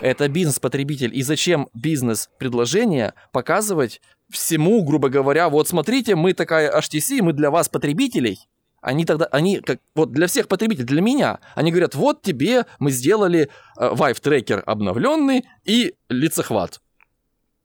это 0.01 0.27
бизнес-потребитель. 0.27 1.17
И 1.17 1.23
зачем 1.23 1.69
бизнес-предложение 1.73 3.13
показывать 3.31 4.01
всему, 4.29 4.83
грубо 4.83 5.09
говоря, 5.09 5.49
вот 5.49 5.67
смотрите, 5.67 6.15
мы 6.15 6.33
такая 6.33 6.71
HTC, 6.77 7.21
мы 7.21 7.33
для 7.33 7.49
вас 7.51 7.69
потребителей. 7.69 8.39
Они 8.81 9.05
тогда, 9.05 9.25
они 9.31 9.59
как, 9.59 9.79
вот 9.95 10.11
для 10.11 10.27
всех 10.27 10.47
потребителей, 10.47 10.85
для 10.85 11.01
меня, 11.01 11.39
они 11.55 11.71
говорят, 11.71 11.95
вот 11.95 12.21
тебе 12.21 12.65
мы 12.79 12.91
сделали 12.91 13.49
э, 13.77 13.89
Vive 13.93 14.21
трекер 14.21 14.63
обновленный 14.65 15.45
и 15.65 15.95
лицехват. 16.09 16.79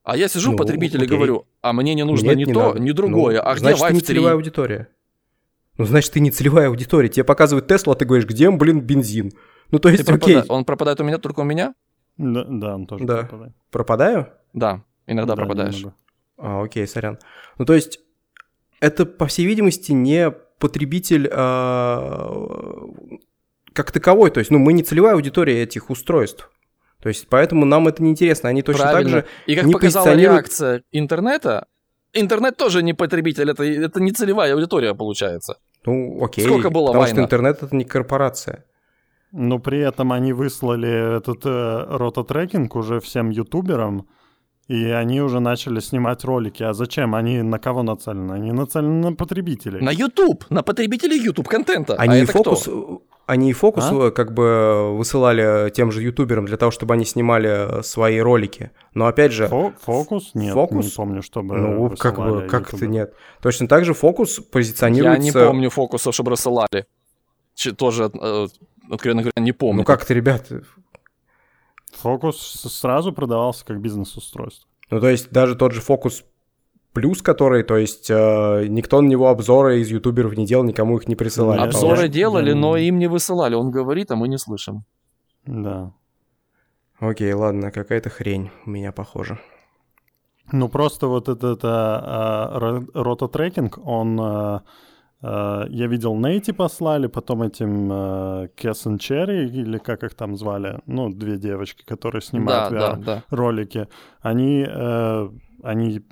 А 0.04 0.16
я 0.16 0.26
сижу, 0.28 0.52
Ну, 0.52 0.56
потребителю, 0.56 1.02
и 1.02 1.06
окей. 1.06 1.16
говорю, 1.16 1.46
а 1.60 1.72
мне 1.72 1.94
не 1.94 2.04
нужно 2.04 2.28
Нет, 2.28 2.36
ни 2.38 2.44
не 2.46 2.52
то, 2.52 2.68
надо. 2.68 2.80
ни 2.80 2.90
другое. 2.92 3.36
Ну, 3.36 3.42
а 3.48 3.52
где 3.54 3.60
значит, 3.60 3.80
ты 3.80 3.86
Vive 3.86 3.92
не 3.92 4.00
3? 4.00 4.06
целевая 4.06 4.34
аудитория. 4.34 4.88
Ну, 5.78 5.84
значит, 5.84 6.12
ты 6.12 6.20
не 6.20 6.30
целевая 6.30 6.68
аудитория. 6.68 7.08
Тебе 7.08 7.24
показывают 7.24 7.68
Теслу, 7.68 7.92
а 7.92 7.96
ты 7.96 8.04
говоришь, 8.04 8.26
где, 8.26 8.50
блин, 8.50 8.80
бензин? 8.80 9.32
Ну, 9.70 9.78
то 9.78 9.88
Ты 9.90 9.94
есть, 9.96 10.08
окей, 10.08 10.34
пропада- 10.36 10.46
Он 10.52 10.64
пропадает 10.64 11.00
у 11.00 11.04
меня, 11.04 11.18
только 11.18 11.40
у 11.40 11.44
меня? 11.44 11.74
Да, 12.18 12.44
да, 12.48 12.74
он 12.74 12.86
тоже 12.86 13.04
Да. 13.04 13.18
пропадает. 13.18 13.52
пропадаю? 13.70 14.28
Да, 14.52 14.82
иногда 15.06 15.34
Да, 15.34 15.36
пропадаешь. 15.44 15.76
немного. 15.76 15.94
А, 16.42 16.62
окей, 16.62 16.86
сорян. 16.86 17.18
Ну, 17.58 17.64
то 17.64 17.74
есть, 17.74 18.00
это, 18.80 19.06
по 19.06 19.26
всей 19.26 19.46
видимости, 19.46 19.92
не 19.92 20.30
потребитель 20.58 21.28
а, 21.32 22.48
как 23.72 23.92
таковой. 23.92 24.30
То 24.30 24.40
есть, 24.40 24.50
ну, 24.50 24.58
мы 24.58 24.72
не 24.72 24.82
целевая 24.82 25.14
аудитория 25.14 25.62
этих 25.62 25.88
устройств. 25.88 26.50
То 27.00 27.08
есть, 27.08 27.28
поэтому 27.28 27.64
нам 27.64 27.88
это 27.88 28.02
неинтересно. 28.02 28.48
Они 28.48 28.62
точно 28.62 28.84
так 28.84 28.92
Правильно. 28.92 29.10
же... 29.18 29.24
И 29.46 29.54
как 29.54 29.64
не 29.66 29.72
показала 29.72 30.04
позиционируют- 30.04 30.40
реакция 30.40 30.82
интернета, 30.92 31.66
интернет 32.12 32.56
тоже 32.56 32.82
не 32.82 32.92
потребитель, 32.94 33.50
это, 33.50 33.64
это 33.64 34.00
не 34.00 34.12
целевая 34.12 34.54
аудитория 34.54 34.94
получается. 34.94 35.58
Ну, 35.86 36.24
окей. 36.24 36.44
Сколько 36.44 36.70
было 36.70 36.86
Потому 36.88 37.02
война? 37.02 37.14
что 37.14 37.22
интернет— 37.24 37.62
это 37.62 37.74
не 37.74 37.84
корпорация. 37.84 38.64
Но 39.32 39.58
при 39.58 39.78
этом 39.80 40.12
они 40.12 40.32
выслали 40.32 41.16
этот 41.18 41.46
э, 41.46 41.86
рототрекинг 41.88 42.76
уже 42.76 43.00
всем 43.00 43.30
ютуберам, 43.30 44.08
и 44.72 44.90
они 44.90 45.20
уже 45.20 45.40
начали 45.40 45.80
снимать 45.80 46.24
ролики. 46.24 46.62
А 46.62 46.72
зачем? 46.72 47.14
Они 47.14 47.42
на 47.42 47.58
кого 47.58 47.82
нацелены? 47.82 48.32
Они 48.32 48.52
нацелены 48.52 49.10
на 49.10 49.12
потребителей. 49.16 49.80
На 49.80 49.90
YouTube, 49.90 50.46
на 50.50 50.62
потребителей 50.62 51.18
YouTube 51.20 51.46
контента. 51.48 51.94
Они 51.96 52.14
а 52.14 52.18
и 52.18 52.22
это 52.22 52.32
фокус, 52.32 52.62
кто? 52.62 53.02
они 53.26 53.50
и 53.50 53.52
фокус 53.52 53.84
А? 53.90 54.08
э, 54.08 54.10
как 54.10 54.32
бы 54.32 54.96
высылали 54.96 55.70
тем 55.70 55.92
же 55.92 56.02
ютуберам 56.02 56.46
для 56.46 56.56
того, 56.56 56.70
чтобы 56.70 56.94
они 56.94 57.04
снимали 57.04 57.80
э, 57.80 57.82
свои 57.82 58.18
ролики. 58.18 58.70
Но 58.94 59.06
опять 59.06 59.32
же, 59.32 59.44
Фо- 59.44 59.74
фокус? 59.80 60.30
Нет, 60.34 60.54
Фокус? 60.54 60.86
не 60.86 60.90
помню, 60.90 61.22
чтобы 61.22 61.56
ну 61.58 61.90
как 61.98 62.16
бы 62.16 62.46
как 62.48 62.62
это 62.68 62.76
ютуберы. 62.76 62.92
нет. 62.92 63.14
Точно 63.42 63.68
так 63.68 63.84
же 63.84 63.92
фокус 63.92 64.38
Я 64.38 64.44
позиционируется. 64.50 65.22
не 65.22 65.32
помню 65.32 65.68
фокусов, 65.68 66.14
чтобы 66.14 66.30
рассылали. 66.30 66.86
Ч- 67.54 67.72
тоже, 67.72 68.10
э, 68.14 68.46
откровенно 68.90 69.22
говоря, 69.22 69.42
не 69.44 69.52
помню. 69.52 69.80
Ну 69.80 69.84
как 69.84 70.04
то 70.04 70.14
ребята? 70.14 70.62
Фокус 71.92 72.38
сразу 72.38 73.12
продавался 73.12 73.64
как 73.64 73.80
бизнес-устройство. 73.80 74.68
Ну 74.90 75.00
то 75.00 75.08
есть 75.08 75.30
даже 75.30 75.56
тот 75.56 75.72
же 75.72 75.80
фокус 75.80 76.24
плюс, 76.92 77.22
который, 77.22 77.62
то 77.62 77.76
есть 77.76 78.10
э, 78.10 78.66
никто 78.68 79.00
на 79.00 79.08
него 79.08 79.28
обзоры 79.28 79.80
из 79.80 79.90
ютуберов 79.90 80.36
не 80.36 80.46
делал, 80.46 80.64
никому 80.64 80.98
их 80.98 81.08
не 81.08 81.16
присылали. 81.16 81.60
Обзоры 81.60 82.08
делали, 82.08 82.52
но 82.52 82.76
им 82.76 82.98
не 82.98 83.06
высылали. 83.06 83.54
Он 83.54 83.70
говорит, 83.70 84.10
а 84.10 84.16
мы 84.16 84.28
не 84.28 84.38
слышим. 84.38 84.84
Да. 85.46 85.92
Окей, 86.98 87.32
ладно, 87.32 87.70
какая-то 87.70 88.10
хрень 88.10 88.50
у 88.66 88.70
меня 88.70 88.92
похоже. 88.92 89.38
Ну, 90.52 90.68
просто 90.68 91.06
вот 91.06 91.28
этот 91.28 91.60
а, 91.64 92.50
а, 92.52 92.58
ро- 92.58 92.90
рототрекинг, 92.94 93.78
он... 93.84 94.20
а, 94.20 94.62
я 95.70 95.86
видел, 95.86 96.16
Нейти 96.16 96.52
послали, 96.52 97.06
потом 97.06 97.42
этим 97.42 97.88
а, 97.92 98.48
Кэс 98.56 98.86
и 98.86 98.98
Черри, 98.98 99.46
или 99.46 99.78
как 99.78 100.02
их 100.02 100.14
там 100.14 100.36
звали, 100.36 100.80
ну, 100.86 101.10
две 101.10 101.36
девочки, 101.36 101.84
которые 101.84 102.20
Да, 102.20 102.26
снимают 102.26 102.70
да, 102.72 102.96
да. 102.96 103.22
ролики, 103.30 103.86
они, 104.20 104.66
э, 104.68 105.28
они 105.62 106.02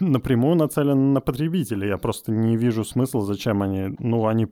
напрямую 0.00 0.56
нацелены 0.56 1.12
на 1.12 1.20
потребителей. 1.20 1.88
Я 1.88 1.98
просто 1.98 2.32
не 2.32 2.56
вижу 2.56 2.84
смысла, 2.84 3.22
зачем 3.22 3.62
они... 3.62 3.96
Ну, 3.98 4.26
они... 4.26 4.46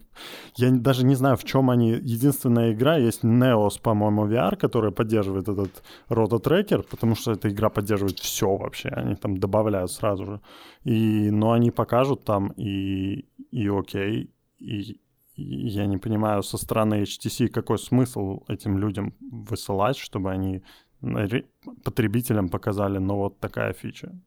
Я 0.57 0.71
даже 0.71 1.05
не 1.05 1.15
знаю, 1.15 1.37
в 1.37 1.45
чем 1.45 1.71
они... 1.71 1.91
Единственная 1.91 2.73
игра 2.73 2.97
есть 2.97 3.25
Neos, 3.25 3.81
по-моему, 3.83 4.27
VR, 4.27 4.57
которая 4.57 4.91
поддерживает 4.91 5.49
этот 5.49 5.83
рототрекер, 6.09 6.83
потому 6.83 7.15
что 7.15 7.33
эта 7.33 7.49
игра 7.49 7.71
поддерживает 7.71 8.19
все 8.19 8.57
вообще. 8.57 8.89
Они 8.89 9.15
там 9.15 9.39
добавляют 9.39 9.91
сразу 9.91 10.25
же. 10.25 10.41
И... 10.85 11.31
Но 11.31 11.53
они 11.53 11.71
покажут 11.71 12.25
там 12.25 12.53
и, 12.57 13.27
и 13.51 13.69
окей, 13.69 14.31
и 14.59 15.01
я 15.41 15.87
не 15.87 15.99
понимаю 15.99 16.43
со 16.43 16.59
стороны 16.59 17.03
HTC, 17.03 17.49
какой 17.49 17.79
смысл 17.79 18.43
этим 18.49 18.79
людям 18.79 19.15
высылать, 19.21 19.97
чтобы 19.97 20.33
они 20.33 20.63
ре- 21.01 21.47
потребителям 21.85 22.49
показали, 22.49 22.99
ну 22.99 23.17
вот 23.17 23.39
такая 23.39 23.73
фича. 23.73 24.21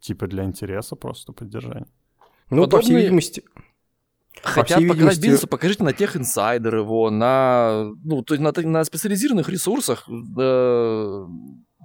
Типа 0.00 0.26
для 0.26 0.44
интереса 0.44 0.96
просто 0.96 1.32
поддержания. 1.32 1.86
Ну, 2.50 2.66
по 2.68 2.80
всей 2.80 2.88
Подобные- 2.90 3.02
видимости... 3.02 3.42
Хотят 4.42 4.78
показать 4.78 4.96
видимости- 4.96 5.20
бизнесу, 5.22 5.46
покажите 5.46 5.84
на 5.84 5.92
тех 5.92 6.16
инсайдер 6.16 6.76
его, 6.76 7.10
на, 7.10 7.90
ну, 8.02 8.22
то 8.22 8.34
есть 8.34 8.42
на, 8.42 8.52
на 8.68 8.82
специализированных 8.82 9.48
ресурсах, 9.50 10.08
э, 10.08 11.26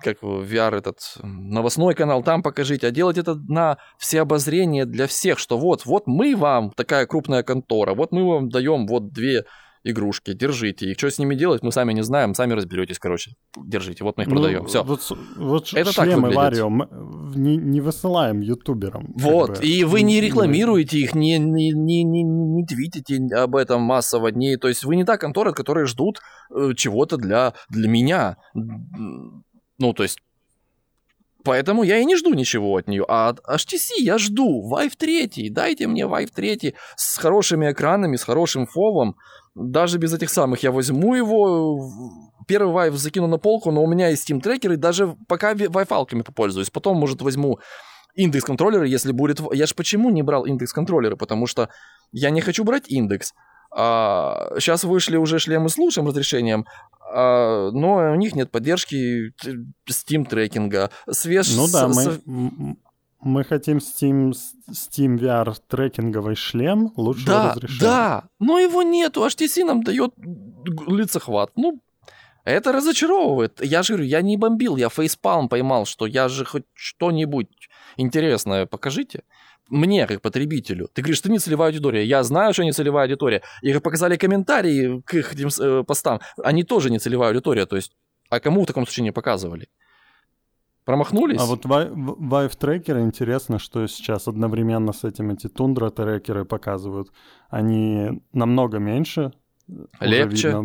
как 0.01 0.23
VR 0.23 0.77
этот, 0.77 0.97
новостной 1.23 1.93
канал, 1.93 2.23
там 2.23 2.41
покажите, 2.41 2.87
а 2.87 2.91
делать 2.91 3.17
это 3.17 3.35
на 3.35 3.77
все 3.97 4.21
обозрения 4.21 4.85
для 4.85 5.07
всех, 5.07 5.39
что 5.39 5.57
вот, 5.57 5.85
вот 5.85 6.07
мы 6.07 6.35
вам, 6.37 6.71
такая 6.71 7.05
крупная 7.05 7.43
контора, 7.43 7.93
вот 7.93 8.11
мы 8.13 8.25
вам 8.25 8.49
даем 8.49 8.87
вот 8.87 9.11
две 9.11 9.43
игрушки, 9.83 10.33
держите 10.33 10.91
их, 10.91 10.97
что 10.97 11.09
с 11.09 11.19
ними 11.19 11.35
делать, 11.35 11.63
мы 11.63 11.71
сами 11.71 11.93
не 11.93 12.03
знаем, 12.03 12.33
сами 12.33 12.53
разберетесь, 12.53 12.99
короче, 12.99 13.31
держите, 13.55 14.03
вот 14.03 14.17
мы 14.17 14.23
их 14.23 14.29
Ну, 14.29 14.35
продаем, 14.35 14.65
все. 14.65 14.83
Вот, 14.83 15.01
вот 15.37 15.73
Это 15.73 15.95
так 15.95 16.05
шлемы 16.05 16.29
выглядит. 16.29 16.37
Варио 16.37 16.69
мы 16.69 16.87
не, 17.35 17.57
не 17.57 17.81
высылаем 17.81 18.39
ютуберам. 18.39 19.13
Вот, 19.15 19.59
бы. 19.59 19.65
и 19.65 19.83
вы 19.83 20.01
не 20.01 20.21
рекламируете 20.21 20.99
их, 20.99 21.15
не, 21.15 21.37
не, 21.37 21.71
не, 21.71 22.03
не, 22.03 22.23
не 22.23 22.65
твитите 22.65 23.17
об 23.35 23.55
этом 23.55 23.81
массово, 23.81 24.27
не, 24.27 24.57
то 24.57 24.67
есть 24.67 24.83
вы 24.83 24.95
не 24.95 25.05
та 25.05 25.17
контора, 25.17 25.51
которые 25.51 25.85
ждут 25.85 26.19
э, 26.53 26.73
чего-то 26.75 27.17
для, 27.17 27.53
для 27.69 27.87
меня. 27.87 28.37
Ну, 28.53 29.93
то 29.93 30.03
есть, 30.03 30.19
поэтому 31.43 31.83
я 31.83 31.97
и 31.97 32.05
не 32.05 32.15
жду 32.15 32.33
ничего 32.33 32.75
от 32.77 32.87
нее. 32.87 33.05
А 33.07 33.29
от 33.29 33.39
HTC 33.39 33.99
я 33.99 34.17
жду. 34.17 34.67
Vive 34.71 34.93
3, 34.97 35.49
дайте 35.49 35.87
мне 35.87 36.03
Vive 36.03 36.31
3 36.33 36.73
с 36.95 37.17
хорошими 37.17 37.71
экранами, 37.71 38.15
с 38.15 38.23
хорошим 38.23 38.65
фовом. 38.65 39.15
Даже 39.57 39.97
без 39.97 40.13
этих 40.13 40.29
самых 40.29 40.61
я 40.63 40.71
возьму 40.71 41.15
его, 41.15 41.91
первый 42.47 42.73
Vive 42.73 42.95
закину 42.97 43.27
на 43.27 43.37
полку, 43.37 43.71
но 43.71 43.83
у 43.83 43.87
меня 43.87 44.09
есть 44.09 44.29
Steam 44.29 44.39
трекер, 44.39 44.73
и 44.73 44.75
даже 44.77 45.15
пока 45.27 45.53
Wi-Fi 45.53 46.23
попользуюсь. 46.23 46.69
Потом, 46.69 46.97
может, 46.97 47.21
возьму 47.21 47.59
индекс 48.15 48.45
контроллера, 48.45 48.85
если 48.85 49.11
будет... 49.11 49.41
Я 49.53 49.65
ж 49.65 49.73
почему 49.75 50.09
не 50.09 50.23
брал 50.23 50.45
индекс 50.45 50.73
контроллера? 50.73 51.15
Потому 51.15 51.47
что 51.47 51.69
я 52.11 52.29
не 52.29 52.41
хочу 52.41 52.63
брать 52.63 52.87
индекс. 52.87 53.33
сейчас 53.71 54.83
вышли 54.83 55.17
уже 55.17 55.39
шлемы 55.39 55.69
с 55.69 55.77
лучшим 55.77 56.07
разрешением, 56.07 56.65
а, 57.13 57.71
но 57.71 58.11
у 58.11 58.15
них 58.15 58.35
нет 58.35 58.51
поддержки 58.51 59.31
т- 59.41 59.65
Steam 59.89 60.25
трекинга. 60.25 60.91
Свеж... 61.09 61.55
Ну 61.55 61.67
да, 61.71 61.87
мы, 61.87 62.75
мы 63.21 63.43
хотим 63.43 63.77
Steam, 63.77 64.33
Steam 64.69 65.17
VR 65.17 65.55
трекинговый 65.67 66.35
шлем 66.35 66.91
лучшего 66.95 67.25
Да, 67.27 67.53
разрешения. 67.53 67.79
да, 67.81 68.23
но 68.39 68.59
его 68.59 68.83
нету. 68.83 69.25
HTC 69.25 69.63
нам 69.65 69.83
дает 69.83 70.11
лицехват. 70.87 71.51
Ну, 71.55 71.81
это 72.43 72.71
разочаровывает. 72.71 73.59
Я 73.63 73.83
же 73.83 73.93
говорю, 73.93 74.07
я 74.09 74.21
не 74.21 74.37
бомбил, 74.37 74.77
я 74.77 74.89
фейспалм 74.89 75.49
поймал, 75.49 75.85
что 75.85 76.05
я 76.05 76.29
же 76.29 76.45
хоть 76.45 76.63
что-нибудь 76.73 77.47
интересное 77.97 78.65
покажите. 78.65 79.23
мне, 79.69 80.07
как 80.07 80.21
потребителю. 80.21 80.87
Ты 80.93 81.01
говоришь, 81.01 81.19
ты 81.19 81.29
не 81.29 81.39
целевая 81.39 81.69
аудитория. 81.71 82.05
Я 82.05 82.23
знаю, 82.23 82.53
что 82.53 82.63
не 82.63 82.71
целевая 82.71 83.03
аудитория. 83.03 83.41
И 83.61 83.73
как 83.73 83.83
показали 83.83 84.15
комментарии 84.15 85.01
к 85.05 85.13
их 85.15 85.33
этим, 85.33 85.49
э, 85.59 85.83
постам, 85.83 86.21
они 86.41 86.63
тоже 86.63 86.89
не 86.89 86.99
целевая 86.99 87.29
аудитория. 87.31 87.65
То 87.65 87.75
есть, 87.75 87.91
а 88.29 88.39
кому 88.39 88.63
в 88.63 88.65
таком 88.65 88.85
случае 88.85 89.03
не 89.03 89.11
показывали? 89.11 89.67
Промахнулись? 90.87 91.41
А 91.41 91.45
вот 91.45 91.65
Vive 91.65 92.57
трекеры 92.57 93.01
интересно, 93.01 93.59
что 93.59 93.85
сейчас 93.87 94.29
одновременно 94.29 94.93
с 94.93 95.03
этим 95.03 95.31
эти 95.31 95.49
тундра 95.49 95.89
трекеры 95.89 96.45
показывают. 96.45 97.11
Они 97.49 98.21
намного 98.31 98.79
меньше. 98.79 99.33
Легче. 99.99 100.47
Видно, 100.47 100.63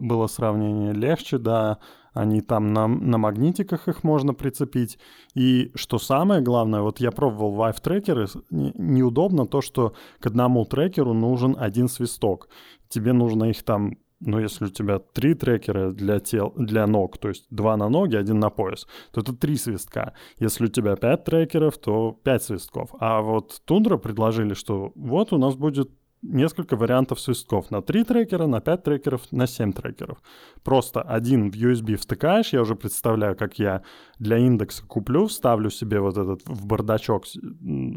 было 0.00 0.26
сравнение 0.26 0.92
легче, 0.92 1.38
да. 1.38 1.78
Они 2.12 2.40
там 2.40 2.72
на, 2.72 2.88
на 2.88 3.16
магнитиках 3.16 3.86
их 3.86 4.02
можно 4.02 4.34
прицепить. 4.34 4.98
И 5.34 5.70
что 5.76 6.00
самое 6.00 6.40
главное, 6.40 6.80
вот 6.80 6.98
я 6.98 7.12
пробовал 7.12 7.54
Vive 7.54 7.80
трекеры, 7.80 8.26
неудобно 8.50 9.46
то, 9.46 9.60
что 9.60 9.94
к 10.18 10.26
одному 10.26 10.64
трекеру 10.64 11.14
нужен 11.14 11.54
один 11.56 11.86
свисток. 11.86 12.48
Тебе 12.88 13.12
нужно 13.12 13.50
их 13.50 13.62
там 13.62 13.98
но 14.20 14.40
если 14.40 14.66
у 14.66 14.68
тебя 14.68 14.98
три 14.98 15.34
трекера 15.34 15.90
для, 15.90 16.20
тел, 16.20 16.52
для 16.56 16.86
ног, 16.86 17.18
то 17.18 17.28
есть 17.28 17.46
два 17.50 17.76
на 17.76 17.88
ноги, 17.88 18.16
один 18.16 18.38
на 18.38 18.50
пояс, 18.50 18.86
то 19.12 19.20
это 19.20 19.34
три 19.34 19.56
свистка. 19.56 20.14
Если 20.38 20.64
у 20.64 20.68
тебя 20.68 20.96
пять 20.96 21.24
трекеров, 21.24 21.78
то 21.78 22.12
пять 22.22 22.42
свистков. 22.42 22.90
А 23.00 23.20
вот 23.20 23.60
Тундра 23.64 23.96
предложили, 23.96 24.54
что 24.54 24.92
вот 24.94 25.32
у 25.32 25.38
нас 25.38 25.56
будет 25.56 25.90
несколько 26.24 26.76
вариантов 26.76 27.20
свистков. 27.20 27.70
На 27.70 27.82
3 27.82 28.04
трекера, 28.04 28.46
на 28.46 28.60
5 28.60 28.82
трекеров, 28.82 29.32
на 29.32 29.46
7 29.46 29.72
трекеров. 29.72 30.18
Просто 30.62 31.02
один 31.02 31.50
в 31.50 31.54
USB 31.54 31.96
втыкаешь, 31.96 32.52
я 32.52 32.62
уже 32.62 32.74
представляю, 32.74 33.36
как 33.36 33.58
я 33.58 33.82
для 34.18 34.38
индекса 34.38 34.84
куплю, 34.86 35.26
вставлю 35.26 35.70
себе 35.70 36.00
вот 36.00 36.16
этот 36.16 36.42
в 36.46 36.66
бардачок 36.66 37.26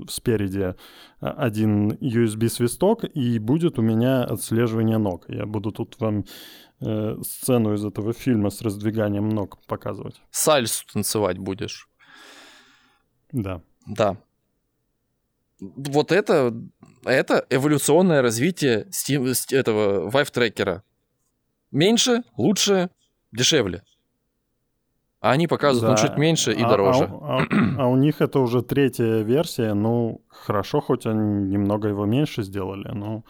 спереди 0.10 0.76
а, 1.20 1.32
один 1.32 1.92
USB-свисток, 1.92 3.06
и 3.06 3.40
будет 3.40 3.80
у 3.80 3.82
меня 3.82 4.24
отслеживание 4.24 4.98
ног. 4.98 5.26
Я 5.28 5.46
буду 5.46 5.72
тут 5.72 6.00
вам 6.00 6.26
э, 6.82 7.18
сцену 7.22 7.74
из 7.74 7.86
этого 7.86 8.14
фильма 8.14 8.50
с 8.50 8.62
раздвиганием 8.62 9.30
ног 9.30 9.58
показывать. 9.68 10.22
Сальсу 10.32 10.86
танцевать 10.94 11.38
будешь. 11.38 11.88
Да. 13.32 13.62
Да 13.88 14.18
вот 15.60 16.12
это, 16.12 16.54
это 17.04 17.46
эволюционное 17.50 18.22
развитие 18.22 18.88
Steam, 18.92 19.34
этого 19.56 20.10
Vive 20.10 20.32
трекера. 20.32 20.84
Меньше, 21.72 22.24
лучше, 22.38 22.90
дешевле. 23.32 23.84
А 25.20 25.32
они 25.32 25.48
показывают 25.48 25.98
да. 25.98 26.02
ну, 26.02 26.08
чуть 26.08 26.18
меньше 26.18 26.54
и 26.54 26.62
а, 26.62 26.70
дороже. 26.70 27.06
А, 27.06 27.40
а, 27.40 27.84
а 27.84 27.88
у 27.88 27.96
них 27.96 28.22
это 28.22 28.40
уже 28.40 28.62
третья 28.62 29.24
версия. 29.24 29.74
Ну, 29.74 30.22
хорошо, 30.30 30.80
хоть 30.80 31.06
они 31.06 31.50
немного 31.50 31.88
его 31.88 32.06
меньше 32.06 32.44
сделали, 32.44 32.90
но 32.94 33.24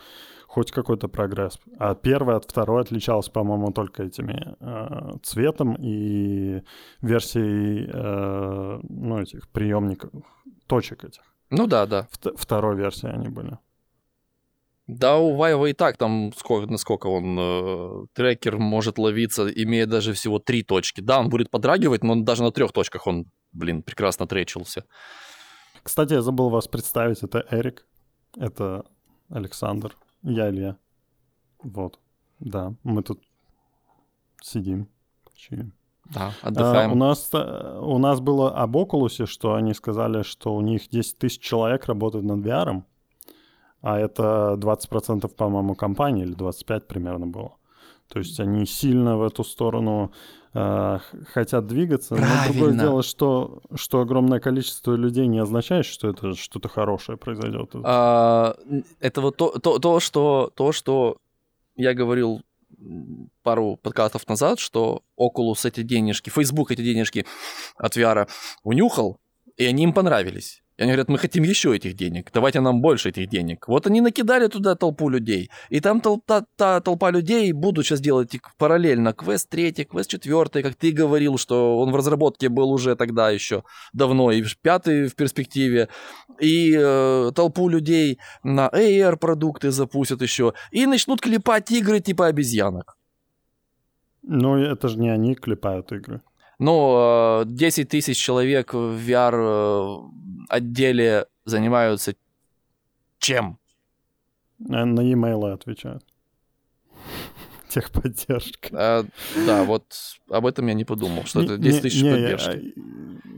хоть 0.47 0.71
какой-то 0.71 1.07
прогресс. 1.07 1.59
А 1.80 1.95
первая 1.95 2.38
от 2.38 2.45
второй 2.45 2.82
отличалась, 2.82 3.30
по-моему, 3.30 3.71
только 3.71 4.03
этими 4.03 4.55
э, 4.59 5.17
цветом 5.23 5.75
и 5.80 6.61
версией 7.01 7.89
э, 7.91 8.80
ну, 8.84 9.21
этих 9.21 9.47
приемников, 9.49 10.11
точек 10.67 11.05
этих. 11.05 11.21
Ну 11.49 11.67
да, 11.67 11.85
да. 11.85 12.07
Второй 12.35 12.75
версии 12.75 13.07
они 13.07 13.29
были. 13.29 13.57
Да, 14.87 15.17
у 15.17 15.35
Вайва 15.35 15.65
и 15.65 15.73
так 15.73 15.97
там 15.97 16.31
сколько, 16.33 16.71
насколько 16.71 17.07
он 17.07 17.37
э, 17.37 18.05
трекер 18.13 18.57
может 18.57 18.97
ловиться, 18.97 19.45
имея 19.47 19.85
даже 19.85 20.13
всего 20.13 20.39
три 20.39 20.63
точки. 20.63 21.01
Да, 21.01 21.19
он 21.19 21.29
будет 21.29 21.49
подрагивать, 21.51 22.03
но 22.03 22.15
даже 22.15 22.41
на 22.41 22.51
трех 22.51 22.71
точках 22.71 23.05
он, 23.05 23.25
блин, 23.51 23.83
прекрасно 23.83 24.27
тречился. 24.27 24.85
Кстати, 25.83 26.13
я 26.13 26.21
забыл 26.21 26.49
вас 26.49 26.69
представить. 26.69 27.21
Это 27.21 27.45
Эрик, 27.51 27.85
это 28.37 28.85
Александр, 29.29 29.97
я 30.23 30.49
Илья. 30.49 30.77
Вот, 31.61 31.99
да, 32.39 32.73
мы 32.83 33.03
тут 33.03 33.21
сидим, 34.41 34.87
чилим. 35.35 35.73
Да, 36.13 36.31
отдыхаем. 36.41 36.91
А, 36.91 36.93
у, 36.93 36.97
нас, 36.97 37.29
э, 37.33 37.79
у 37.81 37.97
нас 37.97 38.19
было 38.19 38.51
об 38.51 38.75
Oculus, 38.77 39.25
что 39.25 39.53
они 39.55 39.73
сказали, 39.73 40.23
что 40.23 40.55
у 40.55 40.61
них 40.61 40.89
10 40.89 41.17
тысяч 41.17 41.39
человек 41.39 41.85
работает 41.85 42.25
над 42.25 42.45
VR, 42.45 42.83
а 43.81 43.99
это 43.99 44.55
20%, 44.57 45.27
по-моему, 45.27 45.75
компании, 45.75 46.23
или 46.23 46.35
25% 46.35 46.81
примерно 46.81 47.27
было. 47.27 47.53
То 48.09 48.19
есть 48.19 48.39
они 48.39 48.65
сильно 48.65 49.17
в 49.17 49.23
эту 49.23 49.43
сторону 49.43 50.13
э, 50.53 50.99
хотят 51.33 51.67
двигаться. 51.67 52.15
Правильно. 52.15 52.37
Но 52.47 52.53
другое 52.53 52.79
дело, 52.79 53.03
что, 53.03 53.61
что 53.75 53.99
огромное 53.99 54.39
количество 54.39 54.93
людей 54.93 55.27
не 55.27 55.39
означает, 55.39 55.85
что 55.85 56.09
это 56.09 56.33
что-то 56.33 56.69
хорошее 56.69 57.17
произойдет. 57.17 57.71
А, 57.83 58.55
это 58.99 59.21
вот 59.21 59.35
то, 59.35 59.59
то, 59.59 59.79
то, 59.79 59.99
что, 59.99 60.51
то, 60.55 60.71
что 60.71 61.17
я 61.75 61.93
говорил 61.93 62.41
пару 63.43 63.78
подкастов 63.78 64.28
назад, 64.28 64.59
что 64.59 65.03
Oculus 65.19 65.67
эти 65.67 65.82
денежки, 65.82 66.30
Facebook 66.30 66.71
эти 66.71 66.82
денежки 66.82 67.25
от 67.75 67.97
VR 67.97 68.30
унюхал, 68.63 69.19
и 69.55 69.65
они 69.65 69.84
им 69.84 69.93
понравились. 69.93 70.63
И 70.78 70.84
они 70.84 70.91
говорят, 70.91 71.09
мы 71.09 71.17
хотим 71.17 71.43
еще 71.43 71.75
этих 71.75 71.95
денег, 71.95 72.30
давайте 72.32 72.59
нам 72.59 72.82
больше 72.82 73.09
этих 73.09 73.30
денег. 73.30 73.67
Вот 73.67 73.88
они 73.88 73.99
накидали 73.99 74.47
туда 74.47 74.75
толпу 74.75 75.09
людей, 75.09 75.49
и 75.69 75.80
там 75.80 76.01
толпа, 76.01 76.45
та, 76.55 76.82
толпа 76.82 77.09
людей 77.09 77.51
будут 77.51 77.86
сейчас 77.86 77.99
делать 77.99 78.39
параллельно 78.59 79.13
квест 79.13 79.49
3, 79.49 79.86
квест 79.86 80.09
4, 80.09 80.63
как 80.63 80.75
ты 80.75 80.91
говорил, 80.91 81.39
что 81.39 81.80
он 81.80 81.91
в 81.91 81.95
разработке 81.95 82.49
был 82.49 82.71
уже 82.71 82.95
тогда 82.95 83.32
еще 83.32 83.63
давно, 83.91 84.32
и 84.32 84.43
пятый 84.61 85.07
в 85.07 85.15
перспективе, 85.15 85.89
и 86.39 86.75
э, 86.78 87.32
толпу 87.34 87.69
людей 87.69 88.19
на 88.43 88.69
AR-продукты 88.69 89.71
запустят 89.71 90.21
еще, 90.21 90.53
и 90.71 90.86
начнут 90.86 91.21
клепать 91.21 91.71
игры 91.71 92.01
типа 92.01 92.28
обезьянок. 92.28 92.97
Ну, 94.21 94.57
это 94.57 94.89
же 94.89 94.99
не 94.99 95.09
они 95.09 95.34
клепают 95.34 95.91
игры. 95.91 96.21
Ну, 96.59 97.43
10 97.45 97.89
тысяч 97.89 98.17
человек 98.17 98.73
в 98.73 98.97
VR 98.97 100.09
отделе 100.49 101.27
занимаются 101.45 102.15
чем? 103.19 103.59
Э, 104.59 104.85
на 104.85 105.01
e-mail 105.01 105.51
отвечают. 105.51 106.03
Техподдержка. 107.69 108.69
А, 108.71 109.05
да, 109.45 109.63
вот 109.63 109.93
об 110.29 110.45
этом 110.45 110.67
я 110.67 110.73
не 110.73 110.85
подумал, 110.85 111.25
что 111.25 111.39
не, 111.41 111.45
это 111.45 111.57
10 111.57 111.81
тысяч 111.81 112.01
поддержки. 112.01 112.73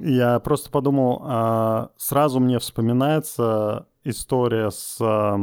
Я, 0.01 0.34
я 0.34 0.39
просто 0.39 0.70
подумал, 0.70 1.22
а, 1.24 1.91
сразу 1.97 2.39
мне 2.39 2.59
вспоминается 2.59 3.88
история 4.03 4.70
с 4.70 4.97
а, 5.01 5.38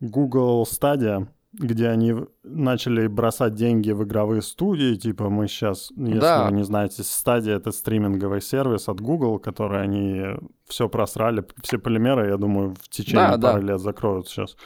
Google 0.00 0.64
Stadia, 0.64 1.26
где 1.52 1.88
они 1.88 2.14
начали 2.42 3.06
бросать 3.06 3.54
деньги 3.54 3.90
в 3.90 4.04
игровые 4.04 4.42
студии, 4.42 4.94
типа 4.96 5.30
мы 5.30 5.48
сейчас, 5.48 5.90
если 5.96 6.20
да. 6.20 6.46
вы 6.46 6.56
не 6.56 6.62
знаете, 6.62 7.02
стадия 7.02 7.56
это 7.56 7.72
стриминговый 7.72 8.42
сервис 8.42 8.88
от 8.88 9.00
Google, 9.00 9.38
который 9.38 9.82
они 9.82 10.22
все 10.66 10.88
просрали, 10.88 11.44
все 11.62 11.78
полимеры, 11.78 12.28
я 12.28 12.36
думаю, 12.36 12.74
в 12.74 12.88
течение 12.88 13.38
да, 13.38 13.52
пары 13.52 13.62
да. 13.62 13.72
лет 13.72 13.80
закроют 13.80 14.28
сейчас. 14.28 14.56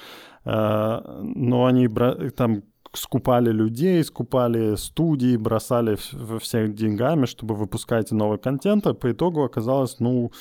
Э, 0.45 1.21
но 1.23 1.67
они 1.67 1.89
там 2.37 2.63
скупали 2.93 3.51
людей, 3.53 4.03
скупали 4.05 4.75
студии, 4.75 5.37
бросали 5.37 5.97
всех 6.41 6.75
деньгами, 6.75 7.27
чтобы 7.27 7.55
выпускать 7.55 8.11
новый 8.11 8.39
контент, 8.39 8.87
а 8.87 8.95
по 8.95 9.13
итогу 9.13 9.45
оказалось, 9.45 10.01
ну, 10.01 10.33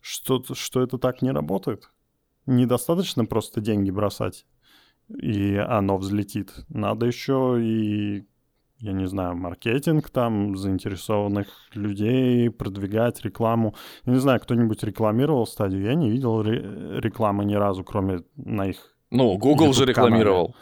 что, 0.00 0.42
что 0.52 0.82
это 0.82 0.98
так 0.98 1.22
не 1.22 1.30
работает. 1.30 1.88
Недостаточно 2.46 3.24
просто 3.26 3.60
деньги 3.60 3.90
бросать 3.90 4.44
и 5.08 5.56
оно 5.56 5.96
взлетит. 5.96 6.52
Надо 6.68 7.06
еще 7.06 7.58
и, 7.60 8.26
я 8.78 8.92
не 8.92 9.06
знаю, 9.06 9.36
маркетинг 9.36 10.10
там, 10.10 10.56
заинтересованных 10.56 11.48
людей, 11.74 12.50
продвигать 12.50 13.22
рекламу. 13.22 13.74
Я 14.04 14.12
не 14.12 14.20
знаю, 14.20 14.40
кто-нибудь 14.40 14.82
рекламировал 14.82 15.46
стадию? 15.46 15.82
Я 15.82 15.94
не 15.94 16.10
видел 16.10 16.42
ре- 16.42 17.00
рекламы 17.00 17.44
ни 17.44 17.54
разу, 17.54 17.84
кроме 17.84 18.20
на 18.36 18.66
их 18.66 18.94
Ну, 19.10 19.36
Google 19.38 19.72
же 19.72 19.84
рекламировал. 19.86 20.54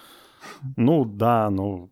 Ну, 0.77 1.05
да, 1.05 1.51
ну, 1.51 1.91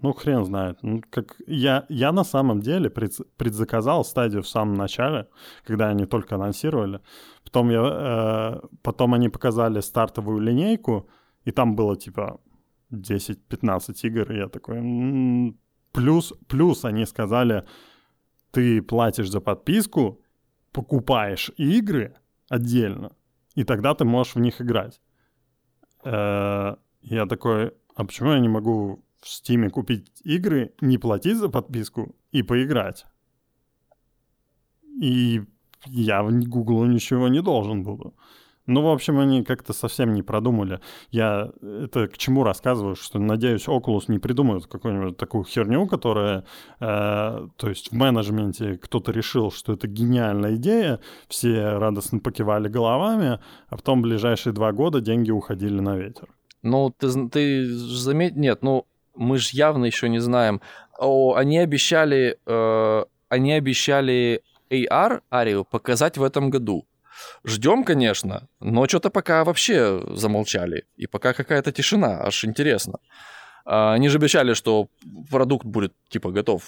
ну, 0.00 0.12
хрен 0.12 0.44
знает. 0.44 0.78
Ну, 0.82 1.02
как 1.10 1.36
я, 1.46 1.86
я 1.88 2.12
на 2.12 2.24
самом 2.24 2.60
деле 2.60 2.90
пред, 2.90 3.12
предзаказал 3.36 4.04
стадию 4.04 4.42
в 4.42 4.48
самом 4.48 4.74
начале, 4.74 5.28
когда 5.66 5.88
они 5.88 6.06
только 6.06 6.34
анонсировали. 6.34 7.00
Потом, 7.44 7.70
я, 7.70 8.60
э, 8.62 8.66
потом 8.82 9.14
они 9.14 9.28
показали 9.28 9.80
стартовую 9.80 10.40
линейку, 10.40 11.08
и 11.44 11.52
там 11.52 11.76
было 11.76 11.96
типа 11.96 12.40
10-15 12.92 13.94
игр, 14.02 14.32
и 14.32 14.36
я 14.36 14.48
такой... 14.48 14.78
М-м-м". 14.78 15.58
Плюс, 15.92 16.34
плюс 16.48 16.84
они 16.84 17.06
сказали, 17.06 17.64
ты 18.50 18.82
платишь 18.82 19.30
за 19.30 19.40
подписку, 19.40 20.20
покупаешь 20.72 21.52
игры 21.56 22.16
отдельно, 22.48 23.10
и 23.54 23.64
тогда 23.64 23.94
ты 23.94 24.04
можешь 24.04 24.34
в 24.34 24.40
них 24.40 24.60
играть. 24.60 25.00
Э-э- 26.04 26.76
я 27.02 27.26
такой, 27.26 27.72
а 27.94 28.04
почему 28.04 28.32
я 28.32 28.40
не 28.40 28.48
могу 28.48 29.04
в 29.20 29.28
Стиме 29.28 29.70
купить 29.70 30.20
игры, 30.24 30.72
не 30.80 30.98
платить 30.98 31.36
за 31.36 31.48
подписку 31.48 32.14
и 32.32 32.42
поиграть? 32.42 33.06
И 35.02 35.42
я 35.86 36.22
Google 36.22 36.86
ничего 36.86 37.28
не 37.28 37.42
должен 37.42 37.82
буду. 37.82 38.14
Ну, 38.66 38.80
в 38.80 38.88
общем, 38.88 39.18
они 39.18 39.44
как-то 39.44 39.72
совсем 39.74 40.14
не 40.14 40.22
продумали. 40.22 40.80
Я 41.10 41.50
это 41.62 42.08
к 42.08 42.16
чему 42.16 42.44
рассказываю, 42.44 42.96
что, 42.96 43.18
надеюсь, 43.18 43.68
Oculus 43.68 44.04
не 44.08 44.18
придумают 44.18 44.66
какую-нибудь 44.66 45.18
такую 45.18 45.44
херню, 45.44 45.86
которая, 45.86 46.44
э, 46.80 47.48
то 47.56 47.68
есть 47.68 47.90
в 47.90 47.94
менеджменте 47.94 48.78
кто-то 48.78 49.12
решил, 49.12 49.50
что 49.50 49.74
это 49.74 49.86
гениальная 49.86 50.54
идея, 50.54 51.00
все 51.28 51.76
радостно 51.76 52.20
покивали 52.20 52.68
головами, 52.68 53.38
а 53.68 53.76
потом 53.76 54.00
ближайшие 54.00 54.54
два 54.54 54.72
года 54.72 55.00
деньги 55.00 55.30
уходили 55.30 55.80
на 55.80 55.96
ветер. 55.96 56.28
Ну, 56.62 56.90
ты, 56.90 57.28
ты 57.28 57.66
заметь, 57.68 58.34
нет, 58.36 58.62
ну, 58.62 58.86
мы 59.14 59.36
же 59.36 59.50
явно 59.52 59.84
еще 59.84 60.08
не 60.08 60.20
знаем. 60.20 60.62
О, 60.98 61.34
они 61.34 61.58
обещали, 61.58 62.38
э, 62.46 63.04
они 63.28 63.52
обещали 63.52 64.42
AR, 64.70 65.20
Арию, 65.30 65.64
показать 65.64 66.16
в 66.16 66.22
этом 66.22 66.48
году. 66.48 66.86
Ждем, 67.44 67.84
конечно, 67.84 68.48
но 68.60 68.86
что-то 68.86 69.10
пока 69.10 69.44
вообще 69.44 70.02
замолчали. 70.10 70.84
И 70.96 71.06
пока 71.06 71.32
какая-то 71.32 71.72
тишина, 71.72 72.22
аж 72.22 72.44
интересно. 72.44 72.98
А, 73.64 73.94
они 73.94 74.08
же 74.08 74.18
обещали, 74.18 74.54
что 74.54 74.88
продукт 75.30 75.64
будет 75.64 75.92
типа 76.08 76.30
готов 76.30 76.64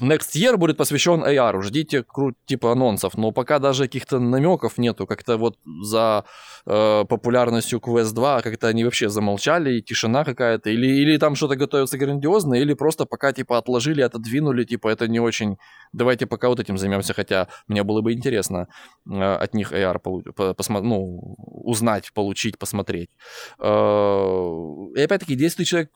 Next 0.00 0.34
Year 0.34 0.56
будет 0.56 0.76
посвящен 0.76 1.24
AR. 1.24 1.62
Ждите 1.62 2.02
крут 2.02 2.36
типа 2.46 2.72
анонсов. 2.72 3.16
Но 3.16 3.32
пока 3.32 3.58
даже 3.58 3.84
каких-то 3.84 4.18
намеков 4.18 4.78
нету. 4.78 5.06
Как-то 5.06 5.36
вот 5.36 5.58
за 5.82 6.24
э, 6.66 7.04
популярностью 7.08 7.80
Quest 7.80 8.14
2 8.14 8.42
как-то 8.42 8.68
они 8.68 8.84
вообще 8.84 9.08
замолчали, 9.08 9.78
и 9.78 9.82
тишина 9.82 10.24
какая-то. 10.24 10.70
Или, 10.70 10.86
или 10.86 11.16
там 11.18 11.34
что-то 11.34 11.56
готовится 11.56 11.98
грандиозное, 11.98 12.60
или 12.60 12.74
просто 12.74 13.06
пока 13.06 13.32
типа 13.32 13.58
отложили, 13.58 14.02
отодвинули, 14.02 14.64
типа 14.64 14.88
это 14.88 15.08
не 15.08 15.20
очень... 15.20 15.56
Давайте 15.92 16.26
пока 16.26 16.48
вот 16.48 16.60
этим 16.60 16.78
займемся, 16.78 17.14
хотя 17.14 17.48
мне 17.66 17.82
было 17.82 18.00
бы 18.00 18.12
интересно 18.12 18.68
э, 19.10 19.20
от 19.20 19.54
них 19.54 19.72
AR 19.72 19.98
полу- 19.98 20.22
посмо- 20.54 20.82
ну, 20.82 21.36
узнать, 21.46 22.12
получить, 22.14 22.58
посмотреть. 22.58 23.10
Э, 23.58 24.48
и 24.96 25.00
опять-таки, 25.00 25.34
10 25.34 25.66
человек, 25.66 25.90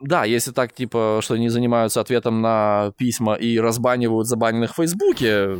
да, 0.00 0.24
если 0.24 0.52
так, 0.52 0.72
типа, 0.72 1.20
что 1.22 1.34
они 1.34 1.48
занимаются 1.48 2.00
ответом 2.00 2.40
на 2.40 2.92
письма 2.96 3.27
письма 3.28 3.34
и 3.34 3.60
разбанивают 3.60 4.26
забаненных 4.26 4.72
в 4.72 4.76
Фейсбуке, 4.76 5.56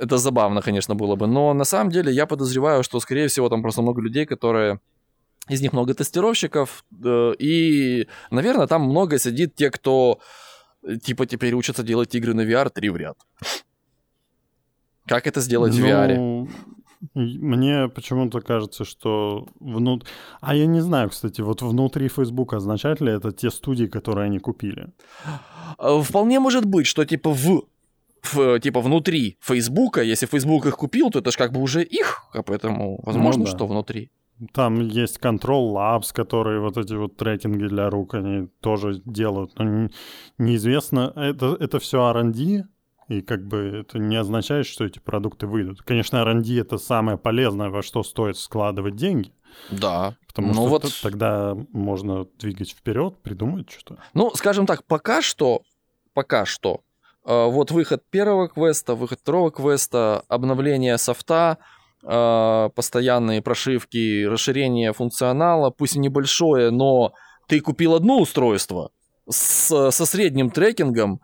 это 0.00 0.18
забавно, 0.18 0.62
конечно, 0.62 0.94
было 0.94 1.16
бы. 1.16 1.26
Но 1.26 1.54
на 1.54 1.64
самом 1.64 1.90
деле 1.90 2.12
я 2.12 2.26
подозреваю, 2.26 2.82
что, 2.82 3.00
скорее 3.00 3.26
всего, 3.26 3.48
там 3.48 3.62
просто 3.62 3.82
много 3.82 4.02
людей, 4.02 4.26
которые... 4.26 4.78
Из 5.48 5.62
них 5.62 5.72
много 5.72 5.94
тестировщиков, 5.94 6.84
э, 7.04 7.32
и, 7.40 8.06
наверное, 8.30 8.66
там 8.66 8.82
много 8.82 9.18
сидит 9.18 9.54
те, 9.56 9.70
кто 9.70 10.20
типа 11.02 11.26
теперь 11.26 11.54
учатся 11.54 11.82
делать 11.82 12.14
игры 12.14 12.34
на 12.34 12.42
VR 12.42 12.70
три 12.70 12.90
в 12.90 12.96
ряд. 12.96 13.16
Как 15.06 15.26
это 15.26 15.40
сделать 15.40 15.72
ну, 15.74 15.80
в 15.80 15.88
VR? 15.88 16.48
Мне 17.14 17.88
почему-то 17.88 18.40
кажется, 18.40 18.84
что 18.84 19.46
внут... 19.58 20.06
А 20.40 20.54
я 20.54 20.66
не 20.66 20.80
знаю, 20.80 21.08
кстати, 21.10 21.40
вот 21.40 21.62
внутри 21.62 22.08
Facebook 22.08 22.52
означает 22.52 23.00
ли 23.00 23.12
это 23.12 23.32
те 23.32 23.50
студии, 23.50 23.86
которые 23.86 24.26
они 24.26 24.38
купили? 24.38 24.92
Э, 25.78 26.00
вполне 26.02 26.40
может 26.40 26.66
быть, 26.66 26.86
что 26.86 27.04
типа 27.04 27.30
в 27.30 27.64
в, 28.22 28.60
типа 28.60 28.80
внутри 28.80 29.38
Фейсбука, 29.40 30.02
если 30.02 30.26
Facebook 30.26 30.66
их 30.66 30.76
купил, 30.76 31.10
то 31.10 31.20
это 31.20 31.30
же 31.30 31.38
как 31.38 31.52
бы 31.52 31.60
уже 31.60 31.82
их, 31.82 32.24
а 32.34 32.42
поэтому 32.42 33.00
возможно, 33.02 33.40
ну, 33.40 33.44
да. 33.46 33.50
что 33.50 33.66
внутри. 33.66 34.10
Там 34.52 34.80
есть 34.80 35.18
Control 35.18 35.72
Labs, 35.74 36.14
которые 36.14 36.60
вот 36.60 36.78
эти 36.78 36.94
вот 36.94 37.16
трекинги 37.16 37.66
для 37.66 37.90
рук, 37.90 38.14
они 38.14 38.48
тоже 38.60 39.02
делают. 39.04 39.58
Но 39.58 39.88
неизвестно, 40.38 41.12
это, 41.14 41.56
это 41.60 41.78
все 41.78 42.10
R&D, 42.10 42.64
и 43.10 43.22
как 43.22 43.44
бы 43.44 43.58
это 43.80 43.98
не 43.98 44.14
означает, 44.14 44.66
что 44.66 44.84
эти 44.84 45.00
продукты 45.00 45.48
выйдут. 45.48 45.82
Конечно, 45.82 46.18
R&D— 46.18 46.60
это 46.60 46.78
самое 46.78 47.18
полезное, 47.18 47.68
во 47.68 47.82
что 47.82 48.04
стоит 48.04 48.36
складывать 48.36 48.94
деньги. 48.94 49.32
Да. 49.72 50.14
Потому 50.28 50.48
ну 50.48 50.54
что 50.54 50.66
вот... 50.66 51.00
тогда 51.02 51.56
можно 51.72 52.26
двигать 52.38 52.70
вперед, 52.70 53.20
придумать 53.20 53.68
что-то. 53.68 54.00
Ну, 54.14 54.30
скажем 54.36 54.64
так, 54.64 54.84
пока 54.84 55.22
что, 55.22 55.62
пока 56.14 56.46
что, 56.46 56.82
э, 57.26 57.46
вот 57.46 57.72
выход 57.72 58.04
первого 58.10 58.48
квеста, 58.48 58.94
выход 58.94 59.18
второго 59.18 59.50
квеста, 59.50 60.22
обновление 60.28 60.96
софта, 60.96 61.58
э, 62.04 62.70
постоянные 62.76 63.42
прошивки, 63.42 64.24
расширение 64.24 64.92
функционала, 64.92 65.70
пусть 65.70 65.96
и 65.96 65.98
небольшое, 65.98 66.70
но 66.70 67.12
ты 67.48 67.60
купил 67.60 67.96
одно 67.96 68.20
устройство 68.20 68.92
с, 69.28 69.90
со 69.90 70.06
средним 70.06 70.50
трекингом, 70.50 71.20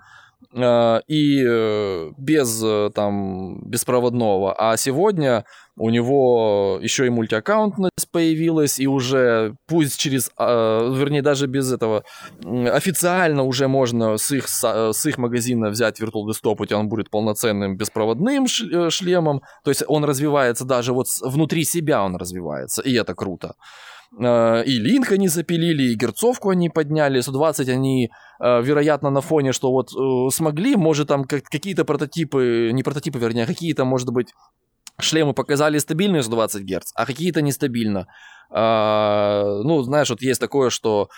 и 0.53 1.45
э, 1.47 2.13
без 2.17 2.63
э, 2.63 2.91
там 2.95 3.61
беспроводного. 3.69 4.55
А 4.59 4.77
сегодня 4.77 5.45
у 5.77 5.91
него 5.91 6.79
еще 6.81 7.07
и 7.07 7.11
мультиаккаунтность 7.11 8.11
появилась, 8.11 8.79
и 8.79 8.87
уже 8.87 9.55
пусть 9.67 9.99
через, 9.99 10.31
вернее, 10.39 11.21
даже 11.21 11.47
без 11.47 11.71
этого, 11.71 12.03
официально 12.43 13.43
уже 13.43 13.69
можно 13.69 14.17
с 14.17 14.31
их, 14.31 14.49
с 14.49 15.07
их 15.07 15.19
магазина 15.19 15.69
взять 15.69 16.01
Virtual 16.01 16.25
Desktop, 16.31 16.67
и 16.67 16.73
он 16.73 16.89
будет 16.89 17.11
полноценным 17.11 17.77
беспроводным 17.77 18.47
шлемом, 18.47 19.43
то 19.65 19.71
есть 19.71 19.83
он 19.87 20.05
развивается 20.07 20.65
даже 20.65 20.95
вот 20.95 21.09
внутри 21.21 21.65
себя 21.65 22.03
он 22.03 22.17
развивается, 22.17 22.81
и 22.81 22.95
это 22.95 23.15
круто. 23.15 23.55
Э, 24.19 24.63
и 24.65 24.79
Линк 24.79 25.13
они 25.13 25.29
запилили, 25.29 25.93
и 25.93 25.95
Герцовку 25.95 26.51
они 26.51 26.69
подняли, 26.71 27.21
120 27.21 27.69
они, 27.69 28.11
э, 28.41 28.63
вероятно, 28.63 29.11
на 29.11 29.21
фоне, 29.21 29.53
что 29.53 29.71
вот 29.71 29.91
э, 29.93 30.31
смогли, 30.31 30.77
может, 30.77 31.09
там 31.09 31.25
какие-то 31.25 31.85
прототипы, 31.85 32.71
не 32.73 32.83
прототипы, 32.83 33.19
вернее, 33.19 33.45
а 33.45 33.47
какие-то, 33.47 33.85
может 33.85 34.11
быть, 34.11 34.29
шлемы 34.99 35.35
показали 35.35 35.79
стабильные 35.79 36.23
120 36.23 36.63
Гц, 36.63 36.93
а 36.95 37.07
какие-то 37.07 37.43
нестабильно. 37.43 38.07
А, 38.51 39.61
ну, 39.63 39.83
знаешь, 39.83 40.11
вот 40.11 40.23
есть 40.23 40.41
такое, 40.41 40.71
что 40.71 41.09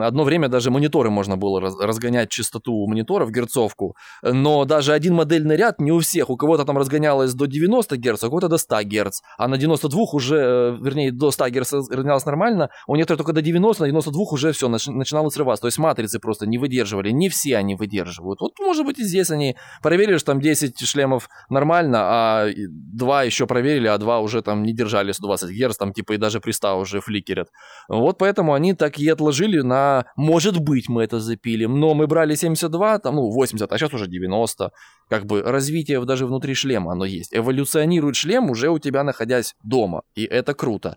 одно 0.00 0.24
время 0.24 0.48
даже 0.48 0.70
мониторы 0.70 1.10
можно 1.10 1.36
было 1.36 1.60
разгонять 1.60 2.30
частоту 2.30 2.86
мониторов, 2.86 3.30
герцовку, 3.30 3.96
но 4.22 4.64
даже 4.64 4.92
один 4.92 5.14
модельный 5.14 5.56
ряд 5.56 5.80
не 5.80 5.92
у 5.92 6.00
всех. 6.00 6.30
У 6.30 6.36
кого-то 6.36 6.64
там 6.64 6.78
разгонялось 6.78 7.34
до 7.34 7.46
90 7.46 7.96
Гц, 7.98 8.24
а 8.24 8.26
у 8.26 8.30
кого-то 8.30 8.48
до 8.48 8.56
100 8.56 8.76
Гц, 8.84 9.20
а 9.38 9.48
на 9.48 9.58
92 9.58 10.02
уже, 10.12 10.36
э, 10.36 10.76
вернее, 10.80 11.12
до 11.12 11.30
100 11.30 11.50
Гц 11.50 11.72
разгонялось 11.72 12.24
нормально, 12.24 12.70
у 12.86 12.96
некоторых 12.96 13.18
только 13.18 13.32
до 13.32 13.42
90, 13.42 13.82
на 13.82 13.86
92 13.88 14.24
уже 14.30 14.52
все, 14.52 14.68
начинало 14.68 15.28
срываться. 15.28 15.62
То 15.62 15.68
есть 15.68 15.78
матрицы 15.78 16.18
просто 16.18 16.46
не 16.46 16.58
выдерживали, 16.58 17.10
не 17.10 17.28
все 17.28 17.56
они 17.56 17.74
выдерживают. 17.74 18.40
Вот, 18.40 18.58
может 18.60 18.86
быть, 18.86 18.98
и 18.98 19.04
здесь 19.04 19.30
они 19.30 19.56
проверили, 19.82 20.16
что 20.16 20.32
там 20.32 20.40
10 20.40 20.78
шлемов 20.80 21.28
нормально, 21.48 21.98
а 22.00 22.46
2 22.54 23.22
еще 23.24 23.46
проверили, 23.46 23.88
а 23.88 23.98
2 23.98 24.20
уже 24.20 24.42
там 24.42 24.62
не 24.62 24.72
держали 24.72 25.12
120 25.12 25.50
Гц, 25.50 25.76
там 25.76 25.92
типа 25.92 26.14
и 26.14 26.16
даже 26.16 26.40
при 26.40 26.52
100 26.74 26.80
уже 26.80 27.00
фликерят. 27.00 27.48
Вот 27.88 28.18
поэтому 28.18 28.52
они 28.54 28.74
так 28.74 28.98
и 28.98 29.08
отложили 29.08 29.60
на 29.62 30.04
«может 30.16 30.58
быть 30.58 30.88
мы 30.88 31.02
это 31.04 31.20
запилим», 31.20 31.80
но 31.80 31.94
мы 31.94 32.06
брали 32.06 32.34
72, 32.34 32.98
там, 32.98 33.16
ну, 33.16 33.30
80, 33.30 33.72
а 33.72 33.78
сейчас 33.78 33.94
уже 33.94 34.06
90. 34.06 34.70
Как 35.08 35.26
бы 35.26 35.42
развитие 35.42 36.04
даже 36.04 36.26
внутри 36.26 36.54
шлема 36.54 36.92
оно 36.92 37.04
есть. 37.04 37.34
Эволюционирует 37.34 38.16
шлем 38.16 38.50
уже 38.50 38.68
у 38.68 38.78
тебя, 38.78 39.04
находясь 39.04 39.54
дома, 39.62 40.02
и 40.14 40.24
это 40.24 40.54
круто. 40.54 40.96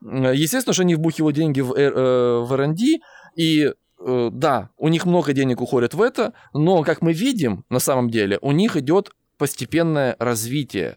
Естественно, 0.00 0.74
что 0.74 0.82
они 0.82 0.94
вбухивают 0.94 1.36
деньги 1.36 1.60
в, 1.60 1.72
э, 1.74 1.90
э 1.90 2.44
в 2.44 2.52
R&D, 2.52 3.00
и 3.36 3.72
э, 4.06 4.30
да, 4.32 4.70
у 4.76 4.88
них 4.88 5.06
много 5.06 5.32
денег 5.32 5.60
уходит 5.60 5.94
в 5.94 6.02
это, 6.02 6.32
но, 6.54 6.82
как 6.82 7.02
мы 7.02 7.12
видим, 7.12 7.64
на 7.70 7.80
самом 7.80 8.10
деле, 8.10 8.38
у 8.42 8.52
них 8.52 8.76
идет 8.76 9.10
постепенное 9.38 10.16
развитие 10.18 10.96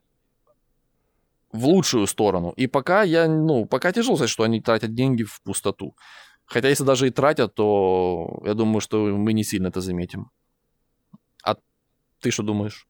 в 1.54 1.66
лучшую 1.66 2.08
сторону. 2.08 2.54
И 2.58 2.68
пока 2.68 3.04
я, 3.04 3.28
ну, 3.28 3.66
пока 3.66 3.91
тяжело 3.91 4.16
сказать, 4.16 4.30
что 4.30 4.43
они 4.43 4.62
тратят 4.62 4.93
деньги 4.93 5.24
в 5.24 5.41
пустоту. 5.41 5.95
Хотя 6.45 6.70
если 6.70 6.84
даже 6.84 7.08
и 7.08 7.12
тратят, 7.12 7.56
то 7.56 8.41
я 8.45 8.54
думаю, 8.54 8.82
что 8.82 9.06
мы 9.06 9.34
не 9.34 9.43
сильно 9.43 9.68
это 9.68 9.82
заметим. 9.82 10.32
А 11.43 11.56
ты 12.20 12.32
что 12.32 12.43
думаешь? 12.43 12.88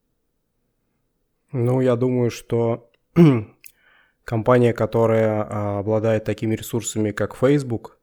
Ну, 1.52 1.82
я 1.82 1.96
думаю, 1.96 2.32
что 2.32 2.90
компания, 4.24 4.74
которая 4.74 5.44
а, 5.44 5.80
обладает 5.80 6.24
такими 6.24 6.56
ресурсами, 6.56 7.12
как 7.12 7.36
Facebook, 7.36 8.01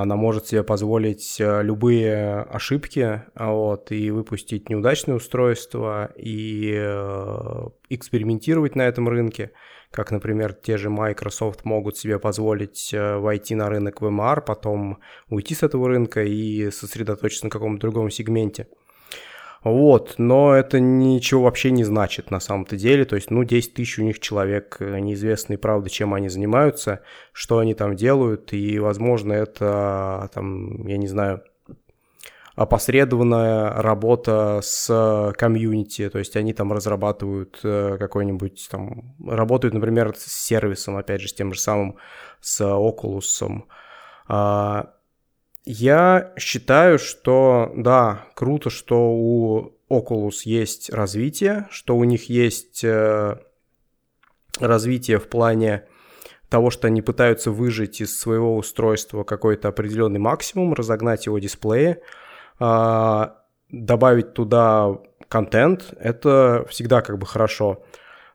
она 0.00 0.16
может 0.16 0.46
себе 0.46 0.62
позволить 0.62 1.36
э, 1.38 1.62
любые 1.62 2.40
ошибки 2.40 3.24
вот, 3.34 3.92
и 3.92 4.10
выпустить 4.10 4.70
неудачное 4.70 5.16
устройство 5.16 6.10
и 6.16 6.72
э, 6.74 7.68
экспериментировать 7.90 8.74
на 8.74 8.82
этом 8.82 9.06
рынке, 9.06 9.50
как, 9.90 10.10
например, 10.10 10.54
те 10.54 10.78
же 10.78 10.88
Microsoft 10.88 11.66
могут 11.66 11.98
себе 11.98 12.18
позволить 12.18 12.94
э, 12.94 13.18
войти 13.18 13.54
на 13.54 13.68
рынок 13.68 14.00
VMR, 14.00 14.40
потом 14.40 14.98
уйти 15.28 15.54
с 15.54 15.62
этого 15.62 15.88
рынка 15.88 16.24
и 16.24 16.70
сосредоточиться 16.70 17.44
на 17.44 17.50
каком-то 17.50 17.82
другом 17.82 18.08
сегменте. 18.10 18.68
Вот, 19.64 20.14
но 20.18 20.54
это 20.54 20.80
ничего 20.80 21.42
вообще 21.42 21.70
не 21.70 21.84
значит 21.84 22.32
на 22.32 22.40
самом-то 22.40 22.76
деле. 22.76 23.04
То 23.04 23.14
есть, 23.14 23.30
ну, 23.30 23.44
10 23.44 23.74
тысяч 23.74 23.98
у 23.98 24.02
них 24.02 24.18
человек, 24.18 24.76
э, 24.80 24.98
неизвестно 24.98 25.56
правда, 25.56 25.88
чем 25.88 26.14
они 26.14 26.28
занимаются, 26.28 27.00
что 27.32 27.58
они 27.58 27.74
там 27.74 27.94
делают, 27.94 28.52
и, 28.52 28.78
возможно, 28.80 29.32
это, 29.32 30.28
там, 30.34 30.86
я 30.86 30.96
не 30.96 31.06
знаю, 31.06 31.44
опосредованная 32.56 33.70
работа 33.80 34.60
с 34.62 35.32
комьюнити, 35.38 36.10
то 36.10 36.18
есть 36.18 36.36
они 36.36 36.52
там 36.52 36.72
разрабатывают 36.72 37.60
э, 37.62 37.96
какой-нибудь 37.98 38.68
там, 38.70 39.14
работают, 39.24 39.74
например, 39.74 40.12
с 40.16 40.26
сервисом, 40.26 40.96
опять 40.96 41.20
же, 41.20 41.28
с 41.28 41.34
тем 41.34 41.54
же 41.54 41.60
самым, 41.60 41.96
с 42.40 42.60
Oculus. 42.60 43.62
Я 45.64 46.32
считаю, 46.38 46.98
что 46.98 47.72
да, 47.76 48.26
круто, 48.34 48.68
что 48.68 49.12
у 49.12 49.72
Oculus 49.88 50.42
есть 50.44 50.90
развитие, 50.90 51.68
что 51.70 51.96
у 51.96 52.04
них 52.04 52.28
есть 52.28 52.82
э, 52.82 53.36
развитие 54.58 55.18
в 55.18 55.28
плане 55.28 55.86
того, 56.48 56.70
что 56.70 56.88
они 56.88 57.00
пытаются 57.00 57.50
выжить 57.50 58.00
из 58.00 58.18
своего 58.18 58.56
устройства 58.56 59.24
какой-то 59.24 59.68
определенный 59.68 60.18
максимум, 60.18 60.74
разогнать 60.74 61.26
его 61.26 61.38
дисплеи, 61.38 62.02
а, 62.58 63.38
добавить 63.70 64.34
туда 64.34 64.98
контент, 65.28 65.94
это 65.98 66.66
всегда 66.68 67.00
как 67.00 67.16
бы 67.16 67.26
хорошо. 67.26 67.82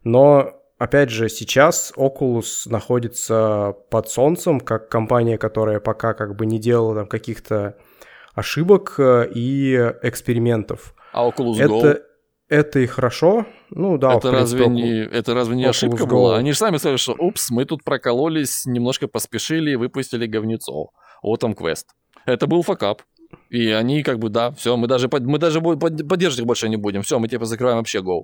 Но, 0.04 0.57
опять 0.78 1.10
же, 1.10 1.30
сейчас 1.30 1.94
Oculus 1.96 2.70
находится 2.70 3.76
под 3.90 4.10
солнцем, 4.10 4.60
как 4.60 4.90
компания, 4.90 5.38
которая 5.38 5.80
пока 5.80 6.14
как 6.14 6.36
бы 6.36 6.46
не 6.46 6.60
делала 6.60 6.96
там 6.96 7.08
каких-то 7.08 7.78
ошибок 8.34 8.96
э, 9.00 9.30
и 9.34 9.76
экспериментов. 10.04 10.94
А 11.14 11.28
Oculus 11.28 11.56
это, 11.56 11.74
Go? 11.74 12.02
Это 12.50 12.80
и 12.80 12.86
хорошо. 12.86 13.46
Ну 13.72 13.98
да, 13.98 14.14
это, 14.14 14.30
принципе, 14.32 14.64
разве 14.64 14.68
не, 14.68 15.00
это 15.04 15.34
разве 15.34 15.56
не 15.56 15.66
Oculus 15.66 15.70
ошибка 15.70 16.04
Go. 16.04 16.10
была? 16.10 16.38
Они 16.38 16.52
же 16.52 16.58
сами 16.58 16.78
сказали, 16.78 16.98
что 16.98 17.14
упс, 17.18 17.50
мы 17.50 17.66
тут 17.66 17.84
прокололись, 17.84 18.66
немножко 18.66 19.08
поспешили 19.08 19.72
и 19.72 19.76
выпустили 19.76 20.28
говнецов. 20.28 20.90
Вот 21.24 21.40
там 21.40 21.54
квест. 21.54 21.88
Это 22.26 22.48
был 22.48 22.62
факап. 22.62 23.02
И 23.50 23.72
они 23.72 24.04
как 24.04 24.20
бы, 24.20 24.30
да, 24.30 24.52
все, 24.52 24.78
мы 24.78 24.88
даже, 24.88 25.10
мы 25.12 25.38
даже 25.38 25.60
поддерживать 25.60 26.40
их 26.40 26.46
больше 26.46 26.70
не 26.70 26.78
будем. 26.78 27.02
Все, 27.02 27.20
мы 27.20 27.28
типа 27.28 27.46
закрываем 27.46 27.80
вообще 27.80 28.00
Go. 28.00 28.24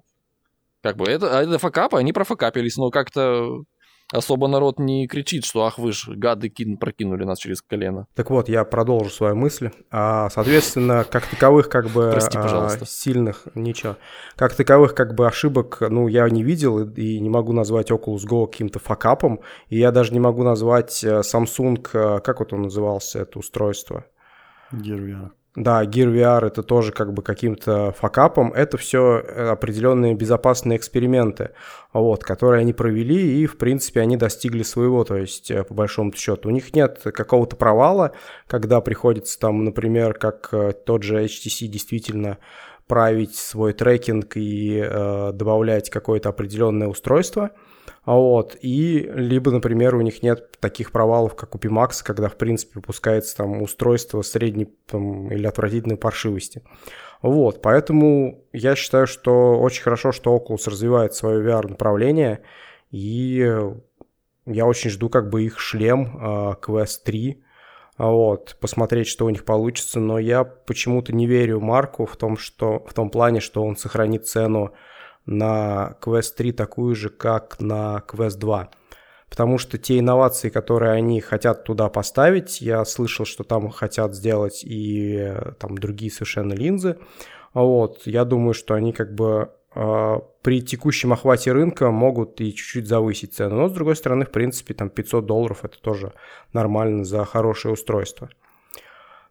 Как 0.83 0.97
бы 0.97 1.05
это, 1.05 1.39
а 1.39 1.41
это 1.41 1.57
факапы, 1.59 1.97
они 1.97 2.11
профакапились, 2.11 2.75
но 2.75 2.89
как-то 2.91 3.63
особо 4.11 4.49
народ 4.49 4.79
не 4.79 5.07
кричит, 5.07 5.45
что 5.45 5.63
ах 5.63 5.79
вы 5.79 5.93
ж 5.93 6.09
гады 6.09 6.49
кин, 6.49 6.75
прокинули 6.75 7.23
нас 7.23 7.39
через 7.39 7.61
колено. 7.61 8.05
Так 8.15 8.29
вот, 8.29 8.49
я 8.49 8.65
продолжу 8.65 9.09
свою 9.09 9.35
мысль. 9.35 9.71
А, 9.89 10.29
соответственно, 10.29 11.05
как 11.09 11.25
таковых 11.25 11.69
как 11.69 11.87
бы 11.87 12.09
Прости, 12.11 12.37
а, 12.37 12.41
пожалуйста. 12.41 12.85
сильных, 12.85 13.47
ничего, 13.55 13.95
как 14.35 14.53
таковых 14.55 14.93
как 14.93 15.15
бы 15.15 15.25
ошибок, 15.25 15.77
ну, 15.79 16.09
я 16.09 16.29
не 16.29 16.43
видел 16.43 16.79
и, 16.79 17.01
и 17.01 17.19
не 17.21 17.29
могу 17.29 17.53
назвать 17.53 17.89
Oculus 17.89 18.27
Go 18.29 18.45
каким-то 18.45 18.79
факапом, 18.79 19.39
и 19.69 19.79
я 19.79 19.91
даже 19.91 20.11
не 20.11 20.19
могу 20.19 20.43
назвать 20.43 21.01
э, 21.05 21.21
Samsung, 21.21 21.87
э, 21.93 22.19
как 22.19 22.39
вот 22.39 22.51
он 22.51 22.63
назывался, 22.63 23.19
это 23.19 23.39
устройство? 23.39 24.05
VR. 24.73 25.31
Да, 25.55 25.83
Gear 25.83 26.11
VR 26.11 26.47
это 26.47 26.63
тоже 26.63 26.91
как 26.91 27.13
бы 27.13 27.21
каким-то 27.21 27.91
факапом. 27.91 28.51
Это 28.53 28.77
все 28.77 29.17
определенные 29.17 30.15
безопасные 30.15 30.77
эксперименты, 30.77 31.51
вот, 31.93 32.23
которые 32.23 32.61
они 32.61 32.73
провели, 32.73 33.39
и, 33.39 33.45
в 33.45 33.57
принципе, 33.57 34.01
они 34.01 34.17
достигли 34.17 34.63
своего, 34.63 35.03
то 35.03 35.15
есть, 35.15 35.51
э, 35.51 35.63
по 35.63 35.75
большому 35.75 36.11
счету. 36.13 36.49
У 36.49 36.51
них 36.51 36.73
нет 36.75 37.01
какого-то 37.03 37.55
провала, 37.55 38.13
когда 38.47 38.81
приходится 38.81 39.39
там, 39.39 39.63
например, 39.63 40.15
как 40.15 40.49
э, 40.53 40.73
тот 40.73 41.03
же 41.03 41.23
HTC 41.23 41.67
действительно 41.67 42.39
править 42.87 43.35
свой 43.35 43.73
трекинг 43.73 44.35
и 44.35 44.83
э, 44.83 45.31
добавлять 45.33 45.91
какое-то 45.91 46.29
определенное 46.29 46.87
устройство. 46.87 47.51
А 48.05 48.15
Вот. 48.15 48.57
И 48.61 49.09
либо, 49.13 49.51
например, 49.51 49.95
у 49.95 50.01
них 50.01 50.23
нет 50.23 50.59
таких 50.59 50.91
провалов, 50.91 51.35
как 51.35 51.55
у 51.55 51.57
Pimax, 51.57 52.03
когда, 52.03 52.27
в 52.27 52.35
принципе, 52.35 52.73
выпускается 52.75 53.37
там 53.37 53.61
устройство 53.61 54.21
средней 54.21 54.69
там, 54.87 55.31
или 55.31 55.47
отвратительной 55.47 55.97
паршивости. 55.97 56.63
Вот, 57.21 57.61
поэтому 57.61 58.43
я 58.51 58.75
считаю, 58.75 59.07
что 59.07 59.57
очень 59.57 59.83
хорошо, 59.83 60.11
что 60.11 60.35
Oculus 60.35 60.69
развивает 60.69 61.13
свое 61.13 61.41
VR-направление, 61.41 62.41
и 62.91 63.49
я 64.45 64.65
очень 64.65 64.89
жду 64.89 65.07
как 65.07 65.29
бы 65.29 65.43
их 65.43 65.57
шлем 65.57 66.17
э, 66.17 66.55
Quest 66.61 67.03
3, 67.05 67.41
а 67.95 68.09
вот, 68.09 68.57
посмотреть, 68.59 69.07
что 69.07 69.25
у 69.25 69.29
них 69.29 69.45
получится, 69.45 70.01
но 70.01 70.19
я 70.19 70.43
почему-то 70.43 71.13
не 71.13 71.25
верю 71.25 71.61
Марку 71.61 72.05
в 72.05 72.17
том, 72.17 72.37
что, 72.37 72.83
в 72.85 72.93
том 72.93 73.09
плане, 73.09 73.39
что 73.39 73.63
он 73.63 73.77
сохранит 73.77 74.27
цену 74.27 74.73
на 75.25 75.95
Quest 76.01 76.35
3 76.37 76.51
такую 76.51 76.95
же, 76.95 77.09
как 77.09 77.59
на 77.59 78.03
Quest 78.07 78.37
2. 78.37 78.69
Потому 79.29 79.57
что 79.57 79.79
те 79.79 79.97
инновации, 79.97 80.49
которые 80.49 80.91
они 80.91 81.19
хотят 81.19 81.63
туда 81.63 81.89
поставить, 81.89 82.61
я 82.61 82.85
слышал, 82.85 83.25
что 83.25 83.43
там 83.43 83.69
хотят 83.69 84.13
сделать 84.13 84.63
и 84.63 85.15
э, 85.17 85.53
там 85.57 85.75
другие 85.75 86.11
совершенно 86.11 86.53
линзы. 86.53 86.99
Вот, 87.55 88.03
я 88.05 88.25
думаю, 88.25 88.53
что 88.53 88.75
они 88.75 88.93
как 88.93 89.15
бы 89.15 89.49
э, 89.73 90.19
при 90.43 90.61
текущем 90.61 91.13
охвате 91.13 91.51
рынка 91.51 91.89
могут 91.89 92.41
и 92.41 92.53
чуть-чуть 92.53 92.87
завысить 92.87 93.33
цену. 93.33 93.55
Но, 93.55 93.69
с 93.69 93.71
другой 93.71 93.95
стороны, 93.95 94.25
в 94.25 94.31
принципе, 94.31 94.75
там 94.75 94.91
500 94.91 95.25
долларов 95.25 95.59
это 95.63 95.81
тоже 95.81 96.13
нормально 96.51 97.03
за 97.03 97.25
хорошее 97.25 97.73
устройство. 97.73 98.29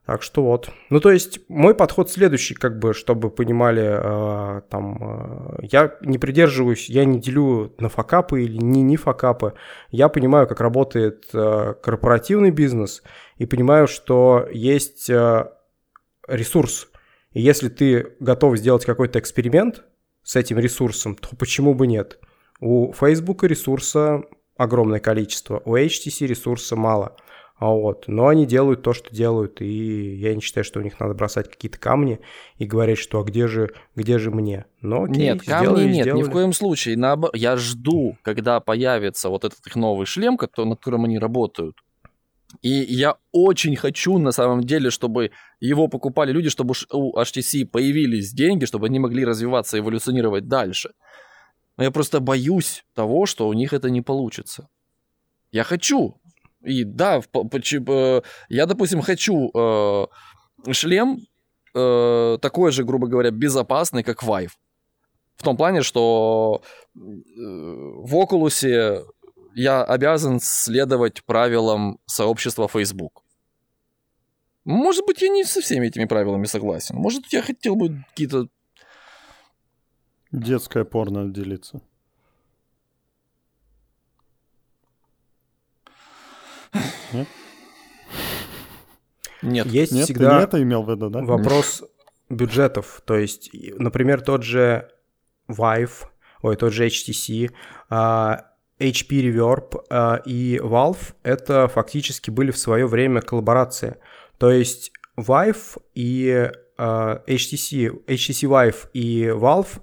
Так 0.05 0.22
что 0.22 0.42
вот. 0.42 0.68
Ну, 0.90 0.98
то 0.98 1.12
есть, 1.12 1.48
мой 1.48 1.76
подход 1.76 2.11
следующий, 2.11 2.55
как 2.55 2.80
бы, 2.80 2.92
чтобы 2.92 3.30
понимали, 3.30 4.59
э, 4.59 4.62
там, 4.68 4.98
э, 5.00 5.66
я 5.70 5.96
не 6.00 6.18
придерживаюсь, 6.18 6.90
я 6.90 7.05
не 7.05 7.20
делю 7.20 7.72
на 7.78 7.88
факапы 7.88 8.42
или 8.42 8.57
не 8.57 8.82
не 8.82 8.96
факапы. 8.96 9.55
Я 9.90 10.09
понимаю, 10.09 10.48
как 10.48 10.61
работает 10.61 11.26
э, 11.32 11.74
корпоративный 11.80 12.50
бизнес, 12.50 13.05
и 13.36 13.46
понимаю, 13.46 13.86
что 13.86 14.48
есть 14.53 15.09
э, 15.09 15.48
ресурс. 16.26 16.88
И 17.30 17.40
если 17.40 17.68
ты 17.68 18.14
готов 18.18 18.59
сделать 18.59 18.84
какой-то 18.84 19.20
эксперимент 19.20 19.84
с 20.24 20.34
этим 20.34 20.59
ресурсом, 20.59 21.14
то 21.14 21.28
почему 21.36 21.74
бы 21.74 21.86
нет? 21.86 22.18
У 22.61 22.92
Facebook 22.92 23.44
ресурса 23.44 24.22
огромное 24.57 25.00
количество, 25.00 25.62
у 25.64 25.76
HTC 25.76 26.26
ресурса 26.26 26.74
мало. 26.74 27.16
А 27.57 27.70
Вот. 27.70 28.09
Но 28.09 28.26
они 28.26 28.44
делают 28.44 28.82
то, 28.82 28.92
что 28.92 29.14
делают, 29.14 29.61
и 29.61 30.16
я 30.16 30.34
не 30.34 30.40
считаю, 30.40 30.64
что 30.64 30.80
у 30.80 30.82
них 30.82 30.98
надо 30.98 31.14
бросать 31.14 31.48
какие-то 31.48 31.78
камни 31.78 32.20
и 32.57 32.66
говорить, 32.66 32.98
что 32.98 33.20
а 33.20 33.24
где 33.24 33.46
же, 33.46 33.70
где 33.94 34.18
же 34.18 34.30
мне? 34.30 34.64
Но 34.80 35.05
окей, 35.05 35.22
нет, 35.22 35.42
камней 35.42 35.66
сделали, 35.66 35.92
нет, 35.92 36.14
ни 36.14 36.22
в 36.22 36.30
коем 36.30 36.53
случае. 36.53 36.98
Я 37.34 37.57
жду, 37.57 38.16
когда 38.22 38.59
появится 38.61 39.28
вот 39.28 39.44
этот 39.44 39.64
их 39.66 39.76
новый 39.76 40.07
шлем, 40.07 40.36
кото- 40.36 40.64
над 40.64 40.78
которым 40.78 41.05
они 41.05 41.18
работают. 41.18 41.76
И 42.61 42.68
я 42.68 43.16
очень 43.30 43.76
хочу, 43.76 44.18
на 44.18 44.32
самом 44.32 44.62
деле, 44.62 44.90
чтобы 44.90 45.30
его 45.61 45.88
покупали 45.88 46.32
люди, 46.32 46.50
чтобы 46.50 46.74
у 46.92 47.16
HTC 47.18 47.64
появились 47.64 48.32
деньги, 48.32 48.66
чтобы 48.66 48.86
они 48.86 48.98
могли 48.98 49.24
развиваться, 49.24 49.78
эволюционировать 49.78 50.48
дальше. 50.48 50.90
Но 51.78 51.84
я 51.84 51.90
просто 51.90 52.20
боюсь 52.20 52.84
того, 52.94 53.26
что 53.26 53.48
у 53.48 53.53
них 53.53 53.72
это 53.72 53.88
не 53.88 54.03
получится. 54.03 54.68
Я 55.50 55.64
хочу. 55.64 56.20
И 56.64 56.84
да, 56.84 57.20
в 57.20 57.28
по- 57.28 57.48
э, 57.52 58.22
я, 58.48 58.66
допустим, 58.66 59.02
хочу 59.02 59.50
э, 59.54 60.06
шлем 60.72 61.18
э, 61.74 62.38
такой 62.40 62.70
же, 62.72 62.84
грубо 62.84 63.06
говоря, 63.06 63.30
безопасный, 63.30 64.02
как 64.02 64.22
Vive. 64.22 64.52
В 65.36 65.42
том 65.42 65.56
плане, 65.56 65.82
что 65.82 66.62
э, 66.94 66.98
в 66.98 68.14
Oculus 68.14 69.04
я 69.54 69.84
обязан 69.84 70.40
следовать 70.40 71.24
правилам 71.24 71.98
сообщества 72.06 72.68
Facebook. 72.68 73.22
Может 74.64 75.06
быть, 75.06 75.22
я 75.22 75.28
не 75.28 75.44
со 75.44 75.60
всеми 75.60 75.88
этими 75.88 76.04
правилами 76.04 76.46
согласен. 76.46 76.96
Может, 76.96 77.32
я 77.32 77.42
хотел 77.42 77.74
бы 77.74 78.04
какие-то... 78.08 78.48
Детское 80.30 80.84
порно 80.84 81.28
делиться. 81.28 81.80
Нет. 89.42 89.66
Есть 89.66 89.92
Нет, 89.92 90.04
всегда... 90.04 90.38
ты 90.38 90.44
это 90.44 90.62
имел 90.62 90.82
в 90.82 90.90
виду, 90.90 91.10
да? 91.10 91.20
Вопрос 91.20 91.82
бюджетов. 92.28 93.02
То 93.04 93.16
есть, 93.16 93.50
например, 93.78 94.20
тот 94.20 94.42
же 94.42 94.88
Vive, 95.48 96.06
ой, 96.42 96.56
тот 96.56 96.72
же 96.72 96.86
HTC, 96.86 97.50
а, 97.90 98.46
HP 98.78 99.32
Reverb 99.32 99.84
а, 99.90 100.22
и 100.24 100.58
Valve— 100.58 101.12
это 101.22 101.68
фактически 101.68 102.30
были 102.30 102.50
в 102.50 102.58
свое 102.58 102.86
время 102.86 103.20
коллаборации. 103.20 103.96
То 104.38 104.50
есть 104.50 104.92
Vive 105.16 105.78
и 105.94 106.50
а, 106.78 107.22
HTC, 107.26 108.06
HTC 108.06 108.48
Vive 108.48 108.88
и 108.92 109.26
Valve 109.26 109.80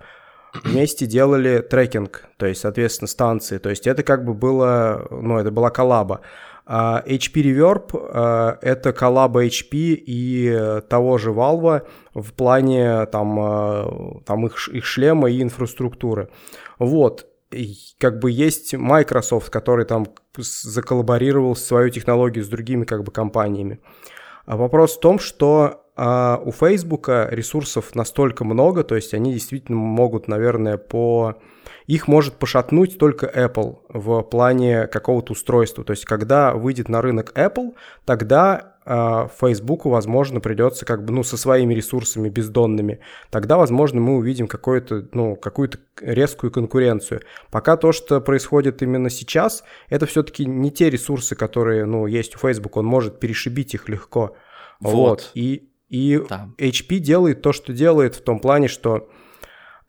вместе 0.64 1.06
делали 1.06 1.60
трекинг, 1.60 2.26
то 2.38 2.46
есть, 2.46 2.62
соответственно, 2.62 3.08
станции. 3.08 3.58
То 3.60 3.70
есть 3.70 3.86
это 3.88 4.04
как 4.04 4.26
бы 4.26 4.34
было, 4.34 5.08
ну, 5.12 5.38
это 5.38 5.52
была 5.52 5.70
коллаба. 5.70 6.22
А 6.72 7.04
HP 7.04 7.42
Reverb 7.42 8.00
а, 8.14 8.60
это 8.62 8.94
коллаба 8.94 9.44
HP 9.44 9.96
и 9.96 10.48
э, 10.48 10.82
того 10.82 11.18
же 11.18 11.32
Valve 11.32 11.82
в 12.14 12.32
плане 12.34 13.08
там, 13.08 13.40
а, 13.40 14.22
там 14.24 14.46
их, 14.46 14.68
их 14.68 14.86
шлема 14.86 15.32
и 15.32 15.42
инфраструктуры. 15.42 16.30
Вот. 16.78 17.26
И 17.50 17.74
как 17.98 18.20
бы 18.20 18.30
есть 18.30 18.76
Microsoft, 18.76 19.50
который 19.50 19.86
там 19.86 20.06
заколлаборировал 20.38 21.56
свою 21.56 21.90
технологию 21.90 22.44
с 22.44 22.48
другими 22.48 22.86
как 22.86 23.04
бы 23.04 23.12
компаниями. 23.12 23.80
А 24.46 24.56
вопрос 24.56 24.98
в 24.98 25.00
том, 25.00 25.18
что 25.18 25.89
а 26.02 26.42
у 26.46 26.54
Фейсбука 26.54 27.28
ресурсов 27.30 27.94
настолько 27.94 28.46
много, 28.46 28.86
то 28.86 28.96
есть 28.96 29.14
они 29.14 29.34
действительно 29.34 29.78
могут, 29.78 30.30
наверное, 30.30 30.78
по... 30.78 31.36
Их 31.88 32.08
может 32.08 32.36
пошатнуть 32.36 32.98
только 32.98 33.26
Apple 33.26 33.80
в 33.90 34.22
плане 34.22 34.88
какого-то 34.88 35.34
устройства. 35.34 35.84
То 35.84 35.92
есть 35.92 36.06
когда 36.06 36.54
выйдет 36.54 36.88
на 36.88 37.02
рынок 37.02 37.34
Apple, 37.36 37.74
тогда 38.06 38.78
э, 38.86 39.28
Фейсбуку, 39.42 39.90
возможно, 39.90 40.40
придется 40.40 40.86
как 40.86 41.04
бы, 41.04 41.12
ну, 41.12 41.24
со 41.24 41.36
своими 41.36 41.74
ресурсами 41.74 42.30
бездонными. 42.30 43.02
Тогда, 43.30 43.58
возможно, 43.58 44.00
мы 44.00 44.16
увидим 44.16 44.48
какую-то, 44.48 45.06
ну, 45.12 45.36
какую-то 45.36 45.80
резкую 46.00 46.52
конкуренцию. 46.52 47.24
Пока 47.52 47.76
то, 47.76 47.92
что 47.92 48.22
происходит 48.22 48.82
именно 48.82 49.10
сейчас, 49.10 49.66
это 49.90 50.06
все-таки 50.06 50.46
не 50.46 50.72
те 50.72 50.90
ресурсы, 50.90 51.36
которые, 51.36 51.84
ну, 51.84 52.06
есть 52.06 52.38
у 52.38 52.40
Facebook, 52.40 52.78
он 52.78 52.86
может 52.86 53.20
перешибить 53.20 53.74
их 53.74 53.90
легко. 53.90 54.38
Вот. 54.80 54.94
вот. 54.94 55.32
И 55.34 55.69
и 55.90 56.22
да. 56.30 56.50
HP 56.58 56.98
делает 57.00 57.42
то, 57.42 57.52
что 57.52 57.74
делает 57.74 58.16
в 58.16 58.22
том 58.22 58.40
плане, 58.40 58.68
что 58.68 59.10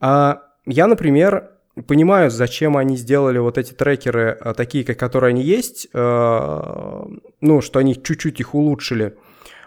а, 0.00 0.42
я, 0.66 0.86
например, 0.86 1.50
понимаю, 1.86 2.30
зачем 2.30 2.76
они 2.76 2.96
сделали 2.96 3.38
вот 3.38 3.58
эти 3.58 3.72
трекеры 3.72 4.30
а, 4.40 4.54
такие, 4.54 4.84
как 4.84 4.98
которые 4.98 5.30
они 5.30 5.42
есть, 5.42 5.88
а, 5.92 7.06
ну, 7.40 7.60
что 7.60 7.78
они 7.78 8.00
чуть-чуть 8.00 8.40
их 8.40 8.54
улучшили. 8.54 9.16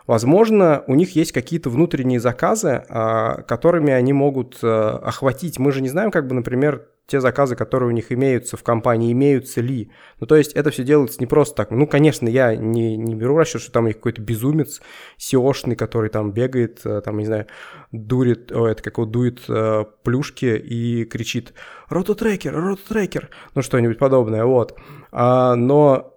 Возможно, 0.05 0.84
у 0.88 0.95
них 0.95 1.15
есть 1.15 1.31
какие-то 1.31 1.69
внутренние 1.69 2.19
заказы, 2.19 2.84
а, 2.89 3.41
которыми 3.43 3.93
они 3.93 4.11
могут 4.11 4.59
а, 4.61 4.97
охватить. 4.97 5.59
Мы 5.59 5.71
же 5.71 5.81
не 5.81 5.89
знаем, 5.89 6.11
как 6.11 6.27
бы, 6.27 6.36
например, 6.36 6.88
те 7.06 7.20
заказы, 7.20 7.56
которые 7.56 7.89
у 7.89 7.91
них 7.91 8.12
имеются 8.12 8.56
в 8.56 8.64
компании, 8.64 9.12
имеются 9.12 9.62
ли. 9.62 9.91
Ну, 10.20 10.28
то 10.28 10.36
есть 10.36 10.54
это 10.54 10.72
все 10.72 10.84
делается 10.84 11.20
не 11.20 11.26
просто 11.26 11.56
так. 11.56 11.72
Ну, 11.72 11.86
конечно, 11.86 12.28
я 12.28 12.56
не, 12.56 12.95
не 12.95 13.16
беру 13.16 13.38
расчет, 13.38 13.62
что 13.62 13.72
там 13.72 13.88
какой-то 13.88 14.22
безумец 14.22 14.82
сеошный, 15.18 15.76
который 15.76 16.10
там 16.10 16.32
бегает, 16.32 16.82
э, 16.86 17.01
там, 17.01 17.18
не 17.18 17.26
знаю, 17.26 17.47
дурит, 17.91 18.51
о, 18.51 18.68
это 18.68 18.82
как 18.82 18.97
его 18.97 19.06
дует 19.06 19.41
э, 19.49 19.86
плюшки 20.04 20.45
и 20.45 21.04
кричит 21.06 21.54
«Рототрекер, 21.89 22.56
рототрекер!» 22.56 23.30
Ну, 23.54 23.62
что-нибудь 23.62 23.99
подобное, 23.99 24.45
вот. 24.45 24.78
А, 25.12 25.56
но 25.56 26.14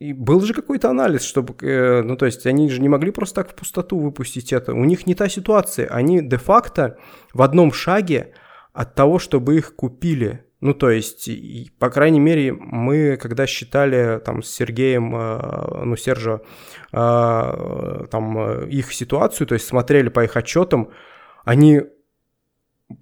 и 0.00 0.12
был 0.12 0.40
же 0.40 0.52
какой-то 0.52 0.90
анализ, 0.90 1.22
чтобы, 1.22 1.54
э, 1.64 2.02
ну, 2.02 2.16
то 2.16 2.26
есть 2.26 2.44
они 2.46 2.68
же 2.68 2.80
не 2.80 2.88
могли 2.88 3.12
просто 3.12 3.36
так 3.36 3.52
в 3.52 3.54
пустоту 3.54 3.98
выпустить 3.98 4.52
это. 4.52 4.74
У 4.74 4.84
них 4.84 5.06
не 5.06 5.14
та 5.14 5.28
ситуация. 5.28 5.86
Они 5.86 6.20
де-факто 6.20 6.98
в 7.32 7.40
одном 7.40 7.72
шаге 7.72 8.34
от 8.74 8.94
того, 8.94 9.18
чтобы 9.18 9.56
их 9.56 9.74
купили. 9.74 10.44
Ну, 10.60 10.74
то 10.74 10.90
есть, 10.90 11.30
по 11.78 11.90
крайней 11.90 12.20
мере, 12.20 12.52
мы, 12.52 13.16
когда 13.16 13.46
считали 13.46 14.18
там 14.18 14.42
с 14.42 14.50
Сергеем, 14.50 15.14
э, 15.14 15.84
ну, 15.84 15.96
Сержа, 15.96 16.40
э, 16.92 18.06
там, 18.10 18.38
э, 18.38 18.68
их 18.68 18.92
ситуацию, 18.92 19.46
то 19.46 19.54
есть 19.54 19.66
смотрели 19.66 20.08
по 20.08 20.24
их 20.24 20.36
отчетам, 20.36 20.90
они, 21.44 21.82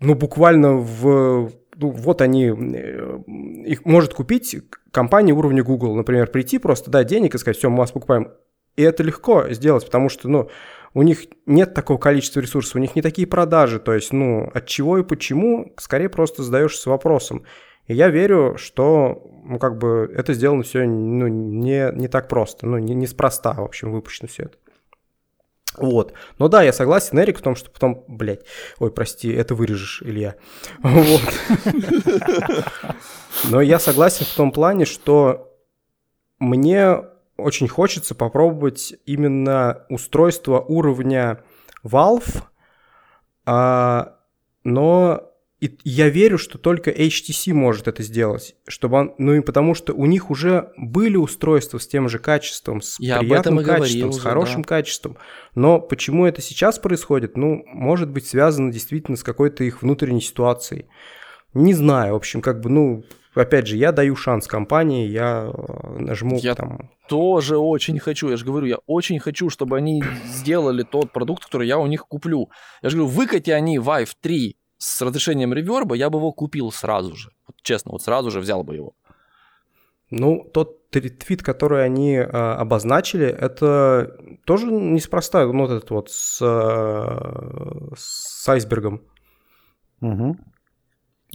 ну, 0.01 0.15
буквально 0.15 0.75
в 0.75 1.53
ну, 1.75 1.91
вот 1.91 2.21
они, 2.21 2.49
их 3.65 3.85
может 3.87 4.13
купить 4.13 4.57
компания 4.91 5.33
уровня 5.33 5.65
Google, 5.65 5.95
например, 5.97 6.27
прийти 6.27 6.59
просто, 6.59 6.91
дать 6.91 7.07
денег 7.07 7.35
и 7.35 7.39
сказать, 7.39 7.57
все, 7.57 7.71
мы 7.71 7.79
вас 7.79 7.93
покупаем. 7.93 8.33
И 8.77 8.83
это 8.83 9.03
легко 9.03 9.49
сделать, 9.51 9.85
потому 9.85 10.09
что, 10.09 10.29
ну, 10.29 10.51
у 10.95 11.03
них 11.03 11.25
нет 11.47 11.75
такого 11.75 11.99
количества 11.99 12.41
ресурсов, 12.41 12.77
у 12.77 12.79
них 12.79 12.95
не 12.95 13.03
такие 13.03 13.27
продажи, 13.27 13.79
то 13.79 13.93
есть, 13.93 14.13
ну, 14.13 14.51
от 14.53 14.67
чего 14.67 14.99
и 14.99 15.03
почему, 15.03 15.73
скорее 15.79 16.09
просто 16.09 16.43
задаешься 16.43 16.91
вопросом. 16.91 17.45
И 17.87 17.95
я 17.95 18.09
верю, 18.09 18.57
что, 18.59 19.27
ну, 19.45 19.59
как 19.59 19.79
бы, 19.79 20.13
это 20.15 20.35
сделано 20.35 20.63
все, 20.63 20.85
ну, 20.85 21.27
не, 21.29 21.91
не 21.95 22.09
так 22.09 22.29
просто, 22.29 22.67
ну, 22.67 22.79
не, 22.79 22.95
неспроста, 22.95 23.55
в 23.55 23.65
общем, 23.65 23.93
выпущено 23.93 24.29
все 24.29 24.45
это. 24.45 24.57
Вот. 25.79 26.13
Но 26.39 26.49
да, 26.49 26.63
я 26.63 26.73
согласен, 26.73 27.19
Эрик, 27.19 27.39
в 27.39 27.43
том, 27.43 27.57
что 27.57 27.71
потом, 27.71 28.05
блядь, 28.07 28.45
ой, 28.79 28.91
прости, 28.91 29.33
это 29.33 29.55
вырежешь, 29.55 30.03
Илья. 30.05 30.37
Вот. 30.83 31.23
Но 33.49 33.61
я 33.61 33.79
согласен 33.79 34.27
в 34.27 34.35
том 34.37 34.53
плане, 34.53 34.85
что 34.85 35.51
мне 36.39 36.99
очень 37.43 37.69
хочется 37.69 38.15
попробовать 38.15 38.95
именно 39.07 39.85
устройство 39.89 40.61
уровня 40.61 41.43
Valve, 41.85 42.43
а, 43.45 44.17
но 44.65 45.33
и 45.63 45.79
я 45.85 46.09
верю, 46.09 46.39
что 46.39 46.59
только 46.59 46.91
HTC 46.91 47.53
может 47.53 47.87
это 47.87 48.03
сделать, 48.03 48.57
чтобы 48.67 48.97
он, 48.97 49.15
ну 49.19 49.35
и 49.35 49.41
потому 49.41 49.75
что 49.75 49.93
у 49.93 50.07
них 50.07 50.29
уже 50.29 50.73
были 50.77 51.17
устройства 51.17 51.79
с 51.79 51.87
тем 51.87 52.09
же 52.09 52.19
качеством, 52.19 52.83
с 52.83 52.99
я 52.99 53.21
приятным 53.21 53.63
качеством, 53.63 54.13
с 54.13 54.19
хорошим 54.19 54.63
да. 54.63 54.69
качеством. 54.69 55.19
Но 55.55 55.81
почему 55.81 56.27
это 56.27 56.43
сейчас 56.43 56.81
происходит? 56.81 57.37
Ну, 57.37 57.63
может 57.67 58.11
быть 58.11 58.27
связано 58.27 58.73
действительно 58.73 59.17
с 59.17 59.23
какой-то 59.23 59.63
их 59.63 59.83
внутренней 59.83 60.21
ситуацией. 60.21 60.87
Не 61.55 61.75
знаю, 61.75 62.15
в 62.15 62.17
общем, 62.17 62.41
как 62.41 62.61
бы, 62.61 62.69
ну, 62.69 63.05
опять 63.35 63.67
же, 63.67 63.77
я 63.77 63.93
даю 63.93 64.17
шанс 64.17 64.47
компании, 64.47 65.09
я 65.09 65.51
э, 65.53 65.99
нажму 65.99 66.39
я 66.39 66.55
там... 66.55 66.91
тоже 67.09 67.57
очень 67.57 67.99
хочу, 67.99 68.29
я 68.29 68.37
же 68.37 68.45
говорю, 68.45 68.67
я 68.67 68.77
очень 68.87 69.19
хочу, 69.19 69.51
чтобы 69.51 69.77
они 69.77 70.03
сделали 70.27 70.83
тот 70.83 71.13
продукт, 71.13 71.45
который 71.45 71.67
я 71.67 71.79
у 71.79 71.87
них 71.87 72.07
куплю. 72.07 72.51
Я 72.83 72.91
же 72.91 72.97
говорю, 72.97 73.13
выкати 73.13 73.51
они 73.51 73.79
Vive 73.79 74.11
3 74.21 74.57
с 74.79 75.01
разрешением 75.01 75.55
реверба, 75.55 75.95
я 75.95 76.11
бы 76.11 76.19
его 76.19 76.33
купил 76.33 76.73
сразу 76.73 77.17
же. 77.17 77.31
Вот, 77.47 77.57
честно, 77.63 77.93
вот 77.93 78.03
сразу 78.03 78.31
же 78.31 78.41
взял 78.41 78.65
бы 78.65 78.75
его. 78.75 78.95
Ну, 80.11 80.45
тот 80.53 80.91
твит, 80.91 81.43
который 81.43 81.85
они 81.85 82.17
э, 82.17 82.25
обозначили, 82.27 83.27
это 83.27 84.15
тоже 84.45 84.67
неспроста, 84.67 85.47
ну, 85.47 85.67
вот 85.67 85.71
этот 85.71 85.91
вот 85.91 86.11
с, 86.11 86.39
э, 86.43 87.95
с 87.97 88.47
айсбергом. 88.49 89.01
Угу. 90.03 90.37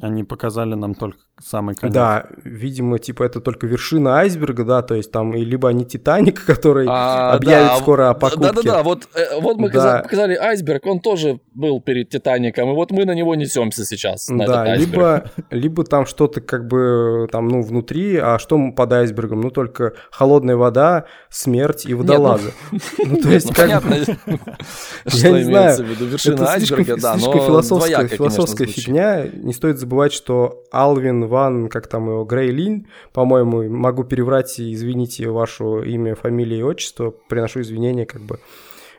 Они 0.02 0.24
показали 0.24 0.76
нам 0.76 0.94
только 0.94 1.27
самый 1.44 1.76
конец. 1.76 1.94
Да, 1.94 2.26
видимо, 2.44 3.00
типа 3.00 3.24
это 3.24 3.42
только 3.42 3.68
вершина 3.68 4.18
айсберга, 4.18 4.64
да, 4.64 4.82
то 4.82 4.96
есть 4.96 5.12
там 5.12 5.36
и 5.36 5.44
либо 5.44 5.70
они 5.70 5.86
Титаник, 5.86 6.44
который 6.46 6.88
а, 6.90 7.34
объявит 7.34 7.68
да, 7.68 7.78
скоро 7.78 8.10
о 8.10 8.14
покупке. 8.14 8.54
Да-да-да, 8.54 8.84
вот, 8.84 9.08
э, 9.14 9.40
вот 9.40 9.58
мы 9.58 9.70
да. 9.70 10.00
показали 10.00 10.36
айсберг, 10.36 10.86
он 10.86 11.00
тоже 11.00 11.40
был 11.54 11.80
перед 11.80 12.10
Титаником, 12.10 12.72
и 12.72 12.74
вот 12.74 12.92
мы 12.92 13.06
на 13.06 13.14
него 13.14 13.36
несемся 13.36 13.86
сейчас, 13.86 14.30
на 14.30 14.46
Да, 14.46 14.76
либо, 14.76 15.26
либо 15.52 15.84
там 15.84 16.06
что-то 16.06 16.42
как 16.42 16.68
бы 16.68 17.28
там, 17.32 17.48
ну, 17.48 17.62
внутри, 17.62 18.18
а 18.18 18.40
что 18.40 18.58
под 18.72 18.92
айсбергом? 18.92 19.42
Ну, 19.42 19.52
только 19.52 19.94
холодная 20.12 20.56
вода, 20.56 21.06
смерть 21.30 21.86
и 21.86 21.94
водолазы. 21.94 22.52
Ну, 22.98 23.22
то 23.22 23.30
есть, 23.30 23.54
как 23.54 23.70
Я 23.70 25.32
не 25.32 25.44
знаю, 25.44 25.86
вершина 25.86 26.52
айсберга, 26.52 26.98
да, 26.98 27.16
но 27.16 27.32
философская 27.32 28.68
фигня, 28.68 29.28
не 29.28 29.54
стоит 29.54 29.80
забывать, 29.80 30.14
что 30.14 30.64
Алвин 30.72 31.27
Ван, 31.28 31.70
как 31.70 31.88
там 31.88 32.10
его, 32.10 32.24
Грейлин, 32.24 32.88
по-моему, 33.14 33.70
могу 33.70 34.04
переврать, 34.04 34.60
извините, 34.60 35.30
ваше 35.30 35.64
имя, 35.86 36.16
фамилия 36.16 36.60
и 36.60 36.64
отчество, 36.64 37.14
приношу 37.30 37.62
извинения, 37.62 38.06
как 38.06 38.22
бы. 38.22 38.40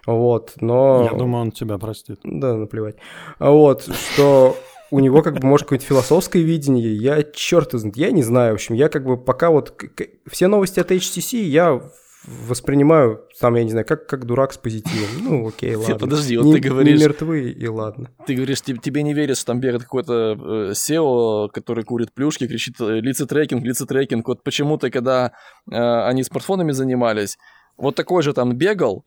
Вот, 0.06 0.54
но... 0.60 1.08
Я 1.10 1.18
думаю, 1.18 1.42
он 1.42 1.52
тебя 1.52 1.76
простит. 1.78 2.20
Да, 2.24 2.54
наплевать. 2.54 2.96
Вот, 3.38 3.82
что 3.82 4.56
у 4.90 5.00
него 5.00 5.22
как 5.22 5.38
бы 5.38 5.46
может 5.46 5.66
какое-то 5.66 5.84
философское 5.84 6.42
видение, 6.42 6.94
я 6.94 7.22
черт 7.22 7.72
знает, 7.72 7.96
я 7.96 8.10
не 8.10 8.22
знаю, 8.22 8.52
в 8.52 8.54
общем, 8.54 8.74
я 8.74 8.88
как 8.88 9.04
бы 9.04 9.16
пока 9.16 9.50
вот 9.50 9.78
все 10.26 10.48
новости 10.48 10.80
от 10.80 10.90
HTC 10.90 11.40
я 11.40 11.82
воспринимаю, 12.24 13.24
сам, 13.34 13.54
я 13.54 13.64
не 13.64 13.70
знаю, 13.70 13.86
как, 13.86 14.06
как 14.06 14.26
дурак 14.26 14.52
с 14.52 14.58
позитивом. 14.58 15.08
Ну, 15.20 15.48
окей, 15.48 15.74
ладно. 15.76 15.98
Подожди, 15.98 16.36
вот 16.36 16.46
не, 16.46 16.52
ты 16.54 16.68
говоришь... 16.68 16.98
Не 16.98 17.04
мертвы, 17.04 17.50
и 17.50 17.66
ладно. 17.68 18.10
Ты 18.26 18.34
говоришь, 18.34 18.62
тебе, 18.62 18.78
тебе 18.78 19.02
не 19.02 19.14
верится, 19.14 19.46
там 19.46 19.60
бегает 19.60 19.82
какой-то 19.82 20.36
э, 20.38 20.72
SEO, 20.72 21.48
который 21.48 21.84
курит 21.84 22.12
плюшки, 22.12 22.46
кричит 22.46 22.80
э, 22.80 23.00
лицетрекинг, 23.00 23.64
лицетрекинг. 23.64 24.26
Вот 24.26 24.42
почему-то, 24.42 24.90
когда 24.90 25.32
э, 25.70 25.76
они 25.76 26.22
смартфонами 26.24 26.72
занимались, 26.72 27.38
вот 27.76 27.94
такой 27.94 28.22
же 28.22 28.32
там 28.32 28.56
бегал 28.56 29.04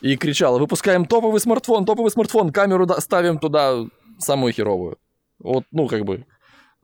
и 0.00 0.16
кричал, 0.16 0.58
выпускаем 0.58 1.04
топовый 1.04 1.40
смартфон, 1.40 1.84
топовый 1.84 2.10
смартфон, 2.10 2.50
камеру 2.50 2.88
ставим 2.98 3.38
туда 3.38 3.84
самую 4.18 4.52
херовую. 4.52 4.98
Вот, 5.38 5.64
ну, 5.72 5.88
как 5.88 6.04
бы, 6.04 6.24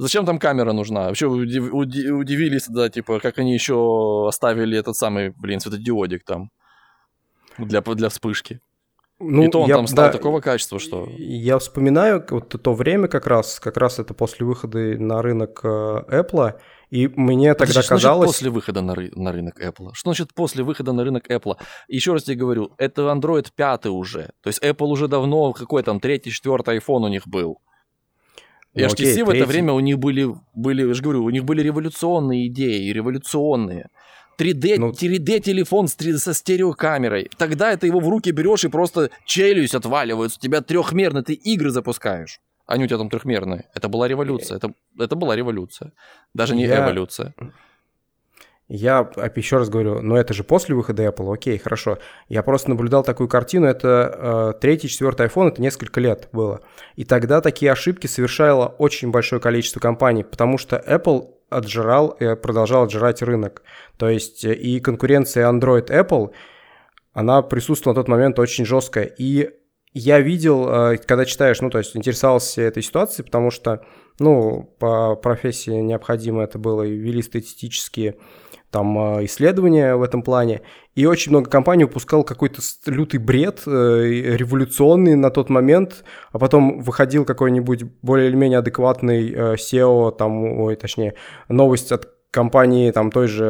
Зачем 0.01 0.25
там 0.25 0.39
камера 0.39 0.73
нужна? 0.73 1.09
Вообще 1.09 1.27
удив, 1.27 1.75
удивились, 1.75 2.67
да, 2.69 2.89
типа, 2.89 3.21
как 3.21 3.37
они 3.39 3.53
еще 3.53 4.27
оставили 4.27 4.79
этот 4.79 4.97
самый, 4.97 5.35
блин, 5.37 5.61
светодиодик 5.61 6.25
там 6.25 6.51
для, 7.59 7.83
для 7.83 8.09
вспышки. 8.09 8.61
Ну, 9.19 9.45
и 9.45 9.51
то 9.51 9.61
он 9.61 9.69
я, 9.69 9.77
там 9.77 9.87
стал 9.87 10.07
да, 10.07 10.13
такого 10.13 10.41
качества, 10.41 10.79
что... 10.79 11.07
Я 11.19 11.59
вспоминаю 11.59 12.25
вот 12.31 12.49
то 12.49 12.73
время 12.73 13.09
как 13.09 13.27
раз, 13.27 13.61
как 13.61 13.77
раз 13.77 13.99
это 13.99 14.15
после 14.15 14.47
выхода 14.47 14.79
на 14.79 15.21
рынок 15.21 15.61
э, 15.65 15.69
Apple, 16.09 16.55
и 16.89 17.07
мне 17.09 17.53
тогда 17.53 17.75
Подожди, 17.75 17.89
казалось... 17.91 18.31
Что 18.31 18.39
после 18.39 18.51
выхода 18.51 18.81
на, 18.81 18.95
ры... 18.95 19.11
на 19.15 19.33
рынок 19.33 19.61
Apple? 19.61 19.91
Что 19.93 20.09
значит 20.09 20.33
после 20.33 20.65
выхода 20.65 20.95
на 20.95 21.05
рынок 21.05 21.31
Apple? 21.31 21.59
Еще 21.89 22.15
раз 22.15 22.23
тебе 22.23 22.37
говорю, 22.37 22.73
это 22.79 23.03
Android 23.03 23.49
5 23.55 23.87
уже. 23.87 24.31
То 24.41 24.49
есть 24.49 24.65
Apple 24.65 24.87
уже 24.87 25.09
давно, 25.09 25.53
какой 25.53 25.83
там, 25.83 26.01
третий, 26.01 26.31
четвертый 26.31 26.79
iPhone 26.79 27.05
у 27.05 27.09
них 27.09 27.29
был. 27.29 27.59
И 28.75 28.81
ну, 28.83 28.87
HTC 28.87 28.91
окей, 28.91 29.23
в 29.23 29.29
это 29.29 29.33
третий... 29.33 29.45
время 29.45 29.73
у 29.73 29.81
них 29.81 29.99
были, 29.99 30.29
были, 30.55 30.87
я 30.87 30.95
же 30.95 31.03
говорю, 31.03 31.25
у 31.25 31.31
них 31.31 31.45
были 31.45 31.63
революционные 31.63 32.47
идеи, 32.47 32.91
революционные. 32.93 33.89
3D, 34.39 34.77
Ну- 34.79 34.91
3D 34.93 35.41
телефон 35.41 35.89
с 35.89 35.97
3D 35.97 36.17
со 36.19 36.33
стереокамерой. 36.35 37.29
Тогда 37.37 37.73
это 37.73 37.87
его 37.87 38.01
в 38.01 38.09
руки 38.09 38.31
берешь 38.31 38.65
и 38.65 38.69
просто 38.69 39.11
челюсть 39.27 39.75
отваливается. 39.75 40.39
У 40.41 40.43
тебя 40.43 40.61
трехмерно, 40.63 41.23
ты 41.23 41.35
игры 41.35 41.71
запускаешь. 41.71 42.41
Не 42.75 42.85
у 42.85 42.87
тебя 42.87 42.99
там 42.99 43.11
трехмерные. 43.11 43.65
Это 43.75 43.89
была 43.89 44.07
революция. 44.07 44.57
Это, 44.57 44.73
это 44.99 45.17
была 45.17 45.35
революция. 45.35 45.93
Даже 46.35 46.55
не 46.55 46.65
Я- 46.65 46.85
эволюция. 46.85 47.35
Я 48.73 49.11
еще 49.35 49.57
раз 49.57 49.69
говорю, 49.69 50.01
но 50.01 50.17
это 50.17 50.33
же 50.33 50.45
после 50.45 50.77
выхода 50.77 51.03
Apple, 51.03 51.35
окей, 51.35 51.59
хорошо. 51.59 51.99
Я 52.29 52.45
просто 52.45 52.71
наблюдал 52.71 53.03
такую 53.03 53.29
картину, 53.29 53.67
это 53.67 54.53
э, 54.55 54.61
третий, 54.61 54.89
четвертый 54.89 55.27
iPhone, 55.27 55.49
это 55.49 55.61
несколько 55.61 56.01
лет 56.01 56.29
было. 56.31 56.61
И 56.95 57.05
тогда 57.05 57.41
такие 57.41 57.73
ошибки 57.73 58.07
совершало 58.07 58.67
очень 58.79 59.11
большое 59.11 59.43
количество 59.43 59.81
компаний, 59.81 60.23
потому 60.23 60.57
что 60.57 60.77
Apple 60.77 61.31
отжирал 61.49 62.11
и 62.11 62.37
продолжал 62.37 62.85
отжирать 62.85 63.23
рынок. 63.23 63.63
То 63.97 64.09
есть 64.09 64.45
э, 64.45 64.55
и 64.55 64.79
конкуренция 64.79 65.51
Android-Apple, 65.51 66.31
она 67.13 67.43
присутствовала 67.43 67.97
на 67.97 68.03
тот 68.03 68.09
момент 68.09 68.39
очень 68.39 68.65
жесткая. 68.65 69.07
И 69.07 69.51
я 69.95 70.21
видел, 70.21 70.69
э, 70.93 70.99
когда 70.99 71.25
читаешь, 71.25 71.61
ну, 71.61 71.71
то 71.71 71.79
есть 71.79 71.97
интересовался 71.97 72.63
этой 72.63 72.85
ситуацией, 72.85 73.27
потому 73.27 73.51
что, 73.51 73.85
ну, 74.21 74.73
по 74.79 75.17
профессии 75.17 75.73
необходимо 75.73 76.45
это 76.45 76.61
было, 76.61 76.85
и 76.85 76.97
вели 76.97 77.21
статистические 77.21 78.15
там 78.71 79.19
э, 79.19 79.25
исследования 79.27 79.97
в 79.97 80.03
этом 80.03 80.23
плане, 80.23 80.63
и 80.95 81.07
очень 81.07 81.31
много 81.33 81.51
компаний 81.51 81.85
выпускал 81.85 82.25
какой-то 82.25 82.61
лютый 82.87 83.19
бред, 83.19 83.63
э, 83.67 83.71
революционный 83.71 85.15
на 85.15 85.31
тот 85.31 85.51
момент, 85.51 86.05
а 86.33 86.39
потом 86.39 86.81
выходил 86.81 87.25
какой-нибудь 87.25 87.85
более 88.03 88.29
или 88.29 88.37
менее 88.37 88.59
адекватный 88.59 89.31
э, 89.31 89.55
SEO, 89.55 90.17
там, 90.17 90.61
ой, 90.61 90.77
точнее, 90.77 91.15
новость 91.49 91.93
от 91.93 92.09
компании 92.31 92.91
там 92.91 93.11
той 93.11 93.27
же 93.27 93.45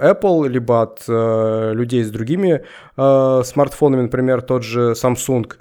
Apple, 0.00 0.48
либо 0.48 0.82
от 0.82 1.04
э, 1.08 1.72
людей 1.74 2.04
с 2.04 2.10
другими 2.10 2.62
э, 2.96 3.42
смартфонами, 3.44 4.02
например, 4.02 4.42
тот 4.42 4.62
же 4.62 4.92
Samsung. 4.92 5.52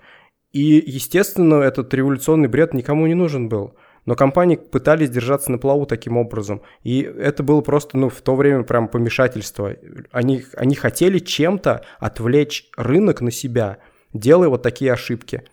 И, 0.51 0.83
естественно, 0.85 1.55
этот 1.55 1.93
революционный 1.93 2.47
бред 2.47 2.73
никому 2.73 3.07
не 3.07 3.13
нужен 3.13 3.49
был. 3.49 3.75
Но 4.07 4.15
компании 4.15 4.55
пытались 4.55 5.09
держаться 5.09 5.51
на 5.51 5.57
плаву 5.59 5.85
таким 5.85 6.15
образом. 6.15 6.61
И 6.81 7.01
это 7.01 7.43
было 7.43 7.59
просто, 7.59 7.97
ну, 7.97 8.07
в 8.07 8.21
то 8.21 8.35
время 8.35 8.63
прям 8.63 8.87
помешательство. 8.87 9.75
Они, 10.11 10.45
они 10.55 10.75
хотели 10.75 11.19
чем-то 11.19 11.83
отвлечь 11.99 12.69
рынок 12.77 13.19
на 13.19 13.31
себя, 13.31 13.79
делая 14.13 14.47
вот 14.47 14.63
такие 14.63 14.93
ошибки. 14.93 15.43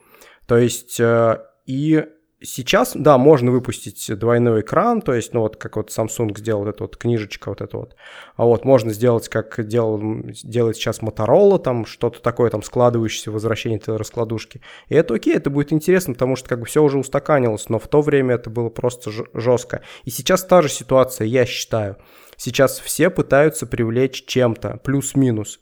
То 0.46 0.56
есть, 0.56 1.00
э, 1.00 1.38
и 1.66 2.06
сейчас, 2.44 2.92
да, 2.94 3.18
можно 3.18 3.50
выпустить 3.50 4.10
двойной 4.18 4.60
экран, 4.60 5.00
то 5.02 5.14
есть, 5.14 5.32
ну, 5.34 5.40
вот 5.40 5.56
как 5.56 5.76
вот 5.76 5.90
Samsung 5.90 6.36
сделал 6.38 6.64
вот 6.64 6.68
эта 6.68 6.84
вот 6.84 6.96
книжечка 6.96 7.48
вот 7.48 7.60
эта 7.60 7.76
вот. 7.76 7.96
А 8.36 8.44
вот 8.44 8.64
можно 8.64 8.92
сделать, 8.92 9.28
как 9.28 9.66
делал, 9.66 10.00
делает 10.42 10.76
сейчас 10.76 11.00
Motorola, 11.00 11.58
там 11.58 11.86
что-то 11.86 12.20
такое, 12.20 12.50
там 12.50 12.62
складывающееся 12.62 13.30
возвращение 13.30 13.78
этой 13.78 13.96
раскладушки. 13.96 14.60
И 14.88 14.94
это 14.94 15.14
окей, 15.14 15.34
это 15.34 15.50
будет 15.50 15.72
интересно, 15.72 16.14
потому 16.14 16.36
что 16.36 16.48
как 16.48 16.60
бы 16.60 16.66
все 16.66 16.82
уже 16.82 16.98
устаканилось, 16.98 17.68
но 17.68 17.78
в 17.78 17.88
то 17.88 18.00
время 18.02 18.34
это 18.36 18.50
было 18.50 18.68
просто 18.68 19.10
жестко. 19.32 19.82
И 20.04 20.10
сейчас 20.10 20.44
та 20.44 20.62
же 20.62 20.68
ситуация, 20.68 21.26
я 21.26 21.46
считаю. 21.46 21.96
Сейчас 22.36 22.80
все 22.80 23.10
пытаются 23.10 23.66
привлечь 23.66 24.24
чем-то, 24.26 24.80
плюс-минус. 24.82 25.60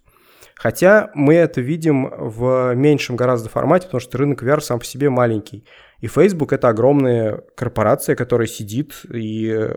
Хотя 0.63 1.11
мы 1.15 1.35
это 1.35 1.61
видим 1.61 2.09
в 2.17 2.73
меньшем 2.77 3.17
гораздо 3.17 3.49
формате, 3.49 3.87
потому 3.87 4.01
что 4.01 4.17
рынок 4.19 4.45
VR 4.45 4.61
сам 4.61 4.79
по 4.79 4.85
себе 4.85 5.11
маленький. 5.11 5.67
И 5.99 6.07
Facebook 6.07 6.53
это 6.53 6.69
огромная 6.69 7.43
корпорация, 7.57 8.15
которая 8.15 8.47
сидит 8.47 9.05
и 9.13 9.71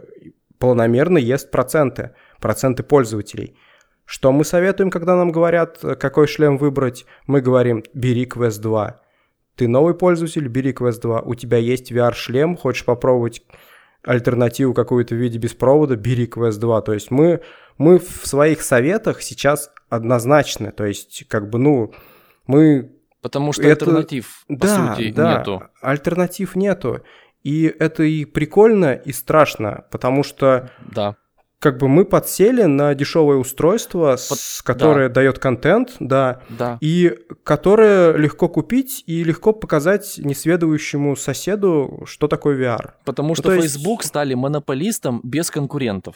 планомерно 0.59 1.17
ест 1.17 1.49
проценты, 1.49 2.11
проценты 2.39 2.83
пользователей. 2.83 3.57
Что 4.05 4.31
мы 4.31 4.45
советуем, 4.45 4.91
когда 4.91 5.15
нам 5.15 5.31
говорят, 5.31 5.79
какой 5.99 6.27
шлем 6.27 6.59
выбрать? 6.59 7.07
Мы 7.25 7.41
говорим, 7.41 7.83
бери 7.95 8.27
Quest 8.27 8.61
2. 8.61 9.01
Ты 9.55 9.67
новый 9.67 9.95
пользователь, 9.95 10.47
бери 10.47 10.71
Quest 10.71 11.01
2. 11.01 11.21
У 11.21 11.33
тебя 11.33 11.57
есть 11.57 11.91
VR-шлем, 11.91 12.55
хочешь 12.55 12.85
попробовать 12.85 13.41
альтернативу 14.05 14.73
какую-то 14.73 15.15
в 15.15 15.17
виде 15.17 15.37
беспровода, 15.39 15.95
бери 15.95 16.27
Quest 16.27 16.59
2. 16.59 16.81
То 16.81 16.93
есть 16.93 17.11
мы, 17.11 17.41
мы 17.77 17.99
в 17.99 18.25
своих 18.27 18.61
советах 18.61 19.21
сейчас 19.21 19.71
однозначны. 19.89 20.71
То 20.71 20.85
есть, 20.85 21.25
как 21.27 21.49
бы, 21.49 21.59
ну, 21.59 21.93
мы 22.47 22.91
Потому 23.21 23.53
что 23.53 23.63
Это- 23.63 23.85
альтернатив, 23.85 24.45
по 24.47 24.55
да, 24.55 24.95
сути, 24.95 25.11
да, 25.11 25.39
нету. 25.39 25.63
альтернатив 25.81 26.55
нету. 26.55 27.01
И 27.43 27.63
это 27.65 28.03
и 28.03 28.23
прикольно, 28.25 28.93
и 28.93 29.11
страшно, 29.11 29.85
потому 29.91 30.23
что 30.23 30.69
Да. 30.93 31.15
Как 31.59 31.77
бы 31.79 31.87
мы 31.87 32.05
подсели 32.05 32.63
на 32.63 32.93
дешевое 32.95 33.37
устройство, 33.37 34.15
с- 34.17 34.29
Под- 34.29 34.65
которое 34.65 35.09
дает 35.09 35.39
контент, 35.39 35.95
да, 35.99 36.41
Да. 36.49 36.77
и 36.81 37.17
которое 37.43 38.13
легко 38.17 38.47
купить 38.49 39.03
и 39.07 39.23
легко 39.23 39.51
показать 39.53 40.15
несведущему 40.17 41.15
соседу, 41.15 42.03
что 42.05 42.27
такое 42.27 42.57
VR. 42.57 42.91
Потому 43.05 43.33
что 43.35 43.43
то 43.43 43.53
есть- 43.53 43.65
Facebook 43.65 44.03
стали 44.03 44.33
монополистом 44.33 45.21
без 45.23 45.49
конкурентов. 45.49 46.15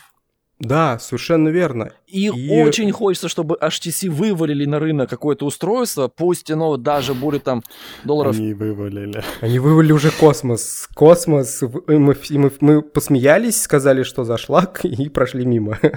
Да, 0.60 0.99
совершенно 0.99 1.47
верно. 1.49 1.93
И, 2.05 2.28
И- 2.28 2.62
очень 2.62 2.91
хочется, 2.91 3.30
чтобы 3.30 3.57
HTC 3.62 4.10
вывалили 4.10 4.66
на 4.66 4.80
рынок 4.80 5.10
какое-то 5.10 5.45
устройство, 5.45 6.10
пусть 6.10 6.51
оно 6.51 6.76
даже 6.76 7.14
будет 7.14 7.43
там 7.45 7.64
долларов... 8.03 8.36
Они 8.38 8.53
вывалили. 8.53 9.24
Они 9.39 9.60
вывели 9.60 9.93
уже 9.93 10.12
Cosmos. 10.12 10.89
Cosmos. 10.93 11.62
мы, 11.88 12.14
и 12.30 12.38
мы, 12.38 12.51
мы 12.60 12.82
посмеялись, 12.82 13.62
сказали, 13.62 14.03
что 14.03 14.26
за 14.26 14.38
шлак, 14.38 14.82
и 14.84 15.10
прошли 15.10 15.45
мимо. 15.45 15.78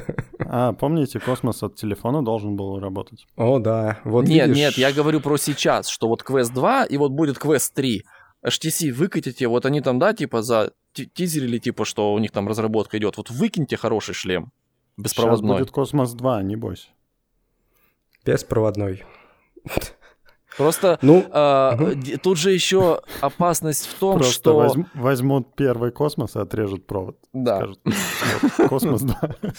А, 0.54 0.74
помните, 0.74 1.18
космос 1.18 1.62
от 1.62 1.76
телефона 1.76 2.22
должен 2.22 2.56
был 2.56 2.78
работать? 2.78 3.26
О, 3.36 3.58
да. 3.58 4.00
Вот 4.04 4.26
нет, 4.26 4.48
видишь. 4.48 4.56
нет, 4.56 4.74
я 4.74 4.92
говорю 4.92 5.20
про 5.20 5.38
сейчас, 5.38 5.88
что 5.88 6.08
вот 6.08 6.22
Quest 6.22 6.52
2 6.52 6.84
и 6.84 6.98
вот 6.98 7.12
будет 7.12 7.38
Quest 7.38 7.70
3. 7.74 8.02
HTC 8.46 8.92
выкатите, 8.92 9.46
вот 9.46 9.64
они 9.64 9.80
там, 9.80 9.98
да, 9.98 10.12
типа 10.12 10.42
затизерили, 10.42 11.58
типа, 11.58 11.84
что 11.84 12.12
у 12.12 12.18
них 12.18 12.30
там 12.30 12.48
разработка 12.48 12.98
идет. 12.98 13.16
Вот 13.16 13.30
выкиньте 13.30 13.76
хороший 13.76 14.14
шлем. 14.14 14.52
Сейчас 14.96 15.04
Беспроводной. 15.04 15.58
будет 15.58 15.70
Космос 15.70 16.12
2, 16.14 16.42
не 16.42 16.56
бойся. 16.56 16.88
Беспроводной. 18.24 19.04
Просто 20.56 20.98
Ну, 21.00 21.24
а, 21.30 21.74
Мгм. 21.76 22.00
д- 22.02 22.18
тут 22.18 22.36
же 22.36 22.52
еще 22.52 23.00
опасность 23.22 23.86
в 23.86 23.94
том, 23.98 24.18
Просто 24.18 24.34
что... 24.34 24.56
возьм- 24.60 24.86
возьмут 24.94 25.54
первый 25.56 25.92
космос 25.92 26.36
и 26.36 26.40
отрежут 26.40 26.86
провод. 26.86 27.16
Да. 27.32 27.56
Скажут, 27.56 27.80
«Вот, 28.58 28.68
Космос 28.68 29.00
2. 29.02 29.20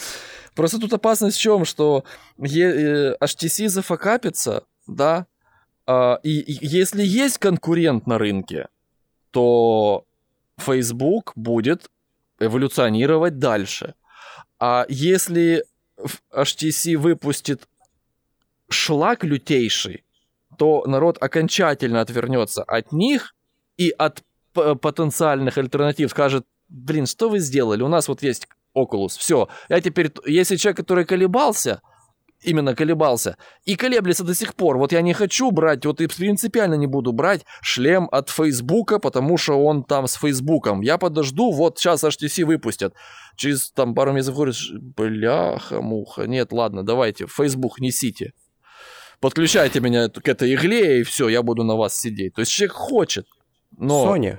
Просто 0.55 0.79
тут 0.79 0.93
опасность 0.93 1.37
в 1.37 1.41
чем, 1.41 1.65
что 1.65 2.03
е- 2.37 3.15
э, 3.15 3.17
HTC 3.19 3.69
зафакапится, 3.69 4.65
да, 4.85 5.25
а, 5.87 6.19
и, 6.21 6.39
и 6.39 6.59
если 6.67 7.01
есть 7.03 7.39
конкурент 7.39 8.05
на 8.05 8.19
рынке, 8.19 8.67
то 9.31 10.05
Facebook 10.57 11.33
будет 11.35 11.89
эволюционировать 12.39 13.39
дальше. 13.39 13.95
А 14.59 14.85
если 14.89 15.65
HTC 16.31 16.97
выпустит 16.97 17.67
шлак 18.69 19.23
лютейший, 19.23 20.03
то 20.57 20.83
народ 20.85 21.17
окончательно 21.21 22.01
отвернется 22.01 22.63
от 22.63 22.91
них 22.91 23.35
и 23.77 23.89
от 23.89 24.23
потенциальных 24.53 25.57
альтернатив 25.57 26.11
скажет, 26.11 26.45
блин, 26.69 27.07
что 27.07 27.29
вы 27.29 27.39
сделали? 27.39 27.81
У 27.81 27.87
нас 27.87 28.07
вот 28.07 28.21
есть 28.23 28.47
Oculus, 28.75 29.17
все. 29.17 29.49
Я 29.69 29.81
теперь, 29.81 30.11
если 30.25 30.55
человек, 30.55 30.77
который 30.77 31.05
колебался, 31.05 31.81
именно 32.43 32.75
колебался, 32.75 33.37
и 33.65 33.75
колеблется 33.75 34.23
до 34.23 34.35
сих 34.35 34.55
пор, 34.55 34.77
вот 34.77 34.91
я 34.91 35.01
не 35.01 35.13
хочу 35.13 35.51
брать, 35.51 35.85
вот 35.85 36.01
и 36.01 36.07
принципиально 36.07 36.75
не 36.75 36.87
буду 36.87 37.11
брать 37.11 37.45
шлем 37.61 38.07
от 38.11 38.29
Фейсбука, 38.29 38.99
потому 38.99 39.37
что 39.37 39.63
он 39.63 39.83
там 39.83 40.07
с 40.07 40.15
Фейсбуком. 40.15 40.81
Я 40.81 40.97
подожду, 40.97 41.51
вот 41.51 41.79
сейчас 41.79 42.03
HTC 42.03 42.45
выпустят. 42.45 42.93
Через 43.35 43.71
там 43.71 43.95
пару 43.95 44.13
месяцев 44.13 44.35
говоришь, 44.35 44.71
бляха-муха, 44.73 46.27
нет, 46.27 46.51
ладно, 46.51 46.83
давайте, 46.83 47.27
Facebook 47.27 47.79
несите. 47.79 48.33
Подключайте 49.19 49.79
меня 49.79 50.09
к 50.09 50.27
этой 50.27 50.53
игле, 50.53 50.99
и 50.99 51.03
все, 51.03 51.29
я 51.29 51.43
буду 51.43 51.63
на 51.63 51.75
вас 51.75 51.97
сидеть. 51.97 52.33
То 52.33 52.41
есть 52.41 52.51
человек 52.51 52.73
хочет, 52.73 53.25
но... 53.77 54.15
Sony. 54.15 54.37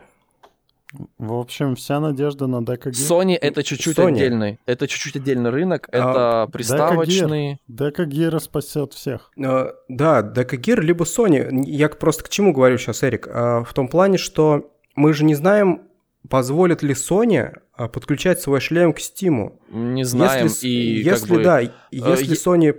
В 1.19 1.33
общем, 1.33 1.75
вся 1.75 2.01
надежда 2.01 2.47
на 2.47 2.57
DKG. 2.63 2.93
Sony 2.93 3.35
это 3.35 3.63
чуть-чуть 3.63 3.99
Sony. 3.99 4.13
отдельный. 4.13 4.59
Это 4.67 4.87
чуть-чуть 4.87 5.17
отдельный 5.17 5.51
рынок. 5.51 5.89
А, 5.93 6.45
это 6.45 6.53
приставочные. 6.53 7.59
DKG 7.71 8.39
спасет 8.41 8.93
всех. 8.93 9.31
Э, 9.37 9.73
Да, 9.89 10.23
DK 10.23 10.81
либо 10.81 11.05
Sony. 11.05 11.65
Я 11.67 11.89
просто 11.89 12.25
к 12.25 12.29
чему 12.29 12.53
говорю 12.53 12.79
сейчас, 12.79 13.03
Эрик? 13.03 13.29
А, 13.29 13.65
В 13.65 13.73
том 13.75 13.89
плане, 13.89 14.19
что 14.19 14.71
мы 14.95 15.13
же 15.13 15.25
не 15.25 15.35
знаем, 15.35 15.83
позволит 16.29 16.83
ли 16.83 16.95
Sony 16.95 17.53
а, 17.77 17.89
подключать 17.89 18.41
свой 18.41 18.61
шлем 18.61 18.93
к 18.93 18.99
Steam. 18.99 19.59
Не 19.71 20.05
знаем. 20.05 20.45
Если, 20.47 20.69
и 20.69 21.03
если 21.03 21.27
как 21.27 21.37
бы, 21.37 21.43
да, 21.43 21.61
если 21.91 22.27
е- 22.27 22.37
Sony 22.37 22.77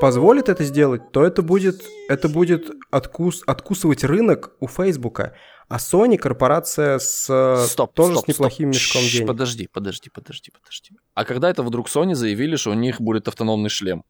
позволит 0.00 0.48
это 0.48 0.64
сделать, 0.64 1.10
то 1.12 1.24
это 1.24 1.42
будет, 1.42 1.82
это 2.08 2.28
будет 2.28 2.70
откус, 2.90 3.42
откусывать 3.46 4.04
рынок 4.04 4.52
у 4.60 4.68
Фейсбука. 4.68 5.34
А 5.68 5.76
Sony 5.76 6.16
корпорация 6.16 6.98
с 6.98 7.26
э, 7.28 7.66
стоп, 7.66 7.92
тоже 7.92 8.14
стоп, 8.14 8.24
с 8.24 8.28
неплохим 8.28 8.72
стоп. 8.72 8.82
мешком 8.82 9.02
денег. 9.02 9.26
Подожди, 9.26 9.68
подожди, 9.70 10.10
подожди, 10.10 10.50
подожди. 10.50 10.90
А 11.14 11.24
когда 11.24 11.50
это 11.50 11.62
вдруг 11.62 11.88
Sony 11.88 12.14
заявили, 12.14 12.56
что 12.56 12.70
у 12.70 12.74
них 12.74 13.00
будет 13.00 13.28
автономный 13.28 13.68
шлем? 13.68 14.02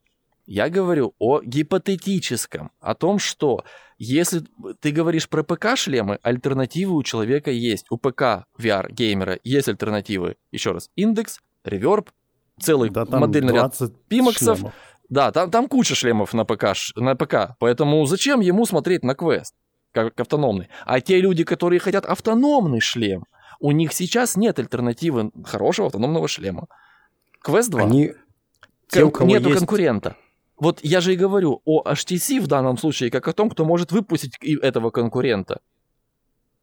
Я 0.45 0.69
говорю 0.69 1.13
о 1.19 1.41
гипотетическом, 1.41 2.71
о 2.79 2.95
том, 2.95 3.19
что 3.19 3.63
если 3.97 4.43
ты 4.79 4.91
говоришь 4.91 5.27
про 5.27 5.43
ПК-шлемы, 5.43 6.17
альтернативы 6.23 6.95
у 6.95 7.03
человека 7.03 7.51
есть. 7.51 7.85
У 7.91 7.97
ПК 7.97 8.45
VR-геймера 8.57 9.39
есть 9.43 9.67
альтернативы. 9.67 10.37
Еще 10.51 10.71
раз, 10.71 10.89
индекс, 10.95 11.39
реверб, 11.65 12.09
целый 12.59 12.89
Да 12.89 13.05
модельный 13.05 13.53
ряд 13.53 13.75
20 13.77 13.95
пимаксов. 14.07 14.57
шлемов. 14.57 14.73
Да, 15.09 15.31
там, 15.31 15.51
там 15.51 15.67
куча 15.67 15.93
шлемов 15.95 16.33
на 16.33 16.45
ПК, 16.45 16.73
на 16.95 17.15
ПК, 17.15 17.55
поэтому 17.59 18.05
зачем 18.05 18.39
ему 18.39 18.65
смотреть 18.65 19.03
на 19.03 19.15
квест, 19.15 19.55
как 19.91 20.19
автономный? 20.19 20.69
А 20.85 21.01
те 21.01 21.19
люди, 21.19 21.43
которые 21.43 21.79
хотят 21.79 22.05
автономный 22.05 22.79
шлем, 22.79 23.23
у 23.59 23.71
них 23.71 23.93
сейчас 23.93 24.35
нет 24.35 24.59
альтернативы 24.59 25.31
хорошего 25.43 25.87
автономного 25.87 26.27
шлема. 26.27 26.67
Квест 27.41 27.69
2. 27.69 27.81
Они... 27.81 28.13
Те, 28.87 29.03
у 29.03 29.11
кого 29.11 29.29
нету 29.29 29.49
есть... 29.49 29.59
конкурента. 29.59 30.15
Вот 30.57 30.79
я 30.83 30.99
же 30.99 31.13
и 31.13 31.17
говорю 31.17 31.61
о 31.65 31.83
HTC 31.83 32.41
в 32.41 32.47
данном 32.47 32.77
случае, 32.77 33.11
как 33.11 33.27
о 33.27 33.33
том, 33.33 33.49
кто 33.49 33.65
может 33.65 33.91
выпустить 33.91 34.37
этого 34.61 34.89
конкурента. 34.89 35.61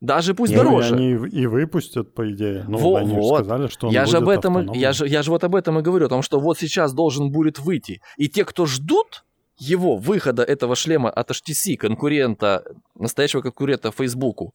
Даже 0.01 0.35
пусть 0.35 0.53
и 0.53 0.57
дороже. 0.57 0.95
они 0.95 1.13
и 1.13 1.47
выпустят, 1.47 2.15
по 2.15 2.31
идее. 2.31 2.65
Ну, 2.69 2.79
Во- 2.79 2.97
они 2.97 3.15
вот. 3.15 3.39
сказали, 3.39 3.69
что 3.69 3.87
он 3.87 3.95
я 3.95 4.05
же 4.05 4.19
об 4.19 4.29
этом, 4.29 4.59
автономным. 4.59 4.75
я 4.75 4.93
же, 4.93 5.09
я 5.09 5.23
же 5.23 5.31
вот 5.31 5.43
об 5.45 5.55
этом 5.55 5.79
и 5.79 5.83
говорю, 5.83 6.07
о 6.07 6.09
том, 6.11 6.21
что 6.21 6.39
вот 6.39 6.59
сейчас 6.59 6.93
должен 6.93 7.33
будет 7.33 7.59
выйти. 7.59 8.03
И 8.19 8.29
те, 8.29 8.45
кто 8.45 8.67
ждут 8.67 9.25
его 9.59 9.97
выхода 9.97 10.43
этого 10.43 10.77
шлема 10.77 11.11
от 11.11 11.31
HTC, 11.31 11.77
конкурента, 11.77 12.63
настоящего 12.95 13.43
конкурента 13.43 13.91
Фейсбуку, 13.91 14.55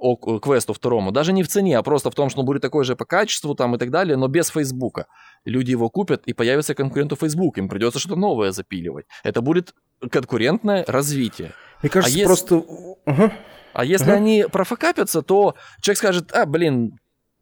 о 0.00 0.16
к- 0.16 0.38
квесту 0.40 0.72
второму, 0.74 1.10
даже 1.10 1.32
не 1.32 1.42
в 1.42 1.48
цене, 1.48 1.76
а 1.76 1.82
просто 1.82 2.10
в 2.10 2.14
том, 2.14 2.30
что 2.30 2.40
он 2.40 2.46
будет 2.46 2.62
такой 2.62 2.84
же 2.84 2.94
по 2.96 3.04
качеству 3.04 3.54
там 3.54 3.74
и 3.74 3.78
так 3.78 3.90
далее, 3.90 4.16
но 4.16 4.28
без 4.28 4.48
Фейсбука. 4.48 5.06
Люди 5.44 5.72
его 5.72 5.90
купят, 5.90 6.22
и 6.26 6.32
появится 6.34 6.74
конкуренту 6.74 7.16
Facebook, 7.16 7.58
им 7.58 7.68
придется 7.68 7.98
что-то 7.98 8.16
новое 8.16 8.52
запиливать. 8.52 9.06
Это 9.24 9.40
будет 9.42 9.74
конкурентное 10.10 10.84
развитие. 10.86 11.52
Мне 11.82 11.90
кажется, 11.90 12.14
А 12.14 12.18
есть- 12.18 12.26
просто... 12.26 12.62
Ага. 13.06 13.32
А 13.74 13.84
если 13.84 14.04
Ага. 14.10 14.14
они 14.14 14.46
профокапятся, 14.50 15.22
то 15.22 15.54
человек 15.80 15.98
скажет, 15.98 16.32
а, 16.32 16.46
блин, 16.46 16.98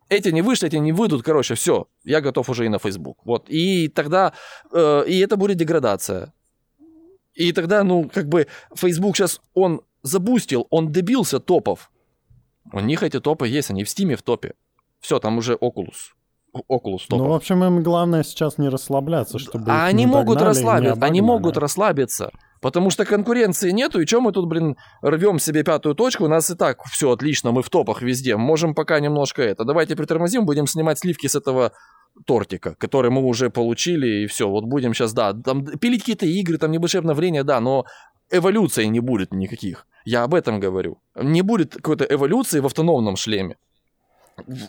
эти 0.09 0.29
не 0.31 0.43
вышли, 0.43 0.69
эти 0.69 0.77
не 0.77 0.93
выйдут, 0.93 1.23
короче, 1.23 1.55
все, 1.55 1.89
я 2.05 2.21
готов 2.21 2.49
уже 2.51 2.67
и 2.67 2.69
на 2.69 2.79
Facebook. 2.79 3.19
Вот. 3.25 3.49
И 3.49 3.89
тогда, 3.89 4.33
э, 4.73 5.05
и 5.07 5.19
это 5.21 5.37
будет 5.37 5.57
деградация. 5.57 6.33
И 7.37 7.53
тогда, 7.53 7.85
ну, 7.85 8.11
как 8.13 8.29
бы, 8.29 8.49
Facebook 8.75 9.17
сейчас, 9.17 9.41
он 9.55 9.83
забустил, 10.03 10.67
он 10.71 10.91
добился 10.91 11.39
топов. 11.39 11.91
У 12.73 12.81
них 12.81 13.03
эти 13.03 13.21
топы 13.21 13.47
есть, 13.47 13.71
они 13.71 13.85
в 13.85 13.89
Стиме 13.89 14.17
в 14.17 14.23
топе. 14.23 14.55
Все, 15.01 15.19
там 15.21 15.39
уже 15.39 15.55
Oculus. 15.55 16.15
Oculus 16.71 17.03
Ну, 17.11 17.19
топов. 17.19 17.29
в 17.29 17.33
общем, 17.35 17.63
им 17.65 17.83
главное 17.83 18.23
сейчас 18.25 18.57
не 18.57 18.69
расслабляться, 18.69 19.39
чтобы 19.39 19.71
А 19.71 19.85
они 19.85 20.07
могут 20.07 20.41
расслабиться, 20.41 21.05
они 21.05 21.21
могут 21.21 21.59
расслабиться. 21.59 22.31
Потому 22.63 22.89
что 22.89 23.05
конкуренции 23.05 23.71
нету, 23.71 24.01
и 24.01 24.07
что 24.07 24.23
мы 24.23 24.33
тут, 24.33 24.49
блин, 24.49 24.77
рвем 25.03 25.39
себе 25.39 25.63
пятую 25.63 25.95
точку, 25.95 26.25
у 26.25 26.29
нас 26.29 26.51
и 26.51 26.55
так 26.57 26.83
все 26.87 27.11
отлично, 27.11 27.53
мы 27.53 27.63
в 27.63 27.69
топах 27.69 28.01
везде, 28.01 28.37
можем 28.37 28.75
пока 28.75 28.99
немножко 28.99 29.43
это. 29.43 29.65
Давайте 29.65 29.95
притормозим, 29.95 30.47
будем 30.47 30.67
снимать 30.67 30.99
сливки 30.99 31.27
с 31.27 31.35
этого 31.35 31.73
тортика, 32.25 32.75
который 32.75 33.11
мы 33.11 33.23
уже 33.23 33.51
получили, 33.51 34.25
и 34.25 34.27
все, 34.27 34.49
вот 34.49 34.65
будем 34.65 34.95
сейчас, 34.95 35.13
да, 35.13 35.33
там 35.33 35.65
пилить 35.65 36.01
какие-то 36.01 36.27
игры, 36.27 36.59
там 36.59 36.71
небольшое 36.71 37.01
обновление, 37.01 37.45
да, 37.45 37.61
но 37.61 37.85
эволюции 38.31 38.85
не 38.87 39.01
будет 39.01 39.33
никаких. 39.33 39.87
Я 40.05 40.23
об 40.23 40.35
этом 40.35 40.61
говорю. 40.61 40.99
Не 41.17 41.43
будет 41.43 41.75
какой-то 41.75 42.05
эволюции 42.05 42.61
в 42.61 42.67
автономном 42.67 43.17
шлеме. 43.17 43.57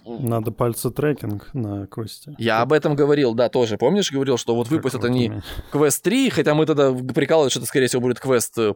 Надо 0.06 0.52
пальцы 0.52 0.90
трекинг 0.92 1.54
на 1.54 1.88
кости. 1.88 2.34
Я 2.38 2.62
об 2.62 2.72
этом 2.74 2.96
говорил, 2.96 3.34
да, 3.34 3.50
тоже. 3.50 3.78
Помнишь, 3.78 4.12
говорил, 4.12 4.38
что 4.38 4.56
вот 4.56 4.70
выпустят 4.70 5.04
они 5.04 5.32
Quest 5.74 6.02
3, 6.04 6.30
хотя 6.30 6.54
мы 6.54 6.66
тогда 6.66 6.92
прикалывались, 6.94 7.52
что 7.52 7.60
это, 7.60 7.68
скорее 7.68 7.88
всего, 7.88 8.02
будет 8.02 8.20
Quest 8.24 8.54
э. 8.58 8.74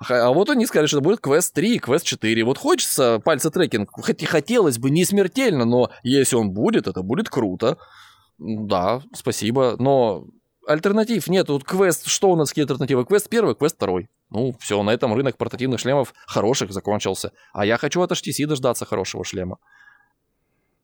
Х- 0.00 0.26
А 0.28 0.32
вот 0.32 0.48
они 0.50 0.66
сказали, 0.66 0.86
что 0.86 0.98
это 0.98 1.04
будет 1.04 1.20
Quest 1.20 1.50
3 1.54 1.76
и 1.76 1.78
Quest 1.78 2.04
4. 2.04 2.44
Вот 2.44 2.58
хочется 2.58 3.20
пальцы 3.24 3.50
трекинг, 3.50 3.90
хоть 3.90 4.22
и 4.22 4.26
хотелось 4.26 4.78
бы 4.78 4.90
не 4.90 5.04
смертельно, 5.04 5.64
но 5.64 5.90
если 6.02 6.36
он 6.36 6.50
будет, 6.52 6.86
это 6.86 7.02
будет 7.02 7.28
круто. 7.28 7.76
Да, 8.38 9.02
спасибо, 9.14 9.76
но 9.78 10.24
альтернатив 10.66 11.26
нет. 11.28 11.48
Вот 11.48 11.64
Quest, 11.64 12.02
что 12.06 12.30
у 12.30 12.36
нас 12.36 12.50
какие 12.50 12.64
альтернативы? 12.64 13.02
Quest 13.02 13.26
1, 13.28 13.50
Quest 13.50 13.74
2. 13.78 14.00
Ну, 14.30 14.54
все, 14.60 14.80
на 14.84 14.90
этом 14.90 15.12
рынок 15.12 15.36
портативных 15.36 15.80
шлемов 15.80 16.14
хороших 16.26 16.72
закончился. 16.72 17.32
А 17.52 17.66
я 17.66 17.76
хочу 17.76 18.00
от 18.00 18.12
HTC 18.12 18.46
дождаться 18.46 18.84
хорошего 18.86 19.24
шлема. 19.24 19.58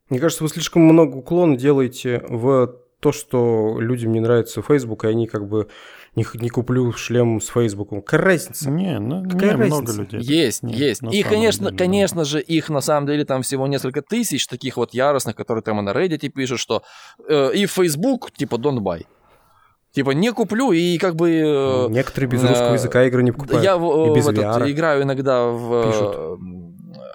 Мне 0.08 0.20
кажется, 0.20 0.44
вы 0.44 0.50
слишком 0.50 0.82
много 0.82 1.16
уклона 1.16 1.56
делаете 1.56 2.22
в 2.28 2.76
то, 3.00 3.12
что 3.12 3.78
людям 3.80 4.12
не 4.12 4.20
нравится 4.20 4.62
Facebook, 4.62 5.04
и 5.04 5.08
они 5.08 5.26
как 5.26 5.46
бы 5.48 5.68
не, 6.14 6.24
не 6.34 6.48
куплю 6.48 6.92
шлем 6.92 7.40
с 7.40 7.48
Facebook. 7.48 7.90
Какая 7.90 8.20
разница? 8.22 8.70
Не, 8.70 8.98
ну, 8.98 9.28
Какая 9.28 9.50
не, 9.56 9.64
много 9.66 9.86
разница? 9.88 10.16
людей. 10.16 10.20
Есть, 10.22 10.62
Нет, 10.62 10.76
есть. 10.76 11.02
И, 11.12 11.22
конечно, 11.22 11.66
деле, 11.66 11.76
да. 11.76 11.84
конечно 11.84 12.24
же, 12.24 12.40
их 12.40 12.68
на 12.70 12.80
самом 12.80 13.06
деле 13.06 13.24
там 13.24 13.42
всего 13.42 13.66
несколько 13.66 14.00
тысяч 14.00 14.46
таких 14.46 14.76
вот 14.78 14.94
яростных, 14.94 15.36
которые 15.36 15.62
там 15.62 15.78
и 15.80 15.82
на 15.82 15.90
Reddit 15.90 16.28
пишут, 16.30 16.58
что 16.58 16.82
э, 17.28 17.52
и 17.54 17.66
Facebook, 17.66 18.30
типа, 18.32 18.54
don't 18.56 18.78
buy. 18.78 19.04
Типа, 19.92 20.10
не 20.12 20.32
куплю, 20.32 20.72
и 20.72 20.96
как 20.98 21.16
бы... 21.16 21.30
э, 21.30 21.86
Некоторые 21.90 22.30
без 22.30 22.42
э, 22.44 22.48
русского 22.48 22.72
языка 22.74 23.04
игры 23.04 23.22
не 23.22 23.32
покупают. 23.32 23.62
я 23.62 23.76
в, 23.76 24.10
и 24.10 24.14
без 24.14 24.24
в 24.24 24.28
этот, 24.30 24.44
VR. 24.44 24.70
играю 24.70 25.02
иногда 25.02 25.44
в, 25.46 25.72
э, 25.74 25.86
Пишут. 25.86 26.16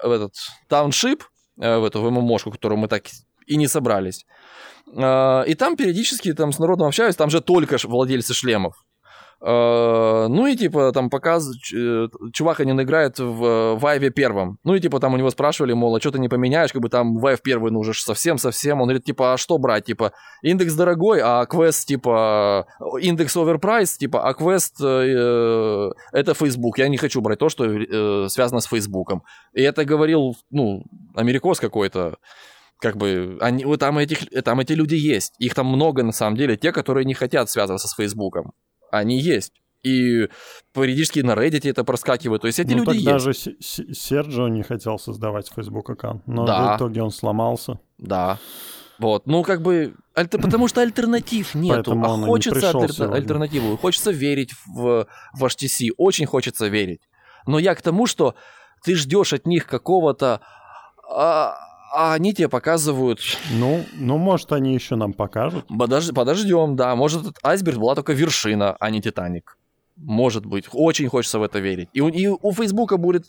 в 0.03 0.11
этот 0.11 0.33
Township, 0.69 1.21
э, 1.21 1.30
в 1.62 1.84
эту 1.86 2.01
MMO 2.11 2.26
шку, 2.26 2.51
которую 2.51 2.80
мы 2.80 2.88
так 2.88 3.03
и 3.45 3.57
не 3.57 3.68
собрались. 3.68 4.26
Э, 4.95 5.43
И 5.47 5.55
там 5.55 5.76
периодически 5.76 6.34
там 6.34 6.51
с 6.51 6.59
народом 6.59 6.88
общаюсь, 6.88 7.16
там 7.16 7.30
же 7.30 7.41
только 7.41 7.78
владельцы 7.84 8.34
шлемов. 8.34 8.74
Э, 9.43 10.27
Ну 10.29 10.45
и 10.45 10.55
типа 10.55 10.91
там 10.91 11.09
ч- 11.09 11.75
э, 11.77 12.07
чувак 12.31 12.59
один 12.59 12.79
играет 12.81 13.17
в 13.19 13.43
э, 13.45 13.75
Vive 13.76 14.04
е 14.04 14.11
первом. 14.11 14.57
Ну 14.63 14.75
и 14.75 14.79
типа 14.79 14.99
там 14.99 15.13
у 15.13 15.17
него 15.17 15.31
спрашивали, 15.31 15.73
мол, 15.73 15.95
а 15.95 15.99
что 15.99 16.11
ты 16.11 16.19
не 16.19 16.29
поменяешь, 16.29 16.71
как 16.71 16.81
бы 16.81 16.89
там 16.89 17.15
Vive 17.17 17.41
первый, 17.41 17.71
ну 17.71 17.79
уже 17.79 17.93
ж 17.93 18.01
совсем-совсем. 18.01 18.81
Он 18.81 18.87
говорит, 18.87 19.03
типа, 19.03 19.33
а 19.33 19.37
что 19.37 19.57
брать, 19.57 19.85
типа, 19.85 20.11
индекс 20.43 20.75
дорогой, 20.75 21.21
а 21.23 21.45
квест, 21.45 21.87
типа, 21.87 22.67
Index 23.01 23.36
overprice, 23.36 23.97
типа, 23.97 24.27
а 24.27 24.33
квест 24.33 24.75
э, 24.81 25.89
это 26.11 26.33
Facebook. 26.35 26.77
Я 26.77 26.87
не 26.87 26.97
хочу 26.97 27.21
брать 27.21 27.39
то, 27.39 27.49
что 27.49 27.65
э, 27.65 28.27
связано 28.29 28.59
с 28.61 28.65
Фейсбуком. 28.67 29.23
И 29.53 29.61
это 29.63 29.85
говорил, 29.85 30.35
ну, 30.51 30.83
америкос 31.15 31.59
какой-то, 31.59 32.17
как 32.79 32.95
бы, 32.97 33.37
они, 33.41 33.65
вот 33.65 33.79
там, 33.79 33.97
этих, 33.97 34.19
там 34.43 34.59
эти 34.59 34.73
люди 34.73 34.95
есть. 34.95 35.33
Их 35.39 35.55
там 35.55 35.65
много, 35.67 36.03
на 36.03 36.11
самом 36.11 36.37
деле, 36.37 36.57
те, 36.57 36.71
которые 36.71 37.05
не 37.05 37.13
хотят 37.15 37.49
связываться 37.49 37.87
с 37.87 37.95
Фейсбуком. 37.95 38.51
Они 38.91 39.19
есть. 39.19 39.53
И 39.83 40.27
периодически 40.73 41.21
на 41.21 41.31
Reddit 41.31 41.67
это 41.67 41.83
проскакивает. 41.83 42.41
То 42.41 42.47
есть 42.47 42.59
эти 42.59 42.73
ну, 42.73 42.83
люди 42.83 42.97
есть. 42.97 43.05
даже 43.05 43.33
Се- 43.33 43.55
Се- 43.59 43.93
Серджио 43.93 44.47
не 44.47 44.61
хотел 44.61 44.99
создавать 44.99 45.49
Facebook 45.49 45.89
аккаунт, 45.89 46.27
но 46.27 46.45
Да. 46.45 46.73
в 46.73 46.77
итоге 46.77 47.01
он 47.01 47.09
сломался. 47.11 47.79
Да. 47.97 48.37
Вот, 48.99 49.25
ну 49.25 49.41
как 49.41 49.63
бы, 49.63 49.95
альтер- 50.15 50.39
потому 50.39 50.67
что 50.67 50.81
альтернатив 50.81 51.55
нету, 51.55 51.99
а 51.99 52.17
хочется 52.17 52.69
альтер- 52.71 53.11
альтернативу, 53.11 53.75
хочется 53.77 54.11
верить 54.11 54.51
в, 54.67 55.07
в 55.33 55.43
HTC, 55.43 55.89
очень 55.97 56.27
хочется 56.27 56.67
верить. 56.67 57.01
Но 57.47 57.57
я 57.57 57.73
к 57.73 57.81
тому, 57.81 58.05
что 58.05 58.35
ты 58.84 58.93
ждешь 58.95 59.34
от 59.34 59.47
них 59.47 59.65
какого-то, 59.65 60.41
а, 61.09 61.55
а 61.93 62.13
они 62.13 62.34
тебе 62.34 62.47
показывают, 62.49 63.19
Ну, 63.51 63.84
ну, 63.93 64.18
может, 64.18 64.51
они 64.51 64.73
еще 64.73 64.95
нам 64.95 65.13
покажут. 65.13 65.65
подож- 65.69 66.13
подождем, 66.13 66.76
да, 66.76 66.95
может 66.95 67.22
этот 67.22 67.38
айсберг 67.43 67.77
была 67.77 67.95
только 67.95 68.13
вершина, 68.13 68.76
а 68.80 68.89
не 68.89 69.01
Титаник. 69.01 69.57
Может 69.97 70.45
быть, 70.45 70.65
очень 70.72 71.09
хочется 71.09 71.39
в 71.39 71.43
это 71.43 71.59
верить. 71.59 71.89
И 71.93 72.01
у, 72.01 72.07
и 72.09 72.27
у 72.27 72.51
Фейсбука 72.53 72.97
будет 72.97 73.26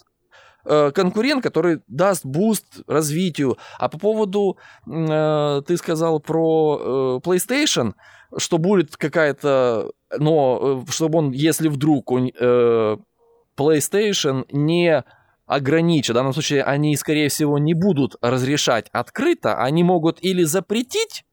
э, 0.65 0.91
конкурент, 0.95 1.43
который 1.43 1.81
даст 1.89 2.25
boost 2.25 2.65
развитию. 2.87 3.59
А 3.79 3.89
по 3.89 3.99
поводу, 3.99 4.57
э, 4.87 5.63
ты 5.67 5.77
сказал 5.77 6.21
про 6.21 6.81
э, 6.81 7.29
PlayStation, 7.29 7.93
что 8.39 8.59
будет 8.59 8.97
какая-то, 8.97 9.91
но 10.19 10.85
э, 10.87 10.93
чтобы 10.93 11.19
он, 11.19 11.33
если 11.33 11.69
вдруг 11.69 12.11
он, 12.13 12.31
э, 12.41 12.97
PlayStation 13.59 14.45
не 14.53 15.05
ограничит, 15.55 16.11
в 16.11 16.15
данном 16.15 16.33
случае 16.33 16.65
они, 16.65 16.97
скорее 16.97 17.29
всего, 17.29 17.59
не 17.59 17.75
будут 17.75 18.17
разрешать 18.21 18.89
открыто, 18.93 19.63
они 19.63 19.85
могут 19.85 20.19
или 20.23 20.45
запретить, 20.45 21.25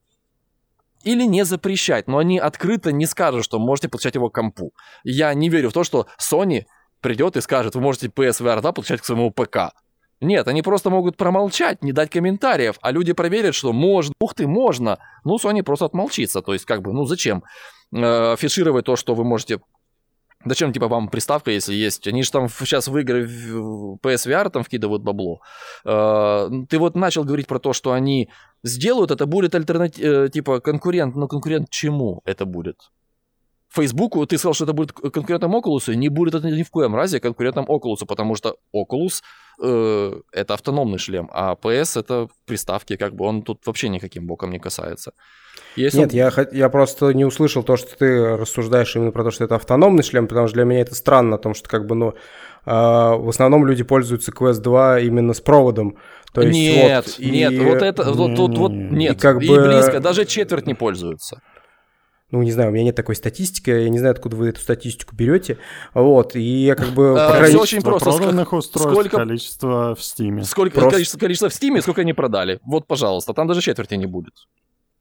или 1.02 1.24
не 1.24 1.44
запрещать, 1.44 2.08
но 2.08 2.18
они 2.18 2.38
открыто 2.38 2.92
не 2.92 3.06
скажут, 3.06 3.44
что 3.44 3.58
можете 3.58 3.88
подключать 3.88 4.14
его 4.14 4.28
к 4.28 4.34
компу. 4.34 4.72
Я 5.02 5.32
не 5.34 5.48
верю 5.48 5.70
в 5.70 5.72
то, 5.72 5.84
что 5.84 6.06
Sony 6.20 6.64
придет 7.00 7.36
и 7.36 7.40
скажет, 7.40 7.74
вы 7.74 7.80
можете 7.80 8.08
PSVR 8.08 8.60
2 8.60 8.72
подключать 8.72 9.00
к 9.00 9.04
своему 9.04 9.30
ПК. 9.30 9.72
Нет, 10.20 10.48
они 10.48 10.60
просто 10.60 10.90
могут 10.90 11.16
промолчать, 11.16 11.82
не 11.82 11.92
дать 11.92 12.10
комментариев, 12.10 12.76
а 12.82 12.92
люди 12.92 13.14
проверят, 13.14 13.54
что 13.54 13.72
можно, 13.72 14.12
ух 14.20 14.34
ты, 14.34 14.46
можно. 14.46 14.98
Ну, 15.24 15.36
Sony 15.36 15.62
просто 15.62 15.86
отмолчится, 15.86 16.42
то 16.42 16.52
есть 16.52 16.66
как 16.66 16.82
бы, 16.82 16.92
ну 16.92 17.06
зачем 17.06 17.42
э, 17.94 18.32
афишировать 18.32 18.84
то, 18.84 18.96
что 18.96 19.14
вы 19.14 19.24
можете 19.24 19.60
Зачем, 20.44 20.72
типа, 20.72 20.88
вам 20.88 21.08
приставка, 21.08 21.50
если 21.50 21.74
есть? 21.74 22.06
Они 22.08 22.22
же 22.22 22.30
там 22.30 22.48
сейчас 22.48 22.88
в 22.88 22.96
игры 22.96 23.26
в 23.26 23.98
PSVR 24.02 24.48
там 24.48 24.62
вкидывают 24.62 25.02
бабло. 25.02 25.40
Э, 25.84 26.48
ты 26.68 26.78
вот 26.78 26.96
начал 26.96 27.24
говорить 27.24 27.46
про 27.46 27.58
то, 27.58 27.74
что 27.74 27.92
они 27.92 28.30
сделают, 28.62 29.10
это 29.10 29.26
будет 29.26 29.54
альтернатив, 29.54 30.04
э, 30.04 30.28
типа, 30.30 30.60
конкурент. 30.60 31.14
Но 31.14 31.28
конкурент 31.28 31.68
чему 31.68 32.22
это 32.24 32.46
будет? 32.46 32.76
Фейсбуку 33.72 34.26
ты 34.26 34.36
сказал, 34.36 34.54
что 34.54 34.64
это 34.64 34.72
будет 34.72 34.92
конкурентом 34.92 35.54
Oculus, 35.54 35.94
не 35.94 36.08
будет 36.08 36.34
это 36.34 36.48
ни 36.48 36.62
в 36.62 36.70
коем 36.70 36.96
разе 36.96 37.20
конкурентом 37.20 37.66
Oculus, 37.66 38.04
потому 38.06 38.34
что 38.34 38.56
Oculus 38.74 39.22
э, 39.62 40.20
это 40.32 40.54
автономный 40.54 40.98
шлем, 40.98 41.30
а 41.32 41.54
PS 41.54 42.00
это 42.00 42.28
приставки, 42.46 42.96
как 42.96 43.14
бы 43.14 43.24
он 43.24 43.42
тут 43.42 43.64
вообще 43.66 43.88
никаким 43.88 44.26
боком 44.26 44.50
не 44.50 44.58
касается. 44.58 45.12
Если 45.76 45.98
Нет, 45.98 46.10
он... 46.10 46.16
я, 46.16 46.32
я 46.50 46.68
просто 46.68 47.12
не 47.12 47.24
услышал 47.24 47.62
то, 47.62 47.76
что 47.76 47.96
ты 47.96 48.36
рассуждаешь 48.36 48.96
именно 48.96 49.12
про 49.12 49.22
то, 49.22 49.30
что 49.30 49.44
это 49.44 49.54
автономный 49.54 50.02
шлем, 50.02 50.26
потому 50.26 50.48
что 50.48 50.54
для 50.54 50.64
меня 50.64 50.80
это 50.80 50.96
странно, 50.96 51.36
о 51.36 51.38
том, 51.38 51.54
что 51.54 51.68
как 51.68 51.86
бы, 51.86 51.94
ну, 51.94 52.08
э, 52.08 52.14
в 52.66 53.28
основном 53.28 53.64
люди 53.66 53.84
пользуются 53.84 54.32
Quest 54.32 54.62
2 54.62 55.00
именно 55.00 55.32
с 55.32 55.40
проводом. 55.40 55.96
То 56.32 56.42
есть, 56.42 56.58
нет, 56.58 57.06
вот, 57.06 57.18
нет, 57.20 57.52
и... 57.52 57.60
вот 57.60 57.82
это, 57.82 58.12
вот 58.12 58.34
тут, 58.34 58.58
вот, 58.58 58.72
нет, 58.72 59.16
и, 59.16 59.20
как 59.20 59.40
и 59.40 59.48
бы... 59.48 59.64
близко, 59.64 60.00
даже 60.00 60.24
четверть 60.24 60.66
не 60.66 60.74
пользуются 60.74 61.40
ну, 62.30 62.42
не 62.42 62.52
знаю, 62.52 62.70
у 62.70 62.72
меня 62.72 62.84
нет 62.84 62.96
такой 62.96 63.16
статистики, 63.16 63.70
я 63.70 63.88
не 63.88 63.98
знаю, 63.98 64.12
откуда 64.12 64.36
вы 64.36 64.48
эту 64.48 64.60
статистику 64.60 65.14
берете, 65.16 65.58
вот, 65.94 66.36
и 66.36 66.40
я 66.40 66.74
как 66.74 66.88
бы... 66.88 67.16
А, 67.18 67.32
количество 67.32 67.62
очень 67.62 67.82
просто. 67.82 68.10
проданных 68.10 68.52
устройств, 68.52 68.92
сколько... 68.92 69.16
количество 69.16 69.94
в 69.94 70.02
Стиме. 70.02 70.44
Сколько, 70.44 70.74
просто... 70.74 70.90
количество, 70.92 71.18
количество 71.18 71.48
в 71.48 71.54
Стиме, 71.54 71.82
сколько 71.82 72.02
они 72.02 72.12
продали. 72.12 72.60
Вот, 72.64 72.86
пожалуйста, 72.86 73.34
там 73.34 73.48
даже 73.48 73.60
четверти 73.60 73.94
не 73.94 74.06
будет. 74.06 74.34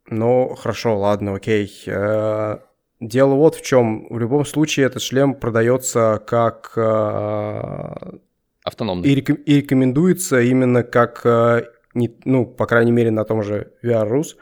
Ну, 0.10 0.56
хорошо, 0.56 0.98
ладно, 0.98 1.36
окей. 1.36 1.72
Э, 1.86 2.58
дело 3.00 3.36
вот 3.36 3.56
в 3.56 3.62
чем. 3.62 4.08
В 4.10 4.18
любом 4.18 4.46
случае 4.46 4.88
этот 4.88 5.02
шлем 5.04 5.36
продается 5.36 6.22
как... 6.26 6.74
Э, 6.76 8.18
Автономный. 8.64 9.08
И, 9.08 9.16
реком... 9.16 9.36
и 9.36 9.56
рекомендуется 9.58 10.42
именно 10.42 10.84
как, 10.84 11.22
э, 11.26 11.66
не, 11.94 12.12
ну, 12.26 12.46
по 12.46 12.66
крайней 12.66 12.92
мере, 12.92 13.12
на 13.12 13.24
том 13.24 13.44
же 13.44 13.72
VR-Rus, 13.84 14.36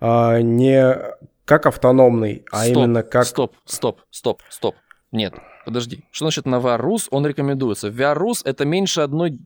не 0.00 0.96
как 1.48 1.64
автономный, 1.64 2.44
а 2.52 2.64
стоп, 2.64 2.76
именно 2.76 3.02
как... 3.02 3.24
Стоп, 3.24 3.56
стоп, 3.64 4.02
стоп, 4.10 4.42
стоп. 4.50 4.76
Нет, 5.12 5.32
подожди. 5.64 6.04
Что 6.10 6.26
значит 6.26 6.44
на 6.44 6.56
VRUS 6.56 7.08
он 7.10 7.26
рекомендуется? 7.26 7.88
VRUS 7.88 8.42
это 8.44 8.66
меньше 8.66 9.00
одной, 9.00 9.38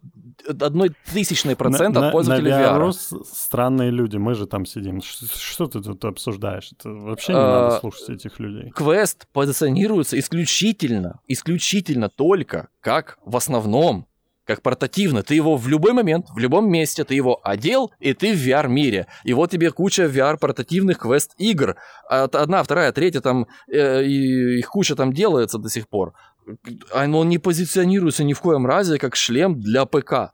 одной 0.48 0.90
тысячной 1.12 1.54
процента 1.54 2.08
от 2.08 2.12
пользователей 2.12 2.50
на 2.50 2.60
VR. 2.60 2.80
VRUS 2.80 3.24
странные 3.32 3.92
люди, 3.92 4.16
мы 4.16 4.34
же 4.34 4.48
там 4.48 4.66
сидим. 4.66 5.00
Что, 5.00 5.26
что 5.26 5.66
ты 5.68 5.80
тут 5.80 6.04
обсуждаешь? 6.04 6.72
Это 6.72 6.88
вообще 6.88 7.34
не 7.34 7.38
а, 7.38 7.62
надо 7.62 7.78
слушать 7.78 8.10
этих 8.10 8.40
людей. 8.40 8.72
Квест 8.72 9.28
позиционируется 9.32 10.18
исключительно, 10.18 11.20
исключительно 11.28 12.08
только 12.08 12.66
как 12.80 13.18
в 13.24 13.36
основном 13.36 14.08
как 14.44 14.62
портативно. 14.62 15.22
Ты 15.22 15.34
его 15.34 15.56
в 15.56 15.68
любой 15.68 15.92
момент, 15.92 16.26
в 16.30 16.38
любом 16.38 16.70
месте, 16.70 17.04
ты 17.04 17.14
его 17.14 17.40
одел, 17.44 17.92
и 18.00 18.12
ты 18.12 18.34
в 18.34 18.46
VR-мире. 18.46 19.06
И 19.24 19.32
вот 19.32 19.50
тебе 19.50 19.70
куча 19.70 20.04
VR-портативных 20.04 20.98
квест-игр. 20.98 21.76
Одна, 22.08 22.62
вторая, 22.62 22.92
третья, 22.92 23.20
там, 23.20 23.46
э, 23.72 24.04
их 24.04 24.68
куча 24.68 24.96
там 24.96 25.12
делается 25.12 25.58
до 25.58 25.68
сих 25.68 25.88
пор. 25.88 26.14
Он 26.92 27.28
не 27.28 27.38
позиционируется 27.38 28.24
ни 28.24 28.32
в 28.32 28.40
коем 28.40 28.66
разе 28.66 28.98
как 28.98 29.14
шлем 29.14 29.60
для 29.60 29.86
ПК. 29.86 30.32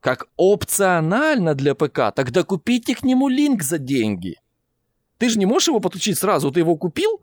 Как 0.00 0.26
опционально 0.36 1.54
для 1.54 1.74
ПК. 1.74 2.12
Тогда 2.14 2.42
купите 2.44 2.94
к 2.94 3.02
нему 3.02 3.28
линк 3.28 3.62
за 3.62 3.78
деньги. 3.78 4.36
Ты 5.18 5.28
же 5.28 5.38
не 5.38 5.46
можешь 5.46 5.68
его 5.68 5.80
подключить 5.80 6.18
сразу. 6.18 6.50
Ты 6.50 6.60
его 6.60 6.76
купил, 6.76 7.20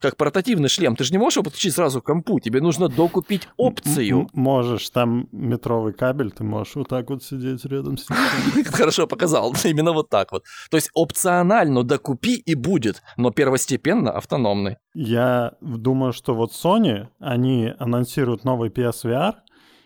как 0.00 0.16
портативный 0.16 0.68
шлем. 0.68 0.96
Ты 0.96 1.04
же 1.04 1.12
не 1.12 1.18
можешь 1.18 1.36
его 1.36 1.44
подключить 1.44 1.74
сразу 1.74 2.00
к 2.00 2.06
компу, 2.06 2.40
тебе 2.40 2.60
нужно 2.60 2.88
докупить 2.88 3.48
опцию. 3.56 4.28
Можешь, 4.32 4.90
там 4.90 5.28
метровый 5.32 5.92
кабель, 5.92 6.32
ты 6.32 6.42
можешь 6.42 6.74
вот 6.74 6.88
так 6.88 7.10
вот 7.10 7.22
сидеть 7.22 7.64
рядом 7.66 7.98
с 7.98 8.08
ним. 8.08 8.64
Хорошо 8.72 9.06
показал, 9.06 9.54
именно 9.64 9.92
вот 9.92 10.08
так 10.08 10.32
вот. 10.32 10.44
То 10.70 10.76
есть 10.76 10.90
опционально 10.94 11.82
докупи 11.84 12.36
и 12.36 12.54
будет, 12.54 13.02
но 13.16 13.30
первостепенно 13.30 14.10
автономный. 14.12 14.76
Я 14.94 15.52
думаю, 15.60 16.12
что 16.12 16.34
вот 16.34 16.52
Sony, 16.52 17.08
они 17.18 17.72
анонсируют 17.78 18.44
новый 18.44 18.70
PSVR, 18.70 19.34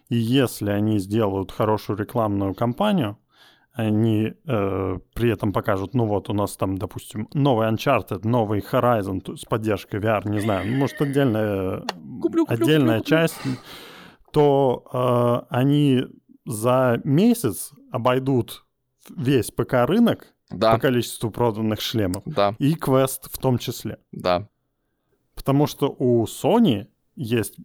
и 0.09 0.16
если 0.16 0.70
они 0.70 0.99
сделают 0.99 1.51
хорошую 1.51 1.99
рекламную 1.99 2.55
кампанию, 2.55 3.19
они 3.75 4.33
э, 4.47 4.99
при 5.15 5.31
этом 5.31 5.53
покажут, 5.53 5.95
ну 5.95 6.07
вот 6.07 6.31
у 6.31 6.33
нас 6.33 6.57
там, 6.57 6.79
допустим, 6.79 7.29
новый 7.35 7.69
Uncharted, 7.69 8.21
новый 8.27 8.61
Horizon 8.61 9.37
с 9.37 9.45
поддержкой 9.45 9.99
VR, 10.01 10.29
не 10.29 10.39
знаю, 10.39 10.73
может 10.77 11.01
отдельная, 11.03 11.83
куплю, 12.23 12.47
куплю, 12.47 12.65
отдельная 12.65 12.99
куплю, 12.99 13.11
часть, 13.11 13.41
то 14.33 15.45
э, 15.51 15.55
они 15.55 16.05
за 16.47 17.01
месяц 17.03 17.73
обойдут 17.91 18.65
весь 19.11 19.51
ПК-рынок 19.51 20.35
да. 20.51 20.75
по 20.75 20.79
количеству 20.79 21.33
проданных 21.33 21.81
шлемов 21.81 22.23
да. 22.27 22.55
и 22.61 22.75
Quest 22.75 23.29
в 23.31 23.39
том 23.39 23.59
числе. 23.59 23.99
Да. 24.13 24.49
Потому 25.35 25.67
что 25.67 25.95
у 25.99 26.25
Sony 26.27 26.87
есть 27.17 27.57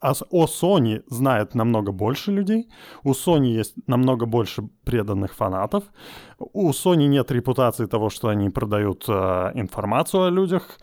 а 0.00 0.12
о 0.30 0.46
Sony 0.46 1.02
знает 1.08 1.54
намного 1.54 1.92
больше 1.92 2.32
людей, 2.32 2.68
у 3.02 3.12
Sony 3.12 3.46
есть 3.46 3.74
намного 3.86 4.26
больше 4.26 4.62
преданных 4.84 5.34
фанатов, 5.34 5.84
у 6.38 6.70
Sony 6.70 7.06
нет 7.06 7.30
репутации 7.30 7.86
того, 7.86 8.10
что 8.10 8.28
они 8.28 8.50
продают 8.50 9.04
э, 9.08 9.12
информацию 9.54 10.24
о 10.24 10.30
людях. 10.30 10.78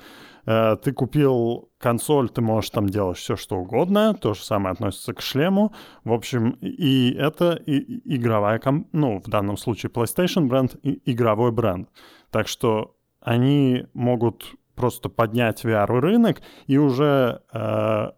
Э, 0.45 0.75
ты 0.75 0.91
купил 0.91 1.69
консоль, 1.77 2.29
ты 2.29 2.41
можешь 2.41 2.69
там 2.71 2.87
делать 2.89 3.17
все, 3.17 3.35
что 3.35 3.57
угодно, 3.57 4.13
то 4.13 4.33
же 4.33 4.43
самое 4.43 4.73
относится 4.73 5.13
к 5.13 5.21
шлему. 5.21 5.73
В 6.03 6.11
общем, 6.11 6.51
и 6.61 7.13
это 7.13 7.53
и, 7.65 8.15
игровая, 8.15 8.59
ком... 8.59 8.87
ну, 8.91 9.19
в 9.19 9.29
данном 9.29 9.57
случае 9.57 9.91
PlayStation 9.91 10.47
бренд, 10.47 10.75
и 10.83 11.01
игровой 11.05 11.51
бренд. 11.51 11.89
Так 12.31 12.47
что 12.47 12.95
они 13.21 13.87
могут 13.93 14.55
просто 14.75 15.09
поднять 15.09 15.63
VR-рынок 15.63 16.41
и 16.67 16.77
уже... 16.77 17.41
Э, 17.53 18.11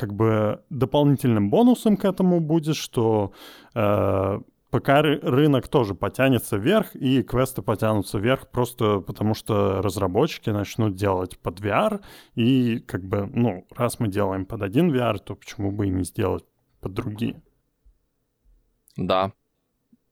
как 0.00 0.14
бы 0.14 0.62
дополнительным 0.70 1.50
бонусом 1.50 1.98
к 1.98 2.06
этому 2.06 2.40
будет, 2.40 2.74
что 2.74 3.32
э, 3.74 4.40
пока 4.70 5.02
рынок 5.02 5.68
тоже 5.68 5.94
потянется 5.94 6.56
вверх, 6.56 6.96
и 6.96 7.22
квесты 7.22 7.60
потянутся 7.60 8.18
вверх 8.18 8.48
просто 8.48 9.00
потому, 9.00 9.34
что 9.34 9.82
разработчики 9.82 10.48
начнут 10.48 10.94
делать 10.94 11.38
под 11.38 11.60
VR, 11.60 12.00
и 12.34 12.78
как 12.78 13.04
бы, 13.04 13.26
ну, 13.26 13.66
раз 13.76 14.00
мы 14.00 14.08
делаем 14.08 14.46
под 14.46 14.62
один 14.62 14.90
VR, 14.90 15.18
то 15.18 15.34
почему 15.34 15.70
бы 15.70 15.86
и 15.86 15.90
не 15.90 16.04
сделать 16.04 16.44
под 16.80 16.94
другие? 16.94 17.42
Да. 18.96 19.32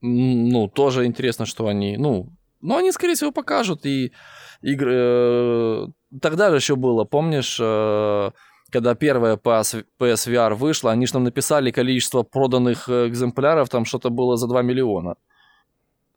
Ну, 0.03 0.69
тоже 0.69 1.07
интересно, 1.07 1.47
что 1.47 1.67
они, 1.67 1.97
ну, 1.97 2.37
ну, 2.61 2.77
они, 2.77 2.93
скорее 2.93 3.15
всего, 3.15 3.33
покажут, 3.33 3.87
и 3.87 4.13
игры... 4.61 4.93
Э, 4.95 5.87
тогда 6.21 6.51
же 6.51 6.57
еще 6.57 6.77
было, 6.77 7.05
помнишь, 7.05 7.59
э, 7.59 8.31
когда 8.71 8.95
первая 8.95 9.37
PS, 9.37 9.85
PSVR 10.01 10.55
вышла, 10.55 10.93
они 10.93 11.07
же 11.07 11.13
там 11.13 11.25
написали 11.25 11.71
количество 11.71 12.23
проданных 12.23 12.89
э, 12.89 13.09
экземпляров, 13.09 13.69
там 13.69 13.85
что-то 13.85 14.11
было 14.11 14.37
за 14.37 14.47
2 14.47 14.63
миллиона. 14.63 15.15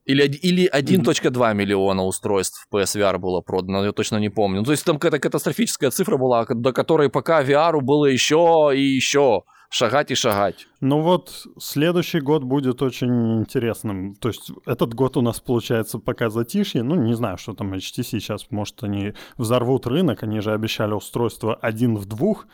Или, 0.05 0.23
или 0.23 0.69
1.2 0.69 1.53
миллиона 1.53 2.03
устройств 2.03 2.67
PSVR 2.73 3.19
было 3.19 3.41
продано, 3.41 3.85
я 3.85 3.91
точно 3.91 4.17
не 4.17 4.29
помню. 4.29 4.59
Ну, 4.59 4.65
то 4.65 4.71
есть 4.71 4.83
там 4.83 4.97
какая-то 4.97 5.19
катастрофическая 5.19 5.91
цифра 5.91 6.17
была, 6.17 6.45
до 6.45 6.73
которой 6.73 7.09
пока 7.09 7.43
VR 7.43 7.79
было 7.81 8.05
еще 8.05 8.71
и 8.75 8.81
еще 8.81 9.43
шагать 9.71 10.11
и 10.11 10.15
шагать. 10.15 10.67
Ну 10.81 11.01
вот, 11.01 11.47
следующий 11.57 12.19
год 12.19 12.43
будет 12.43 12.81
очень 12.81 13.39
интересным. 13.39 14.15
То 14.15 14.27
есть 14.27 14.51
этот 14.65 14.93
год 14.93 15.15
у 15.17 15.21
нас 15.21 15.39
получается 15.39 15.97
пока 15.97 16.29
затишье. 16.29 16.83
Ну, 16.83 16.95
не 16.95 17.13
знаю, 17.13 17.37
что 17.37 17.53
там 17.53 17.73
HTC 17.73 18.03
сейчас, 18.03 18.51
может, 18.51 18.83
они 18.83 19.13
взорвут 19.37 19.87
рынок. 19.87 20.23
Они 20.23 20.41
же 20.41 20.51
обещали 20.51 20.93
устройство 20.93 21.55
один 21.55 21.95
в 21.95 22.05
двух. 22.05 22.47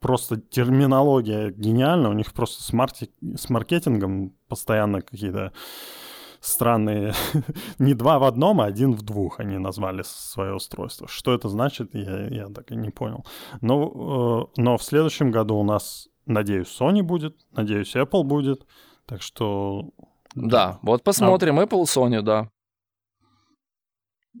Просто 0.00 0.40
терминология 0.40 1.50
гениальна. 1.50 2.10
У 2.10 2.14
них 2.14 2.32
просто 2.32 2.62
с, 2.64 2.72
марти... 2.72 3.10
с 3.36 3.48
маркетингом 3.48 4.34
постоянно 4.48 5.02
какие-то 5.02 5.52
странные. 6.40 7.14
не 7.78 7.94
два 7.94 8.18
в 8.18 8.24
одном, 8.24 8.60
а 8.60 8.64
один 8.64 8.92
в 8.92 9.02
двух 9.02 9.38
они 9.38 9.58
назвали 9.58 10.02
свое 10.04 10.54
устройство. 10.54 11.06
Что 11.06 11.32
это 11.32 11.48
значит, 11.48 11.94
я, 11.94 12.26
я 12.26 12.48
так 12.48 12.72
и 12.72 12.76
не 12.76 12.90
понял. 12.90 13.24
Но, 13.60 14.48
э, 14.56 14.60
но 14.60 14.76
в 14.76 14.82
следующем 14.82 15.30
году 15.30 15.54
у 15.54 15.64
нас 15.64 16.08
Надеюсь, 16.26 16.68
Sony 16.68 17.02
будет, 17.02 17.36
надеюсь, 17.52 17.94
Apple 17.94 18.24
будет. 18.24 18.66
Так 19.06 19.22
что... 19.22 19.90
Да, 20.34 20.78
вот 20.82 21.04
посмотрим, 21.04 21.58
а... 21.58 21.64
Apple, 21.64 21.84
Sony, 21.84 22.20
да. 22.20 22.50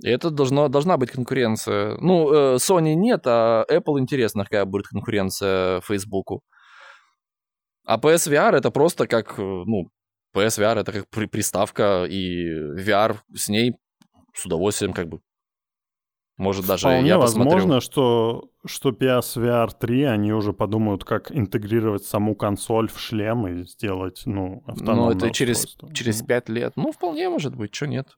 И 0.02 0.08
это 0.08 0.30
должно, 0.30 0.68
должна 0.68 0.96
быть 0.96 1.10
конкуренция. 1.10 1.96
Ну, 2.00 2.32
э, 2.32 2.56
Sony 2.56 2.94
нет, 2.94 3.22
а 3.26 3.64
Apple 3.70 3.98
интересно, 3.98 4.44
какая 4.44 4.64
будет 4.64 4.88
конкуренция 4.88 5.80
Фейсбуку. 5.82 6.42
А 7.86 7.98
PSVR 7.98 8.56
это 8.56 8.70
просто 8.70 9.06
как, 9.06 9.38
э, 9.38 9.42
ну, 9.42 9.88
PSVR 10.34 10.80
это 10.80 10.92
как 10.92 11.08
при, 11.08 11.26
приставка, 11.26 12.04
и 12.04 12.50
VR 12.76 13.16
с 13.34 13.48
ней 13.48 13.76
с 14.34 14.44
удовольствием 14.44 14.92
как 14.92 15.08
бы 15.08 15.20
Может, 16.38 16.66
даже 16.66 16.82
Вполне 16.82 17.08
я 17.08 17.18
возможно, 17.18 17.76
посмотрю. 17.76 17.80
что, 17.80 18.50
что 18.66 18.90
PSVR 18.90 19.70
3 19.80 20.02
они 20.04 20.32
уже 20.34 20.52
подумают, 20.52 21.02
как 21.04 21.32
интегрировать 21.32 22.04
саму 22.04 22.34
консоль 22.34 22.88
в 22.90 22.98
шлем 23.00 23.46
и 23.46 23.64
сделать, 23.64 24.22
ну, 24.26 24.62
автономное 24.66 25.14
Ну, 25.14 25.18
это 25.18 25.30
через, 25.30 25.64
устройство. 25.64 25.94
через 25.94 26.22
5 26.22 26.48
лет. 26.50 26.72
Ну, 26.76 26.92
вполне 26.92 27.28
может 27.30 27.56
быть, 27.56 27.74
что 27.74 27.86
нет. 27.86 28.08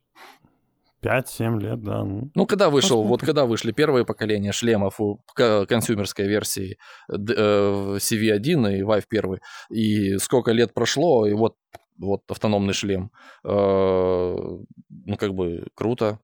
5-7 1.00 1.60
лет, 1.60 1.80
да. 1.80 2.02
ну. 2.04 2.30
Ну, 2.34 2.44
когда 2.46 2.70
вышел, 2.70 2.96
Посмотрим. 3.02 3.08
вот 3.10 3.20
когда 3.20 3.46
вышли 3.46 3.70
первые 3.70 4.04
поколения 4.04 4.50
шлемов 4.50 5.00
у 5.00 5.20
консюмерской 5.36 6.26
версии 6.26 6.76
э, 7.08 7.14
CV1 7.14 8.78
и 8.78 8.82
Vive 8.82 9.04
1, 9.08 9.38
и 9.70 10.18
сколько 10.18 10.50
лет 10.50 10.74
прошло, 10.74 11.24
и 11.24 11.34
вот, 11.34 11.54
вот 11.98 12.22
автономный 12.28 12.74
шлем. 12.74 13.12
Э, 13.44 14.34
Ну, 14.34 15.16
как 15.16 15.34
бы 15.34 15.66
круто. 15.74 16.18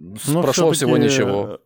Но 0.00 0.42
Прошло 0.42 0.72
всего 0.72 0.96
ничего, 0.96 1.60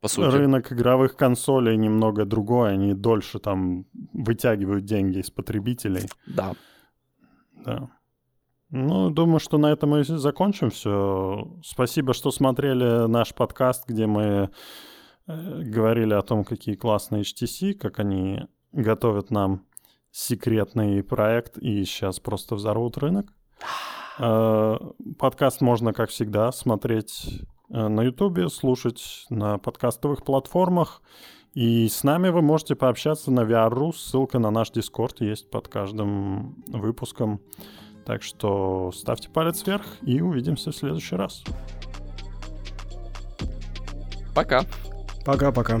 по 0.00 0.08
сути. 0.08 0.34
Рынок 0.34 0.72
игровых 0.72 1.16
консолей 1.16 1.76
немного 1.76 2.24
другой, 2.24 2.72
они 2.72 2.94
дольше 2.94 3.38
там 3.38 3.84
вытягивают 4.12 4.84
деньги 4.84 5.18
из 5.18 5.30
потребителей. 5.30 6.08
Да. 6.26 6.54
Да. 7.64 7.90
Ну, 8.70 9.10
думаю, 9.10 9.38
что 9.38 9.58
на 9.58 9.70
этом 9.70 9.90
мы 9.90 10.04
закончим 10.04 10.70
все. 10.70 11.46
Спасибо, 11.62 12.14
что 12.14 12.30
смотрели 12.30 13.06
наш 13.06 13.34
подкаст, 13.34 13.86
где 13.86 14.06
мы 14.06 14.50
э, 15.26 15.62
говорили 15.62 16.14
о 16.14 16.22
том, 16.22 16.44
какие 16.44 16.74
классные 16.74 17.22
HTC, 17.22 17.74
как 17.74 18.00
они 18.00 18.48
готовят 18.72 19.30
нам 19.30 19.64
секретный 20.10 21.02
проект 21.02 21.58
и 21.58 21.84
сейчас 21.84 22.18
просто 22.18 22.54
взорвут 22.54 22.98
рынок. 22.98 23.32
Э, 24.18 24.76
Подкаст 25.18 25.60
можно, 25.60 25.92
как 25.92 26.10
всегда, 26.10 26.50
смотреть 26.50 27.42
на 27.74 28.02
Ютубе, 28.02 28.48
слушать 28.48 29.26
на 29.30 29.58
подкастовых 29.58 30.22
платформах. 30.22 31.02
И 31.54 31.88
с 31.88 32.04
нами 32.04 32.28
вы 32.28 32.40
можете 32.40 32.74
пообщаться 32.76 33.30
на 33.30 33.40
VR.ru. 33.40 33.92
Ссылка 33.92 34.38
на 34.38 34.50
наш 34.50 34.70
Дискорд 34.70 35.20
есть 35.20 35.50
под 35.50 35.68
каждым 35.68 36.62
выпуском. 36.68 37.40
Так 38.06 38.22
что 38.22 38.92
ставьте 38.92 39.28
палец 39.28 39.66
вверх 39.66 39.84
и 40.02 40.20
увидимся 40.20 40.70
в 40.70 40.76
следующий 40.76 41.16
раз. 41.16 41.42
Пока. 44.34 44.62
Пока-пока. 45.24 45.80